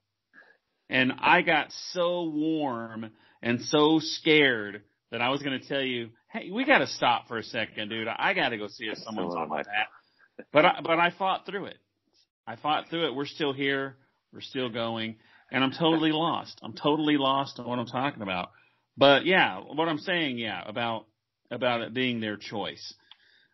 And 0.91 1.13
I 1.19 1.41
got 1.41 1.73
so 1.93 2.25
warm 2.29 3.11
and 3.43 3.63
so 3.63 3.99
scared 4.01 4.83
that 5.11 5.23
I 5.23 5.31
was 5.31 5.43
going 5.43 5.59
to 5.59 5.67
tell 5.67 5.81
you, 5.81 6.11
hey, 6.31 6.51
we 6.51 6.67
got 6.67 6.79
to 6.79 6.87
stop 6.87 7.27
for 7.27 7.39
a 7.39 7.43
second, 7.43 7.89
dude. 7.89 8.07
I 8.07 8.35
got 8.35 8.51
to 8.51 8.59
go 8.59 8.69
see 8.69 8.85
if 8.85 8.99
someone's 8.99 9.35
on 9.35 9.49
my 9.49 9.63
back. 9.63 9.89
But 10.53 10.67
I, 10.67 10.81
but 10.83 10.99
I 10.99 11.11
fought 11.11 11.47
through 11.47 11.67
it. 11.67 11.79
I 12.47 12.57
fought 12.57 12.91
through 12.91 13.07
it. 13.07 13.15
We're 13.15 13.25
still 13.25 13.55
here. 13.55 13.97
We're 14.33 14.41
still 14.43 14.69
going. 14.69 15.17
And 15.51 15.65
I'm 15.65 15.73
totally 15.73 16.13
lost. 16.13 16.61
I'm 16.63 16.75
totally 16.75 17.17
lost 17.17 17.59
on 17.59 17.67
what 17.67 17.79
I'm 17.79 17.87
talking 17.87 18.23
about. 18.23 18.51
But 18.97 19.25
yeah, 19.25 19.59
what 19.59 19.89
I'm 19.89 19.99
saying, 19.99 20.37
yeah, 20.37 20.61
about 20.67 21.07
about 21.53 21.83
it 21.83 21.95
being 21.95 22.21
their 22.21 22.37
choice. 22.37 22.95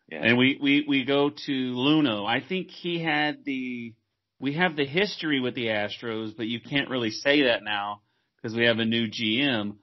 Yeah. 0.09 0.21
And 0.23 0.37
we, 0.37 0.57
we, 0.59 0.85
we 0.87 1.05
go 1.05 1.29
to 1.29 1.51
Luhnow. 1.51 2.25
I 2.25 2.41
think 2.45 2.69
he 2.71 3.03
had 3.03 3.45
the 3.45 3.93
we 4.39 4.53
have 4.53 4.75
the 4.75 4.85
history 4.85 5.41
with 5.41 5.53
the 5.53 5.65
Astros, 5.65 6.35
but 6.35 6.47
you 6.47 6.61
can't 6.61 6.89
really 6.89 7.11
say 7.11 7.43
that 7.43 7.61
now 7.61 8.01
because 8.37 8.55
we 8.55 8.65
have 8.65 8.79
a 8.79 8.85
new 8.85 9.07
GM. 9.07 9.75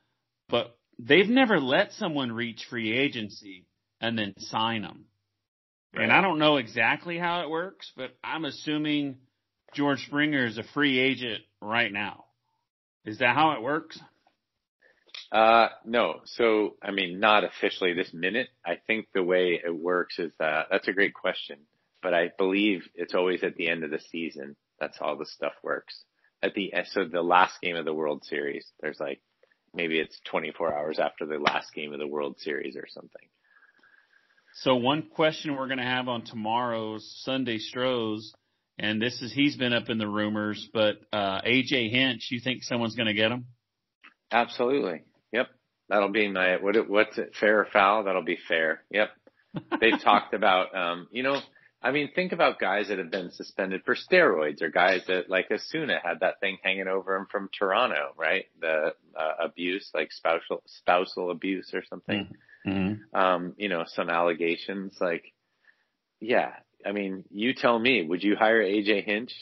But 0.48 0.76
they've 0.98 1.28
never 1.28 1.60
let 1.60 1.92
someone 1.92 2.32
reach 2.32 2.66
free 2.70 2.96
agency 2.96 3.66
and 4.00 4.18
then 4.18 4.32
sign 4.38 4.82
them. 4.82 5.04
Right. 5.94 6.04
And 6.04 6.12
I 6.12 6.22
don't 6.22 6.38
know 6.38 6.56
exactly 6.56 7.18
how 7.18 7.42
it 7.42 7.50
works, 7.50 7.92
but 7.96 8.16
I'm 8.24 8.44
assuming 8.46 9.18
George 9.74 10.04
Springer 10.06 10.46
is 10.46 10.58
a 10.58 10.64
free 10.74 10.98
agent 10.98 11.42
right 11.60 11.92
now. 11.92 12.24
Is 13.04 13.18
that 13.18 13.36
how 13.36 13.52
it 13.52 13.62
works? 13.62 14.00
Uh, 15.32 15.68
no. 15.84 16.20
So, 16.24 16.76
I 16.82 16.92
mean, 16.92 17.20
not 17.20 17.44
officially 17.44 17.92
this 17.92 18.12
minute. 18.12 18.48
I 18.64 18.78
think 18.86 19.08
the 19.12 19.22
way 19.22 19.60
it 19.64 19.74
works 19.74 20.18
is 20.18 20.32
that 20.38 20.66
that's 20.70 20.88
a 20.88 20.92
great 20.92 21.14
question 21.14 21.58
but 22.06 22.14
I 22.14 22.30
believe 22.38 22.88
it's 22.94 23.16
always 23.16 23.42
at 23.42 23.56
the 23.56 23.68
end 23.68 23.82
of 23.82 23.90
the 23.90 23.98
season. 23.98 24.54
That's 24.78 24.96
how 24.96 25.16
the 25.16 25.26
stuff 25.26 25.54
works. 25.64 26.04
At 26.40 26.54
the 26.54 26.72
so 26.84 27.04
the 27.04 27.20
last 27.20 27.60
game 27.60 27.74
of 27.74 27.84
the 27.84 27.92
World 27.92 28.24
Series, 28.24 28.64
there's 28.80 29.00
like 29.00 29.20
maybe 29.74 29.98
it's 29.98 30.16
24 30.30 30.72
hours 30.72 31.00
after 31.00 31.26
the 31.26 31.38
last 31.38 31.74
game 31.74 31.92
of 31.92 31.98
the 31.98 32.06
World 32.06 32.38
Series 32.38 32.76
or 32.76 32.86
something. 32.88 33.26
So 34.62 34.76
one 34.76 35.08
question 35.16 35.56
we're 35.56 35.66
going 35.66 35.78
to 35.78 35.84
have 35.84 36.06
on 36.06 36.22
tomorrow's 36.22 37.12
Sunday 37.24 37.58
Stros, 37.58 38.32
and 38.78 39.02
this 39.02 39.20
is 39.20 39.32
he's 39.32 39.56
been 39.56 39.72
up 39.72 39.88
in 39.88 39.98
the 39.98 40.08
rumors, 40.08 40.68
but 40.72 40.98
uh, 41.12 41.40
AJ 41.42 41.90
Hinch, 41.90 42.28
you 42.30 42.38
think 42.38 42.62
someone's 42.62 42.94
going 42.94 43.08
to 43.08 43.14
get 43.14 43.32
him? 43.32 43.46
Absolutely. 44.30 45.02
Yep. 45.32 45.48
That'll 45.88 46.10
be 46.10 46.28
my 46.28 46.56
what? 46.56 46.88
What's 46.88 47.18
it? 47.18 47.34
Fair 47.38 47.60
or 47.60 47.66
foul? 47.72 48.04
That'll 48.04 48.24
be 48.24 48.38
fair. 48.48 48.82
Yep. 48.90 49.10
They've 49.80 50.00
talked 50.04 50.34
about, 50.34 50.74
um, 50.76 51.08
you 51.10 51.22
know, 51.22 51.40
I 51.82 51.92
mean, 51.92 52.10
think 52.14 52.32
about 52.32 52.58
guys 52.58 52.88
that 52.88 52.98
have 52.98 53.10
been 53.10 53.30
suspended 53.30 53.82
for 53.84 53.94
steroids 53.94 54.62
or 54.62 54.70
guys 54.70 55.02
that 55.06 55.30
like 55.30 55.50
Osuna 55.50 56.00
had 56.02 56.20
that 56.20 56.40
thing 56.40 56.58
hanging 56.62 56.88
over 56.88 57.14
him 57.14 57.26
from 57.30 57.48
Toronto, 57.56 58.12
right? 58.16 58.46
The 58.60 58.94
uh, 59.16 59.44
abuse, 59.44 59.90
like 59.94 60.10
spousal, 60.12 60.62
spousal 60.66 61.30
abuse 61.30 61.70
or 61.72 61.84
something. 61.88 62.28
Mm-hmm. 62.66 63.16
Um, 63.16 63.54
you 63.56 63.68
know, 63.68 63.84
some 63.86 64.10
allegations 64.10 64.96
like, 65.00 65.32
yeah, 66.18 66.54
I 66.84 66.92
mean, 66.92 67.24
you 67.30 67.54
tell 67.54 67.78
me, 67.78 68.04
would 68.04 68.22
you 68.24 68.36
hire 68.36 68.62
AJ 68.62 69.04
Hinch? 69.04 69.32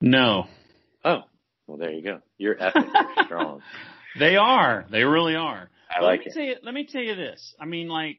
No. 0.00 0.46
Oh, 1.04 1.22
well, 1.72 1.78
there 1.78 1.92
you 1.92 2.02
go. 2.02 2.20
Your 2.36 2.62
ethics 2.62 2.90
are 2.94 3.08
strong. 3.24 3.62
They 4.18 4.36
are. 4.36 4.84
They 4.90 5.04
really 5.04 5.36
are. 5.36 5.70
I 5.90 6.02
like 6.02 6.20
let 6.26 6.36
me 6.36 6.42
it. 6.42 6.48
You, 6.48 6.54
let 6.62 6.74
me 6.74 6.86
tell 6.86 7.00
you 7.00 7.14
this. 7.14 7.54
I 7.58 7.64
mean, 7.64 7.88
like, 7.88 8.18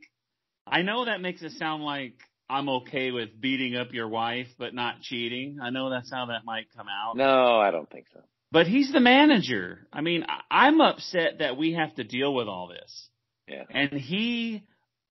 I 0.65 0.81
know 0.81 1.05
that 1.05 1.21
makes 1.21 1.43
it 1.43 1.51
sound 1.53 1.83
like 1.83 2.15
I'm 2.49 2.67
okay 2.67 3.11
with 3.11 3.39
beating 3.39 3.75
up 3.75 3.93
your 3.93 4.07
wife, 4.07 4.47
but 4.57 4.73
not 4.73 5.01
cheating. 5.01 5.59
I 5.61 5.69
know 5.69 5.91
that's 5.91 6.11
how 6.11 6.27
that 6.27 6.45
might 6.45 6.65
come 6.75 6.87
out. 6.87 7.15
No, 7.15 7.59
I 7.59 7.69
don't 7.69 7.89
think 7.89 8.07
so. 8.11 8.21
But 8.51 8.65
he's 8.65 8.91
the 8.91 8.99
manager. 8.99 9.87
I 9.93 10.01
mean, 10.01 10.25
I'm 10.49 10.81
upset 10.81 11.39
that 11.39 11.55
we 11.55 11.73
have 11.73 11.93
to 11.95 12.03
deal 12.03 12.33
with 12.33 12.47
all 12.47 12.67
this. 12.67 13.09
Yeah. 13.47 13.65
And 13.69 13.91
he 13.91 14.63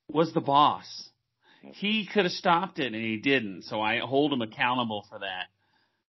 was 0.09 0.33
the 0.33 0.41
boss. 0.41 1.11
He 1.75 2.09
could 2.13 2.25
have 2.25 2.33
stopped 2.33 2.81
it 2.81 2.87
and 2.87 2.97
he 2.97 3.19
didn't. 3.19 3.63
So 3.63 3.81
I 3.81 3.99
hold 3.99 4.33
him 4.33 4.43
accountable 4.43 5.07
for 5.09 5.21
that. 5.21 5.47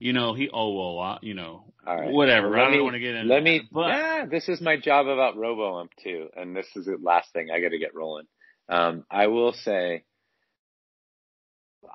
You 0.03 0.11
know, 0.11 0.33
he, 0.33 0.49
oh, 0.51 0.73
well, 0.73 0.99
uh, 0.99 1.19
you 1.21 1.33
know, 1.33 1.63
All 1.87 1.95
right. 1.97 2.11
whatever. 2.11 2.49
Let 2.49 2.59
I 2.59 2.63
don't 2.65 2.71
me- 2.73 2.81
want 2.81 2.95
to 2.95 2.99
get 2.99 3.15
into 3.15 3.33
Let 3.33 3.41
me, 3.41 3.61
but 3.71 3.87
yeah, 3.87 4.25
this 4.29 4.49
is 4.49 4.59
my 4.59 4.75
job 4.77 5.07
about 5.07 5.37
RoboUmp 5.37 5.87
too. 6.03 6.27
And 6.35 6.53
this 6.53 6.67
is 6.75 6.85
the 6.85 6.97
last 7.01 7.31
thing 7.31 7.47
I 7.49 7.61
got 7.61 7.69
to 7.69 7.79
get 7.79 7.95
rolling. 7.95 8.25
Um, 8.67 9.05
I 9.09 9.27
will 9.27 9.53
say, 9.53 10.03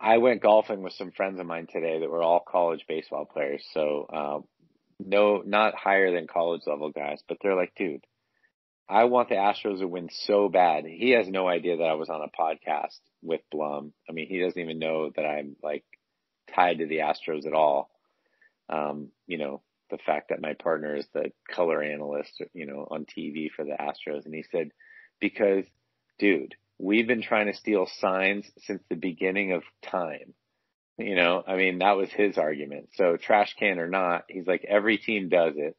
I 0.01 0.19
went 0.19 0.43
golfing 0.43 0.83
with 0.83 0.95
some 0.95 1.11
friends 1.13 1.39
of 1.39 1.47
mine 1.47 1.67
today 1.71 1.99
that 2.01 2.11
were 2.11 2.23
all 2.23 2.41
college 2.41 2.85
baseball 2.89 3.27
players. 3.27 3.63
So, 3.75 4.07
uh, 4.13 4.39
no, 4.99 5.43
not 5.45 5.75
higher 5.75 6.11
than 6.13 6.27
college 6.27 6.63
level 6.67 6.91
guys, 6.91 7.21
but 7.29 7.37
they're 7.43 7.55
like, 7.57 7.75
dude, 7.77 8.05
I 8.89 9.05
want 9.05 9.29
the 9.29 9.35
Astros 9.35 9.81
to 9.81 9.87
win 9.87 10.09
so 10.11 10.49
bad. 10.49 10.85
He 10.87 11.11
has 11.11 11.29
no 11.29 11.47
idea 11.47 11.77
that 11.77 11.85
I 11.85 11.95
was 11.95 12.09
on 12.09 12.23
a 12.23 12.41
podcast 12.43 12.99
with 13.23 13.43
Blum. 13.53 13.93
I 14.09 14.13
mean, 14.13 14.29
he 14.29 14.41
doesn't 14.41 14.59
even 14.61 14.79
know 14.79 15.11
that 15.15 15.27
I'm 15.27 15.57
like 15.63 15.85
tied 16.55 16.79
to 16.79 16.87
the 16.87 16.99
Astros 16.99 17.47
at 17.47 17.53
all. 17.53 17.91
Um, 18.69 19.09
you 19.27 19.39
know, 19.39 19.63
the 19.91 19.99
fact 19.99 20.29
that 20.29 20.43
my 20.43 20.55
partner 20.55 20.95
is 20.97 21.07
the 21.15 21.33
color 21.51 21.83
analyst, 21.83 22.43
you 22.53 22.67
know, 22.67 22.87
on 22.91 23.07
TV 23.07 23.49
for 23.55 23.65
the 23.65 23.73
Astros. 23.73 24.27
And 24.27 24.35
he 24.35 24.45
said, 24.51 24.71
because 25.21 25.65
dude, 26.19 26.55
we've 26.79 27.07
been 27.07 27.23
trying 27.23 27.47
to 27.47 27.55
steal 27.55 27.89
signs 27.99 28.51
since 28.59 28.83
the 28.89 28.97
beginning 28.97 29.53
of 29.53 29.63
time. 29.83 30.35
You 30.99 31.15
know, 31.15 31.45
I 31.47 31.57
mean, 31.57 31.79
that 31.79 31.97
was 31.97 32.11
his 32.11 32.39
argument. 32.39 32.89
So 32.95 33.17
trash 33.17 33.55
can 33.59 33.79
or 33.79 33.89
not, 33.89 34.25
he's 34.29 34.47
like, 34.47 34.65
every 34.69 34.99
team 34.99 35.29
does 35.29 35.55
it. 35.57 35.77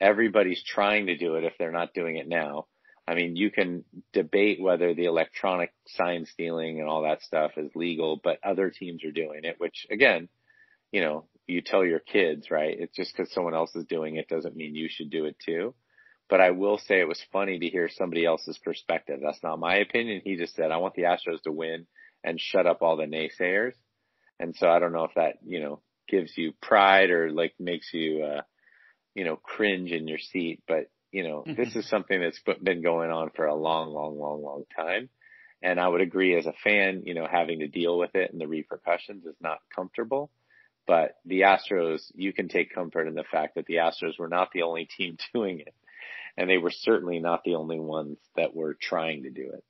Everybody's 0.00 0.62
trying 0.62 1.06
to 1.06 1.16
do 1.16 1.34
it 1.34 1.44
if 1.44 1.54
they're 1.58 1.72
not 1.72 1.94
doing 1.94 2.16
it 2.16 2.28
now. 2.28 2.66
I 3.06 3.14
mean, 3.14 3.34
you 3.34 3.50
can 3.50 3.84
debate 4.12 4.60
whether 4.60 4.94
the 4.94 5.06
electronic 5.06 5.72
sign 5.88 6.26
stealing 6.26 6.80
and 6.80 6.88
all 6.88 7.02
that 7.02 7.22
stuff 7.22 7.52
is 7.56 7.72
legal, 7.74 8.20
but 8.22 8.38
other 8.44 8.70
teams 8.70 9.04
are 9.04 9.10
doing 9.10 9.40
it, 9.42 9.56
which 9.58 9.86
again, 9.90 10.28
you 10.92 11.00
know, 11.00 11.24
you 11.52 11.60
tell 11.60 11.84
your 11.84 12.00
kids, 12.00 12.50
right? 12.50 12.76
It's 12.78 12.96
just 12.96 13.16
because 13.16 13.32
someone 13.32 13.54
else 13.54 13.74
is 13.74 13.84
doing 13.86 14.16
it 14.16 14.28
doesn't 14.28 14.56
mean 14.56 14.74
you 14.74 14.88
should 14.90 15.10
do 15.10 15.26
it 15.26 15.36
too. 15.44 15.74
But 16.28 16.40
I 16.40 16.50
will 16.50 16.78
say 16.78 17.00
it 17.00 17.08
was 17.08 17.22
funny 17.32 17.58
to 17.58 17.68
hear 17.68 17.88
somebody 17.90 18.24
else's 18.24 18.58
perspective. 18.58 19.20
That's 19.22 19.42
not 19.42 19.58
my 19.58 19.76
opinion. 19.76 20.22
He 20.24 20.36
just 20.36 20.54
said, 20.54 20.70
I 20.70 20.78
want 20.78 20.94
the 20.94 21.02
Astros 21.02 21.42
to 21.44 21.52
win 21.52 21.86
and 22.24 22.40
shut 22.40 22.66
up 22.66 22.80
all 22.82 22.96
the 22.96 23.04
naysayers. 23.04 23.74
And 24.40 24.56
so 24.56 24.68
I 24.68 24.78
don't 24.78 24.92
know 24.92 25.04
if 25.04 25.14
that, 25.16 25.34
you 25.44 25.60
know, 25.60 25.80
gives 26.08 26.32
you 26.36 26.52
pride 26.62 27.10
or 27.10 27.30
like 27.30 27.54
makes 27.60 27.92
you, 27.92 28.24
uh, 28.24 28.42
you 29.14 29.24
know, 29.24 29.36
cringe 29.36 29.90
in 29.92 30.08
your 30.08 30.18
seat. 30.18 30.62
But, 30.66 30.90
you 31.10 31.22
know, 31.24 31.44
this 31.56 31.76
is 31.76 31.88
something 31.88 32.18
that's 32.20 32.40
been 32.62 32.82
going 32.82 33.10
on 33.10 33.30
for 33.36 33.46
a 33.46 33.54
long, 33.54 33.92
long, 33.92 34.18
long, 34.18 34.42
long 34.42 34.64
time. 34.74 35.10
And 35.62 35.78
I 35.78 35.86
would 35.86 36.00
agree 36.00 36.36
as 36.36 36.46
a 36.46 36.54
fan, 36.64 37.02
you 37.04 37.14
know, 37.14 37.26
having 37.30 37.60
to 37.60 37.68
deal 37.68 37.98
with 37.98 38.14
it 38.14 38.32
and 38.32 38.40
the 38.40 38.48
repercussions 38.48 39.26
is 39.26 39.36
not 39.40 39.58
comfortable. 39.74 40.30
But 40.86 41.16
the 41.24 41.42
Astros, 41.42 42.10
you 42.14 42.32
can 42.32 42.48
take 42.48 42.74
comfort 42.74 43.06
in 43.06 43.14
the 43.14 43.24
fact 43.30 43.54
that 43.54 43.66
the 43.66 43.76
Astros 43.76 44.18
were 44.18 44.28
not 44.28 44.50
the 44.52 44.62
only 44.62 44.86
team 44.86 45.16
doing 45.34 45.60
it. 45.60 45.74
And 46.36 46.48
they 46.48 46.58
were 46.58 46.70
certainly 46.70 47.18
not 47.18 47.44
the 47.44 47.56
only 47.56 47.78
ones 47.78 48.16
that 48.36 48.54
were 48.56 48.74
trying 48.80 49.24
to 49.24 49.30
do 49.30 49.50
it. 49.52 49.64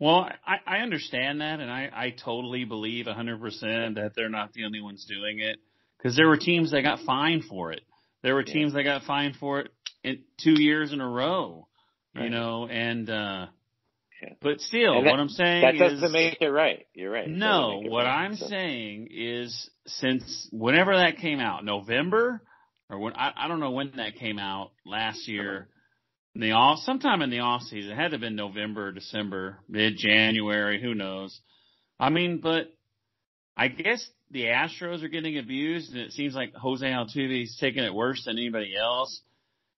Well, 0.00 0.28
I, 0.46 0.56
I 0.66 0.76
understand 0.78 1.40
that, 1.40 1.60
and 1.60 1.70
I, 1.70 1.90
I 1.92 2.10
totally 2.10 2.64
believe 2.64 3.06
100% 3.06 3.94
that 3.96 4.12
they're 4.14 4.28
not 4.28 4.52
the 4.52 4.64
only 4.64 4.80
ones 4.80 5.04
doing 5.08 5.40
it. 5.40 5.58
Because 5.96 6.16
there 6.16 6.28
were 6.28 6.36
teams 6.36 6.70
that 6.70 6.82
got 6.82 7.00
fined 7.00 7.44
for 7.44 7.72
it. 7.72 7.80
There 8.22 8.34
were 8.34 8.44
Yeah. 8.46 8.52
teams 8.52 8.74
that 8.74 8.84
got 8.84 9.02
fined 9.04 9.36
for 9.36 9.60
it 9.60 9.70
in 10.04 10.22
two 10.42 10.60
years 10.60 10.92
in 10.92 11.00
a 11.00 11.08
row, 11.08 11.66
you 12.14 12.30
know, 12.30 12.66
and, 12.68 13.08
uh, 13.08 13.46
Yeah. 14.22 14.30
but 14.40 14.60
still, 14.60 15.02
that- 15.02 15.10
what 15.10 15.20
I'm 15.20 15.28
saying 15.28 15.62
that 15.62 15.78
doesn't 15.78 16.12
make 16.12 16.38
it 16.40 16.48
right. 16.48 16.86
You're 16.94 17.10
right. 17.10 17.28
No, 17.28 17.80
what 17.84 18.04
right. 18.04 18.24
I'm 18.24 18.36
So- 18.36 18.46
saying 18.48 19.08
is 19.10 19.70
since 19.86 20.48
whenever 20.52 20.96
that 20.96 21.18
came 21.18 21.40
out, 21.40 21.64
November 21.64 22.42
or 22.90 22.98
when 22.98 23.12
I, 23.14 23.32
I 23.36 23.48
don't 23.48 23.60
know 23.60 23.70
when 23.70 23.92
that 23.96 24.16
came 24.16 24.38
out 24.38 24.70
last 24.84 25.28
year. 25.28 25.68
In 26.34 26.42
the 26.42 26.52
off 26.52 26.78
sometime 26.80 27.22
in 27.22 27.30
the 27.30 27.40
off 27.40 27.62
season. 27.62 27.90
It 27.92 27.96
had 27.96 28.08
to 28.08 28.14
have 28.14 28.20
been 28.20 28.36
November 28.36 28.88
or 28.88 28.92
December, 28.92 29.58
mid 29.68 29.96
January, 29.96 30.80
who 30.80 30.94
knows. 30.94 31.40
I 31.98 32.10
mean, 32.10 32.38
but 32.40 32.72
I 33.56 33.68
guess 33.68 34.08
the 34.30 34.44
Astros 34.44 35.02
are 35.02 35.08
getting 35.08 35.38
abused 35.38 35.92
and 35.92 36.00
it 36.00 36.12
seems 36.12 36.34
like 36.34 36.54
Jose 36.54 36.86
Altuve's 36.86 37.56
taking 37.58 37.82
it 37.82 37.92
worse 37.94 38.24
than 38.24 38.36
anybody 38.38 38.74
else. 38.76 39.20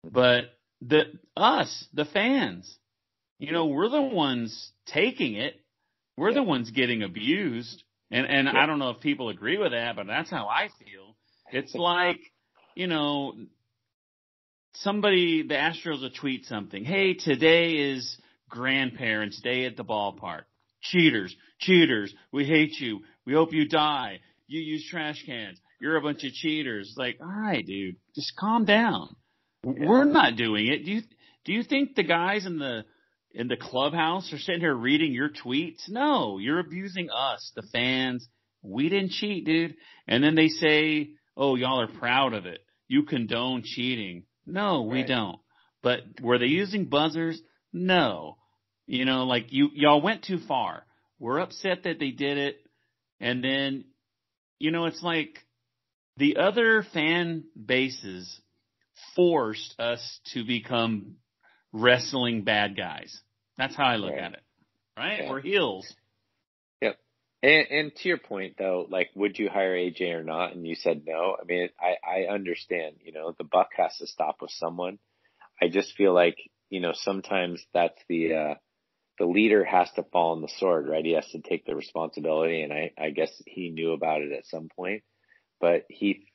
But 0.04 0.44
the 0.82 1.04
us, 1.36 1.86
the 1.94 2.04
fans, 2.04 2.78
you 3.40 3.52
know, 3.52 3.66
we're 3.66 3.88
the 3.88 4.02
ones 4.02 4.70
taking 4.86 5.34
it. 5.34 5.54
We're 6.16 6.34
the 6.34 6.42
ones 6.42 6.70
getting 6.70 7.02
abused. 7.02 7.82
And 8.10 8.26
and 8.26 8.46
Yeah. 8.46 8.62
I 8.62 8.66
don't 8.66 8.78
know 8.78 8.90
if 8.90 9.00
people 9.00 9.30
agree 9.30 9.58
with 9.58 9.72
that, 9.72 9.96
but 9.96 10.06
that's 10.06 10.30
how 10.30 10.46
I 10.46 10.68
feel. 10.78 11.16
It's 11.50 11.74
like, 11.74 12.20
you 12.76 12.86
know, 12.86 13.34
somebody 14.74 15.42
the 15.42 15.54
Astros 15.54 16.02
will 16.02 16.10
tweet 16.10 16.44
something. 16.44 16.84
Hey, 16.84 17.14
today 17.14 17.92
is 17.92 18.18
grandparents' 18.48 19.40
day 19.40 19.64
at 19.64 19.76
the 19.76 19.84
ballpark. 19.84 20.42
Cheaters, 20.82 21.34
cheaters, 21.58 22.14
we 22.32 22.44
hate 22.44 22.78
you. 22.78 23.00
We 23.26 23.32
hope 23.32 23.52
you 23.52 23.68
die. 23.68 24.20
You 24.46 24.60
use 24.60 24.86
trash 24.88 25.24
cans. 25.24 25.58
You're 25.80 25.96
a 25.96 26.02
bunch 26.02 26.24
of 26.24 26.32
cheaters. 26.32 26.94
Like, 26.96 27.18
all 27.20 27.26
right, 27.26 27.64
dude, 27.64 27.96
just 28.14 28.36
calm 28.36 28.64
down. 28.64 29.16
We're 29.64 30.04
not 30.04 30.36
doing 30.36 30.66
it. 30.66 30.84
Do 30.84 30.90
you 30.90 31.02
do 31.44 31.52
you 31.52 31.62
think 31.62 31.94
the 31.94 32.02
guys 32.02 32.44
in 32.46 32.58
the 32.58 32.84
in 33.32 33.48
the 33.48 33.56
clubhouse 33.56 34.32
are 34.32 34.38
sitting 34.38 34.60
here 34.60 34.74
reading 34.74 35.12
your 35.12 35.28
tweets? 35.30 35.88
No, 35.88 36.38
you're 36.38 36.58
abusing 36.58 37.08
us, 37.10 37.52
the 37.54 37.62
fans. 37.72 38.28
We 38.62 38.88
didn't 38.88 39.12
cheat, 39.12 39.46
dude. 39.46 39.76
And 40.06 40.22
then 40.22 40.34
they 40.34 40.48
say, 40.48 41.10
"Oh, 41.36 41.54
y'all 41.54 41.80
are 41.80 41.86
proud 41.86 42.34
of 42.34 42.46
it. 42.46 42.60
You 42.88 43.04
condone 43.04 43.62
cheating." 43.64 44.24
No, 44.46 44.82
we 44.82 44.98
Right. 45.00 45.08
don't. 45.08 45.38
But 45.82 46.20
were 46.20 46.38
they 46.38 46.46
using 46.46 46.86
buzzers? 46.86 47.40
No. 47.72 48.36
You 48.86 49.04
know, 49.04 49.24
like 49.24 49.52
you 49.52 49.70
y'all 49.74 50.00
went 50.02 50.24
too 50.24 50.38
far. 50.38 50.84
We're 51.18 51.38
upset 51.38 51.84
that 51.84 51.98
they 51.98 52.10
did 52.10 52.36
it. 52.38 52.58
And 53.20 53.42
then 53.44 53.84
you 54.58 54.70
know, 54.70 54.84
it's 54.86 55.02
like 55.02 55.38
the 56.16 56.36
other 56.36 56.82
fan 56.82 57.44
bases 57.56 58.40
forced 59.16 59.74
us 59.80 60.20
to 60.34 60.44
become 60.44 61.16
wrestling 61.72 62.42
bad 62.42 62.76
guys. 62.76 63.20
That's 63.58 63.76
how 63.76 63.84
I 63.84 63.96
look 63.96 64.12
Right. 64.12 64.22
at 64.22 64.32
it. 64.34 64.42
Right? 64.96 65.20
Yeah. 65.22 65.30
We're 65.30 65.40
heels. 65.40 65.94
Yep. 66.80 66.98
And, 67.42 67.66
and 67.70 67.96
to 67.96 68.08
your 68.08 68.18
point 68.18 68.56
though, 68.58 68.86
like, 68.88 69.10
would 69.14 69.38
you 69.38 69.48
hire 69.48 69.74
AJ 69.74 70.12
or 70.14 70.24
not? 70.24 70.54
And 70.54 70.66
you 70.66 70.74
said 70.74 71.02
no. 71.06 71.36
I 71.40 71.44
mean, 71.44 71.68
I, 71.80 71.96
I 72.06 72.32
understand, 72.32 72.96
you 73.04 73.12
know, 73.12 73.32
the 73.36 73.44
buck 73.44 73.70
has 73.76 73.96
to 73.98 74.06
stop 74.06 74.36
with 74.40 74.50
someone. 74.50 74.98
I 75.62 75.68
just 75.68 75.94
feel 75.96 76.12
like, 76.14 76.36
you 76.70 76.80
know, 76.80 76.92
sometimes 76.94 77.64
that's 77.72 78.00
the, 78.08 78.34
uh, 78.34 78.54
the 79.18 79.26
leader 79.26 79.64
has 79.64 79.90
to 79.92 80.02
fall 80.04 80.32
on 80.32 80.40
the 80.40 80.48
sword, 80.58 80.88
right? 80.88 81.04
He 81.04 81.12
has 81.12 81.28
to 81.32 81.40
take 81.40 81.66
the 81.66 81.76
responsibility. 81.76 82.62
And 82.62 82.72
I, 82.72 82.92
I 82.98 83.10
guess 83.10 83.30
he 83.46 83.70
knew 83.70 83.92
about 83.92 84.22
it 84.22 84.32
at 84.32 84.46
some 84.46 84.68
point, 84.74 85.02
but 85.60 85.84
he, 85.88 86.26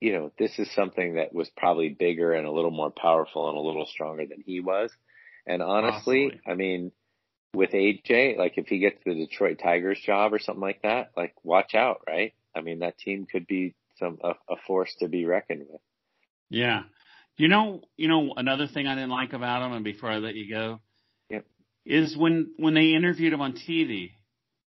you 0.00 0.12
know, 0.12 0.32
this 0.38 0.58
is 0.58 0.72
something 0.74 1.14
that 1.14 1.34
was 1.34 1.50
probably 1.56 1.88
bigger 1.88 2.32
and 2.32 2.46
a 2.46 2.52
little 2.52 2.70
more 2.70 2.90
powerful 2.90 3.48
and 3.48 3.56
a 3.56 3.60
little 3.60 3.86
stronger 3.86 4.26
than 4.26 4.42
he 4.44 4.60
was. 4.60 4.90
And 5.46 5.62
honestly. 5.62 6.40
I 6.46 6.54
mean, 6.54 6.92
with 7.54 7.70
AJ, 7.70 8.36
like 8.36 8.58
if 8.58 8.66
he 8.66 8.78
gets 8.78 8.98
the 9.04 9.14
Detroit 9.14 9.60
Tigers 9.62 10.00
job 10.04 10.34
or 10.34 10.38
something 10.38 10.60
like 10.60 10.82
that, 10.82 11.12
like 11.16 11.34
watch 11.42 11.74
out, 11.74 12.02
right? 12.06 12.34
I 12.54 12.60
mean, 12.60 12.80
that 12.80 12.98
team 12.98 13.26
could 13.30 13.46
be 13.46 13.74
some 13.98 14.18
a, 14.22 14.30
a 14.48 14.56
force 14.66 14.94
to 14.98 15.08
be 15.08 15.24
reckoned 15.24 15.64
with. 15.68 15.80
Yeah. 16.50 16.82
You 17.36 17.48
know, 17.48 17.82
you 17.96 18.08
know, 18.08 18.34
another 18.36 18.66
thing 18.66 18.86
I 18.86 18.94
didn't 18.94 19.10
like 19.10 19.32
about 19.32 19.66
him, 19.66 19.72
and 19.72 19.84
before 19.84 20.10
I 20.10 20.18
let 20.18 20.34
you 20.34 20.48
go, 20.48 20.80
Yep. 21.30 21.46
is 21.84 22.16
when 22.16 22.54
when 22.58 22.74
they 22.74 22.94
interviewed 22.94 23.32
him 23.32 23.40
on 23.40 23.54
TV, 23.54 24.12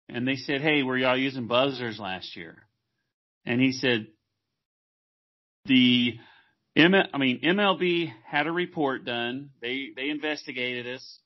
and 0.07 0.25
they 0.25 0.37
said, 0.37 0.61
"Hey, 0.61 0.83
were 0.83 0.97
y'all 0.97 1.17
using 1.17 1.47
buzzers 1.47 1.99
last 1.99 2.37
year?" 2.37 2.55
And 3.45 3.59
he 3.59 3.73
said, 3.73 4.07
"The 5.65 6.19
M, 6.75 6.93
I 6.95 7.17
mean 7.17 7.41
MLB 7.41 8.11
had 8.25 8.47
a 8.47 8.51
report 8.51 9.05
done. 9.05 9.51
They 9.61 9.89
they 9.95 10.09
investigated 10.09 10.87
us. 10.87 11.19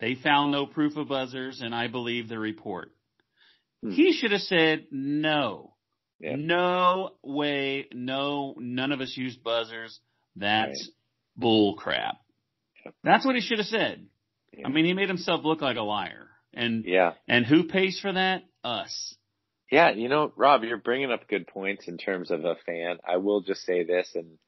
They 0.00 0.14
found 0.14 0.52
no 0.52 0.66
proof 0.66 0.96
of 0.96 1.08
buzzers, 1.08 1.60
and 1.60 1.74
I 1.74 1.88
believe 1.88 2.28
the 2.28 2.38
report." 2.38 2.92
Hmm. 3.82 3.90
He 3.90 4.12
should 4.12 4.32
have 4.32 4.42
said 4.42 4.86
no. 4.90 5.74
Yeah. 6.18 6.36
No 6.36 7.10
way, 7.22 7.88
no, 7.92 8.54
none 8.58 8.92
of 8.92 9.00
us 9.00 9.14
used 9.16 9.42
buzzers. 9.42 10.00
That's 10.34 10.90
bull 11.36 11.76
crap. 11.76 12.16
That's 13.04 13.26
what 13.26 13.34
he 13.34 13.40
should 13.40 13.58
have 13.58 13.66
said. 13.66 14.06
Yeah. 14.56 14.66
I 14.66 14.70
mean, 14.70 14.86
he 14.86 14.94
made 14.94 15.08
himself 15.08 15.44
look 15.44 15.60
like 15.60 15.76
a 15.76 15.82
liar. 15.82 16.28
And 16.54 16.84
Yeah. 16.86 17.12
and 17.28 17.44
who 17.44 17.64
pays 17.64 18.00
for 18.00 18.12
that? 18.12 18.44
Us. 18.64 19.14
Yeah, 19.70 19.90
you 19.90 20.08
know, 20.08 20.32
Rob, 20.36 20.62
you're 20.62 20.78
bringing 20.78 21.10
up 21.10 21.28
good 21.28 21.46
points 21.48 21.88
in 21.88 21.98
terms 21.98 22.30
of 22.30 22.44
a 22.44 22.54
fan. 22.66 22.98
I 23.06 23.16
will 23.16 23.40
just 23.40 23.64
say 23.64 23.84
this, 23.84 24.10
and 24.14 24.38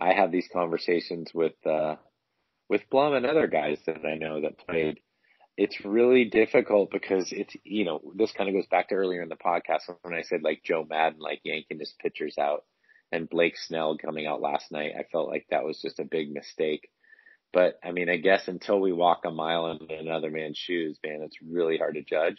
I 0.00 0.14
have 0.14 0.32
these 0.32 0.48
conversations 0.52 1.30
with 1.34 1.54
uh, 1.66 1.96
with 2.68 2.88
Blum 2.90 3.14
and 3.14 3.26
other 3.26 3.46
guys 3.48 3.78
that 3.86 4.04
I 4.06 4.14
know 4.16 4.40
that 4.42 4.58
played. 4.58 5.00
It's 5.58 5.84
really 5.84 6.24
difficult 6.24 6.90
because 6.90 7.28
it's 7.32 7.54
you 7.64 7.84
know 7.84 8.00
this 8.16 8.32
kind 8.32 8.48
of 8.48 8.54
goes 8.54 8.66
back 8.70 8.88
to 8.88 8.94
earlier 8.94 9.22
in 9.22 9.28
the 9.28 9.36
podcast 9.36 9.82
when 10.02 10.14
I 10.14 10.22
said 10.22 10.42
like 10.42 10.62
Joe 10.64 10.86
Maddon 10.88 11.20
like 11.20 11.40
yanking 11.44 11.78
his 11.78 11.94
pitchers 12.00 12.38
out. 12.38 12.64
and 13.12 13.28
Blake 13.28 13.56
Snell 13.58 13.98
coming 13.98 14.26
out 14.26 14.40
last 14.40 14.72
night, 14.72 14.92
I 14.98 15.04
felt 15.12 15.28
like 15.28 15.46
that 15.50 15.64
was 15.64 15.80
just 15.82 16.00
a 16.00 16.04
big 16.04 16.32
mistake. 16.32 16.88
But 17.52 17.78
I 17.84 17.92
mean, 17.92 18.08
I 18.08 18.16
guess 18.16 18.48
until 18.48 18.80
we 18.80 18.92
walk 18.92 19.20
a 19.26 19.30
mile 19.30 19.70
in 19.70 19.94
another 19.94 20.30
man's 20.30 20.56
shoes, 20.56 20.98
man, 21.04 21.20
it's 21.22 21.36
really 21.46 21.76
hard 21.76 21.94
to 21.96 22.02
judge. 22.02 22.38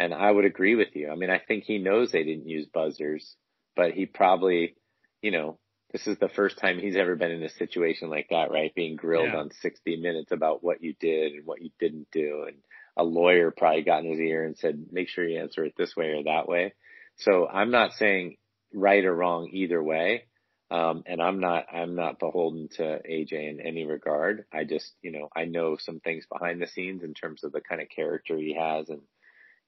And 0.00 0.14
I 0.14 0.30
would 0.30 0.46
agree 0.46 0.76
with 0.76 0.96
you. 0.96 1.10
I 1.10 1.14
mean, 1.14 1.28
I 1.28 1.38
think 1.38 1.64
he 1.64 1.76
knows 1.76 2.10
they 2.10 2.24
didn't 2.24 2.48
use 2.48 2.66
buzzers, 2.72 3.36
but 3.76 3.92
he 3.92 4.06
probably, 4.06 4.74
you 5.20 5.30
know, 5.30 5.58
this 5.92 6.06
is 6.06 6.16
the 6.16 6.30
first 6.30 6.56
time 6.56 6.78
he's 6.78 6.96
ever 6.96 7.16
been 7.16 7.30
in 7.30 7.42
a 7.42 7.50
situation 7.50 8.08
like 8.08 8.28
that, 8.30 8.50
right? 8.50 8.74
Being 8.74 8.96
grilled 8.96 9.28
yeah. 9.34 9.40
on 9.40 9.50
60 9.60 9.96
minutes 9.96 10.32
about 10.32 10.64
what 10.64 10.82
you 10.82 10.94
did 10.98 11.34
and 11.34 11.44
what 11.44 11.60
you 11.60 11.68
didn't 11.78 12.06
do. 12.12 12.46
And 12.48 12.56
a 12.96 13.04
lawyer 13.04 13.50
probably 13.50 13.82
got 13.82 14.02
in 14.02 14.10
his 14.10 14.20
ear 14.20 14.46
and 14.46 14.56
said, 14.56 14.86
make 14.90 15.10
sure 15.10 15.28
you 15.28 15.38
answer 15.38 15.64
it 15.64 15.74
this 15.76 15.94
way 15.94 16.06
or 16.06 16.24
that 16.24 16.48
way. 16.48 16.72
So 17.18 17.46
I'm 17.46 17.70
not 17.70 17.92
saying 17.92 18.38
right 18.72 19.04
or 19.04 19.14
wrong 19.14 19.50
either 19.52 19.82
way. 19.82 20.24
Um, 20.70 21.02
and 21.04 21.20
I'm 21.20 21.40
not, 21.40 21.66
I'm 21.70 21.94
not 21.94 22.18
beholden 22.18 22.68
to 22.78 23.00
AJ 23.06 23.32
in 23.32 23.60
any 23.60 23.84
regard. 23.84 24.46
I 24.50 24.64
just, 24.64 24.94
you 25.02 25.12
know, 25.12 25.28
I 25.36 25.44
know 25.44 25.76
some 25.78 26.00
things 26.00 26.24
behind 26.32 26.62
the 26.62 26.68
scenes 26.68 27.02
in 27.02 27.12
terms 27.12 27.44
of 27.44 27.52
the 27.52 27.60
kind 27.60 27.82
of 27.82 27.88
character 27.94 28.38
he 28.38 28.56
has 28.58 28.88
and, 28.88 29.02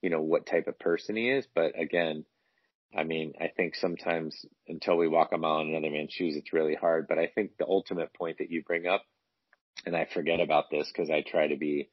you 0.03 0.09
know, 0.09 0.21
what 0.21 0.45
type 0.45 0.67
of 0.67 0.77
person 0.77 1.15
he 1.15 1.29
is. 1.29 1.47
But 1.55 1.79
again, 1.79 2.25
I 2.95 3.05
mean, 3.05 3.33
I 3.41 3.47
think 3.47 3.75
sometimes 3.75 4.45
until 4.67 4.97
we 4.97 5.07
walk 5.07 5.29
a 5.31 5.37
mile 5.37 5.61
in 5.61 5.69
another 5.69 5.89
man's 5.89 6.11
shoes, 6.11 6.35
it's 6.35 6.53
really 6.53 6.75
hard. 6.75 7.07
But 7.07 7.17
I 7.17 7.27
think 7.27 7.57
the 7.57 7.65
ultimate 7.65 8.13
point 8.13 8.37
that 8.37 8.51
you 8.51 8.63
bring 8.63 8.85
up, 8.85 9.03
and 9.85 9.95
I 9.95 10.05
forget 10.13 10.41
about 10.41 10.69
this 10.69 10.91
because 10.91 11.09
I 11.09 11.21
try 11.21 11.47
to 11.47 11.55
be 11.55 11.89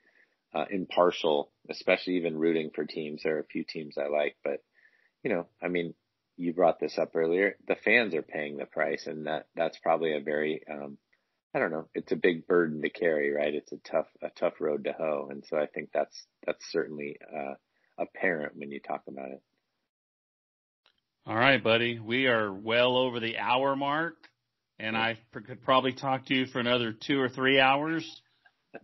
uh, 0.53 0.65
impartial, 0.69 1.53
especially 1.71 2.17
even 2.17 2.37
rooting 2.37 2.71
for 2.75 2.85
teams. 2.85 3.23
There 3.23 3.37
are 3.37 3.41
a 3.41 3.45
few 3.45 3.65
teams 3.65 3.97
I 3.97 4.09
like, 4.09 4.37
but 4.45 4.63
you 5.23 5.31
know, 5.31 5.47
I 5.63 5.69
mean, 5.69 5.95
you 6.37 6.53
brought 6.53 6.81
this 6.81 6.99
up 6.99 7.15
earlier. 7.15 7.57
The 7.69 7.77
fans 7.77 8.15
are 8.15 8.23
paying 8.23 8.57
the 8.57 8.67
price, 8.67 9.07
and 9.07 9.27
that 9.27 9.47
that's 9.55 9.79
probably 9.79 10.15
a 10.17 10.21
very 10.21 10.63
um, 10.69 10.99
I 11.55 11.61
don't 11.61 11.71
know. 11.71 11.89
It's 11.95 12.13
a 12.13 12.17
big 12.17 12.49
burden 12.49 12.83
to 12.83 12.91
carry, 12.91 13.33
right? 13.33 13.55
It's 13.55 13.73
a 13.73 13.79
tough 13.79 14.07
a 14.21 14.31
tough 14.31 14.55
road 14.61 14.85
to 14.85 14.93
hoe, 14.93 15.29
and 15.31 15.45
so 15.49 15.57
I 15.57 15.67
think 15.67 15.91
that's 15.95 16.27
that's 16.45 16.65
certainly 16.73 17.17
uh, 17.33 17.55
apparent 18.01 18.57
when 18.57 18.71
you 18.71 18.81
talk 18.81 19.03
about 19.07 19.31
it. 19.31 19.43
All 21.27 21.37
right, 21.37 21.63
buddy. 21.63 21.99
We 21.99 22.27
are 22.27 22.53
well 22.53 22.97
over 22.97 23.21
the 23.21 23.39
hour 23.39 23.77
mark, 23.77 24.15
and 24.79 24.97
I 24.97 25.19
could 25.33 25.63
probably 25.63 25.93
talk 25.93 26.27
to 26.27 26.35
you 26.35 26.47
for 26.47 26.61
another 26.61 26.93
two 26.93 27.21
or 27.21 27.29
three 27.29 27.61
hours, 27.61 28.05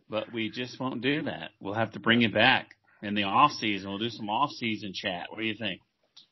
but 0.08 0.32
we 0.32 0.50
just 0.50 0.78
won't 0.78 1.00
do 1.00 1.22
that. 1.22 1.50
We'll 1.60 1.74
have 1.74 1.92
to 1.92 2.00
bring 2.00 2.20
you 2.20 2.30
back 2.30 2.68
in 3.02 3.14
the 3.14 3.24
off 3.24 3.52
season. 3.52 3.88
We'll 3.88 3.98
do 3.98 4.10
some 4.10 4.28
off 4.28 4.50
season 4.50 4.92
chat. 4.94 5.26
What 5.30 5.38
do 5.38 5.46
you 5.46 5.56
think? 5.58 5.80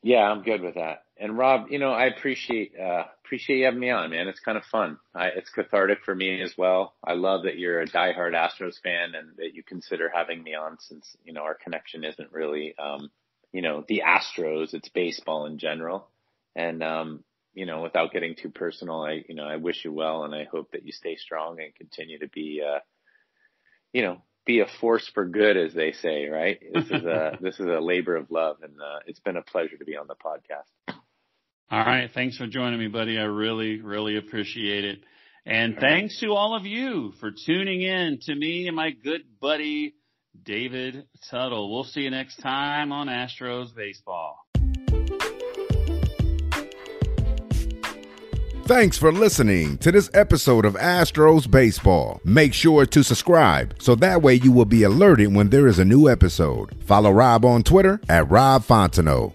Yeah, 0.03 0.19
I'm 0.19 0.43
good 0.43 0.61
with 0.61 0.75
that. 0.75 1.04
And 1.17 1.39
Rob, 1.39 1.67
you 1.71 1.79
know, 1.79 1.93
I 1.93 2.07
appreciate 2.07 2.73
uh 2.79 3.05
appreciate 3.25 3.59
you 3.59 3.65
having 3.67 3.81
me 3.81 3.91
on, 3.91 4.11
man. 4.11 4.29
It's 4.29 4.41
kind 4.41 4.59
of 4.59 4.65
fun. 4.65 4.99
I, 5.15 5.29
it's 5.29 5.51
cathartic 5.51 5.99
for 6.05 6.15
me 6.15 6.41
as 6.43 6.55
well. 6.59 6.95
I 7.05 7.15
love 7.15 7.45
that 7.45 7.59
you're 7.59 7.81
a 7.81 7.87
diehard 7.87 8.33
Astros 8.33 8.81
fan 8.83 9.15
and 9.15 9.29
that 9.37 9.55
you 9.55 9.63
consider 9.63 10.11
having 10.13 10.43
me 10.43 10.55
on 10.55 10.79
since, 10.81 11.17
you 11.25 11.33
know, 11.33 11.43
our 11.43 11.55
connection 11.55 12.05
isn't 12.05 12.33
really 12.33 12.75
um, 12.79 13.11
you 13.53 13.63
know, 13.63 13.85
the 13.87 14.03
Astros, 14.05 14.75
it's 14.75 14.89
baseball 14.89 15.47
in 15.47 15.59
general. 15.59 16.09
And 16.57 16.83
um, 16.83 17.25
you 17.55 17.67
know, 17.67 17.83
without 17.83 18.13
getting 18.13 18.35
too 18.35 18.51
personal, 18.51 19.03
I 19.03 19.23
you 19.29 19.37
know, 19.37 19.45
I 19.45 19.57
wish 19.57 19.85
you 19.85 19.93
well 19.93 20.25
and 20.25 20.35
I 20.35 20.45
hope 20.45 20.73
that 20.73 20.85
you 20.85 20.93
stay 20.93 21.17
strong 21.17 21.61
and 21.61 21.75
continue 21.77 22.19
to 22.19 22.29
be 22.29 22.61
uh 22.67 22.81
you 23.93 24.03
know, 24.03 24.21
be 24.45 24.61
a 24.61 24.67
force 24.81 25.09
for 25.15 25.25
good, 25.25 25.57
as 25.57 25.73
they 25.73 25.93
say, 25.93 26.27
right? 26.27 26.61
This 26.75 26.87
is 26.87 27.05
a 27.05 27.39
this 27.41 27.61
is 27.61 27.67
a 27.67 27.81
labor 27.81 28.17
of 28.17 28.31
love, 28.31 28.59
and 28.63 28.75
uh, 28.81 28.99
it's 29.07 29.21
been 29.21 29.37
a 29.37 29.43
pleasure 29.43 29.77
to 29.79 29.85
be 29.85 29.97
on 29.97 30.07
the 30.07 30.17
podcast. 30.17 30.95
All 31.71 31.81
right, 31.85 32.11
thanks 32.13 32.37
for 32.37 32.47
joining 32.47 32.79
me, 32.79 32.89
buddy. 32.89 33.19
I 33.19 33.25
really, 33.25 33.81
really 33.81 34.17
appreciate 34.17 34.85
it, 34.85 34.99
and 35.47 35.77
thanks 35.81 36.21
to 36.21 36.33
all 36.33 36.55
of 36.55 36.67
you 36.67 37.13
for 37.21 37.31
tuning 37.31 37.83
in 37.83 38.19
to 38.23 38.35
me 38.35 38.67
and 38.67 38.77
my 38.77 38.91
good 38.91 39.23
buddy 39.41 39.95
David 40.43 41.07
Tuttle. 41.31 41.73
We'll 41.73 41.85
see 41.85 42.03
you 42.03 42.11
next 42.11 42.37
time 42.37 42.93
on 42.93 43.09
Astros 43.09 43.75
Baseball. 43.75 44.37
Thanks 48.67 48.97
for 48.97 49.13
listening 49.13 49.77
to 49.79 49.93
this 49.93 50.09
episode 50.15 50.65
of 50.65 50.73
Astros 50.75 51.51
Baseball. 51.51 52.19
Make 52.25 52.55
sure 52.55 52.87
to 52.87 53.05
subscribe 53.05 53.75
so 53.79 53.95
that 53.97 54.23
way 54.23 54.37
you 54.37 54.53
will 54.53 54.65
be 54.65 54.85
alerted 54.85 55.35
when 55.35 55.51
there 55.51 55.67
is 55.67 55.79
a 55.79 55.85
new 55.85 56.09
episode. 56.09 56.75
Follow 56.83 57.11
Rob 57.11 57.45
on 57.45 57.63
Twitter 57.63 58.01
at 58.09 58.31
Rob 58.31 58.65
Fontenot. 58.65 59.35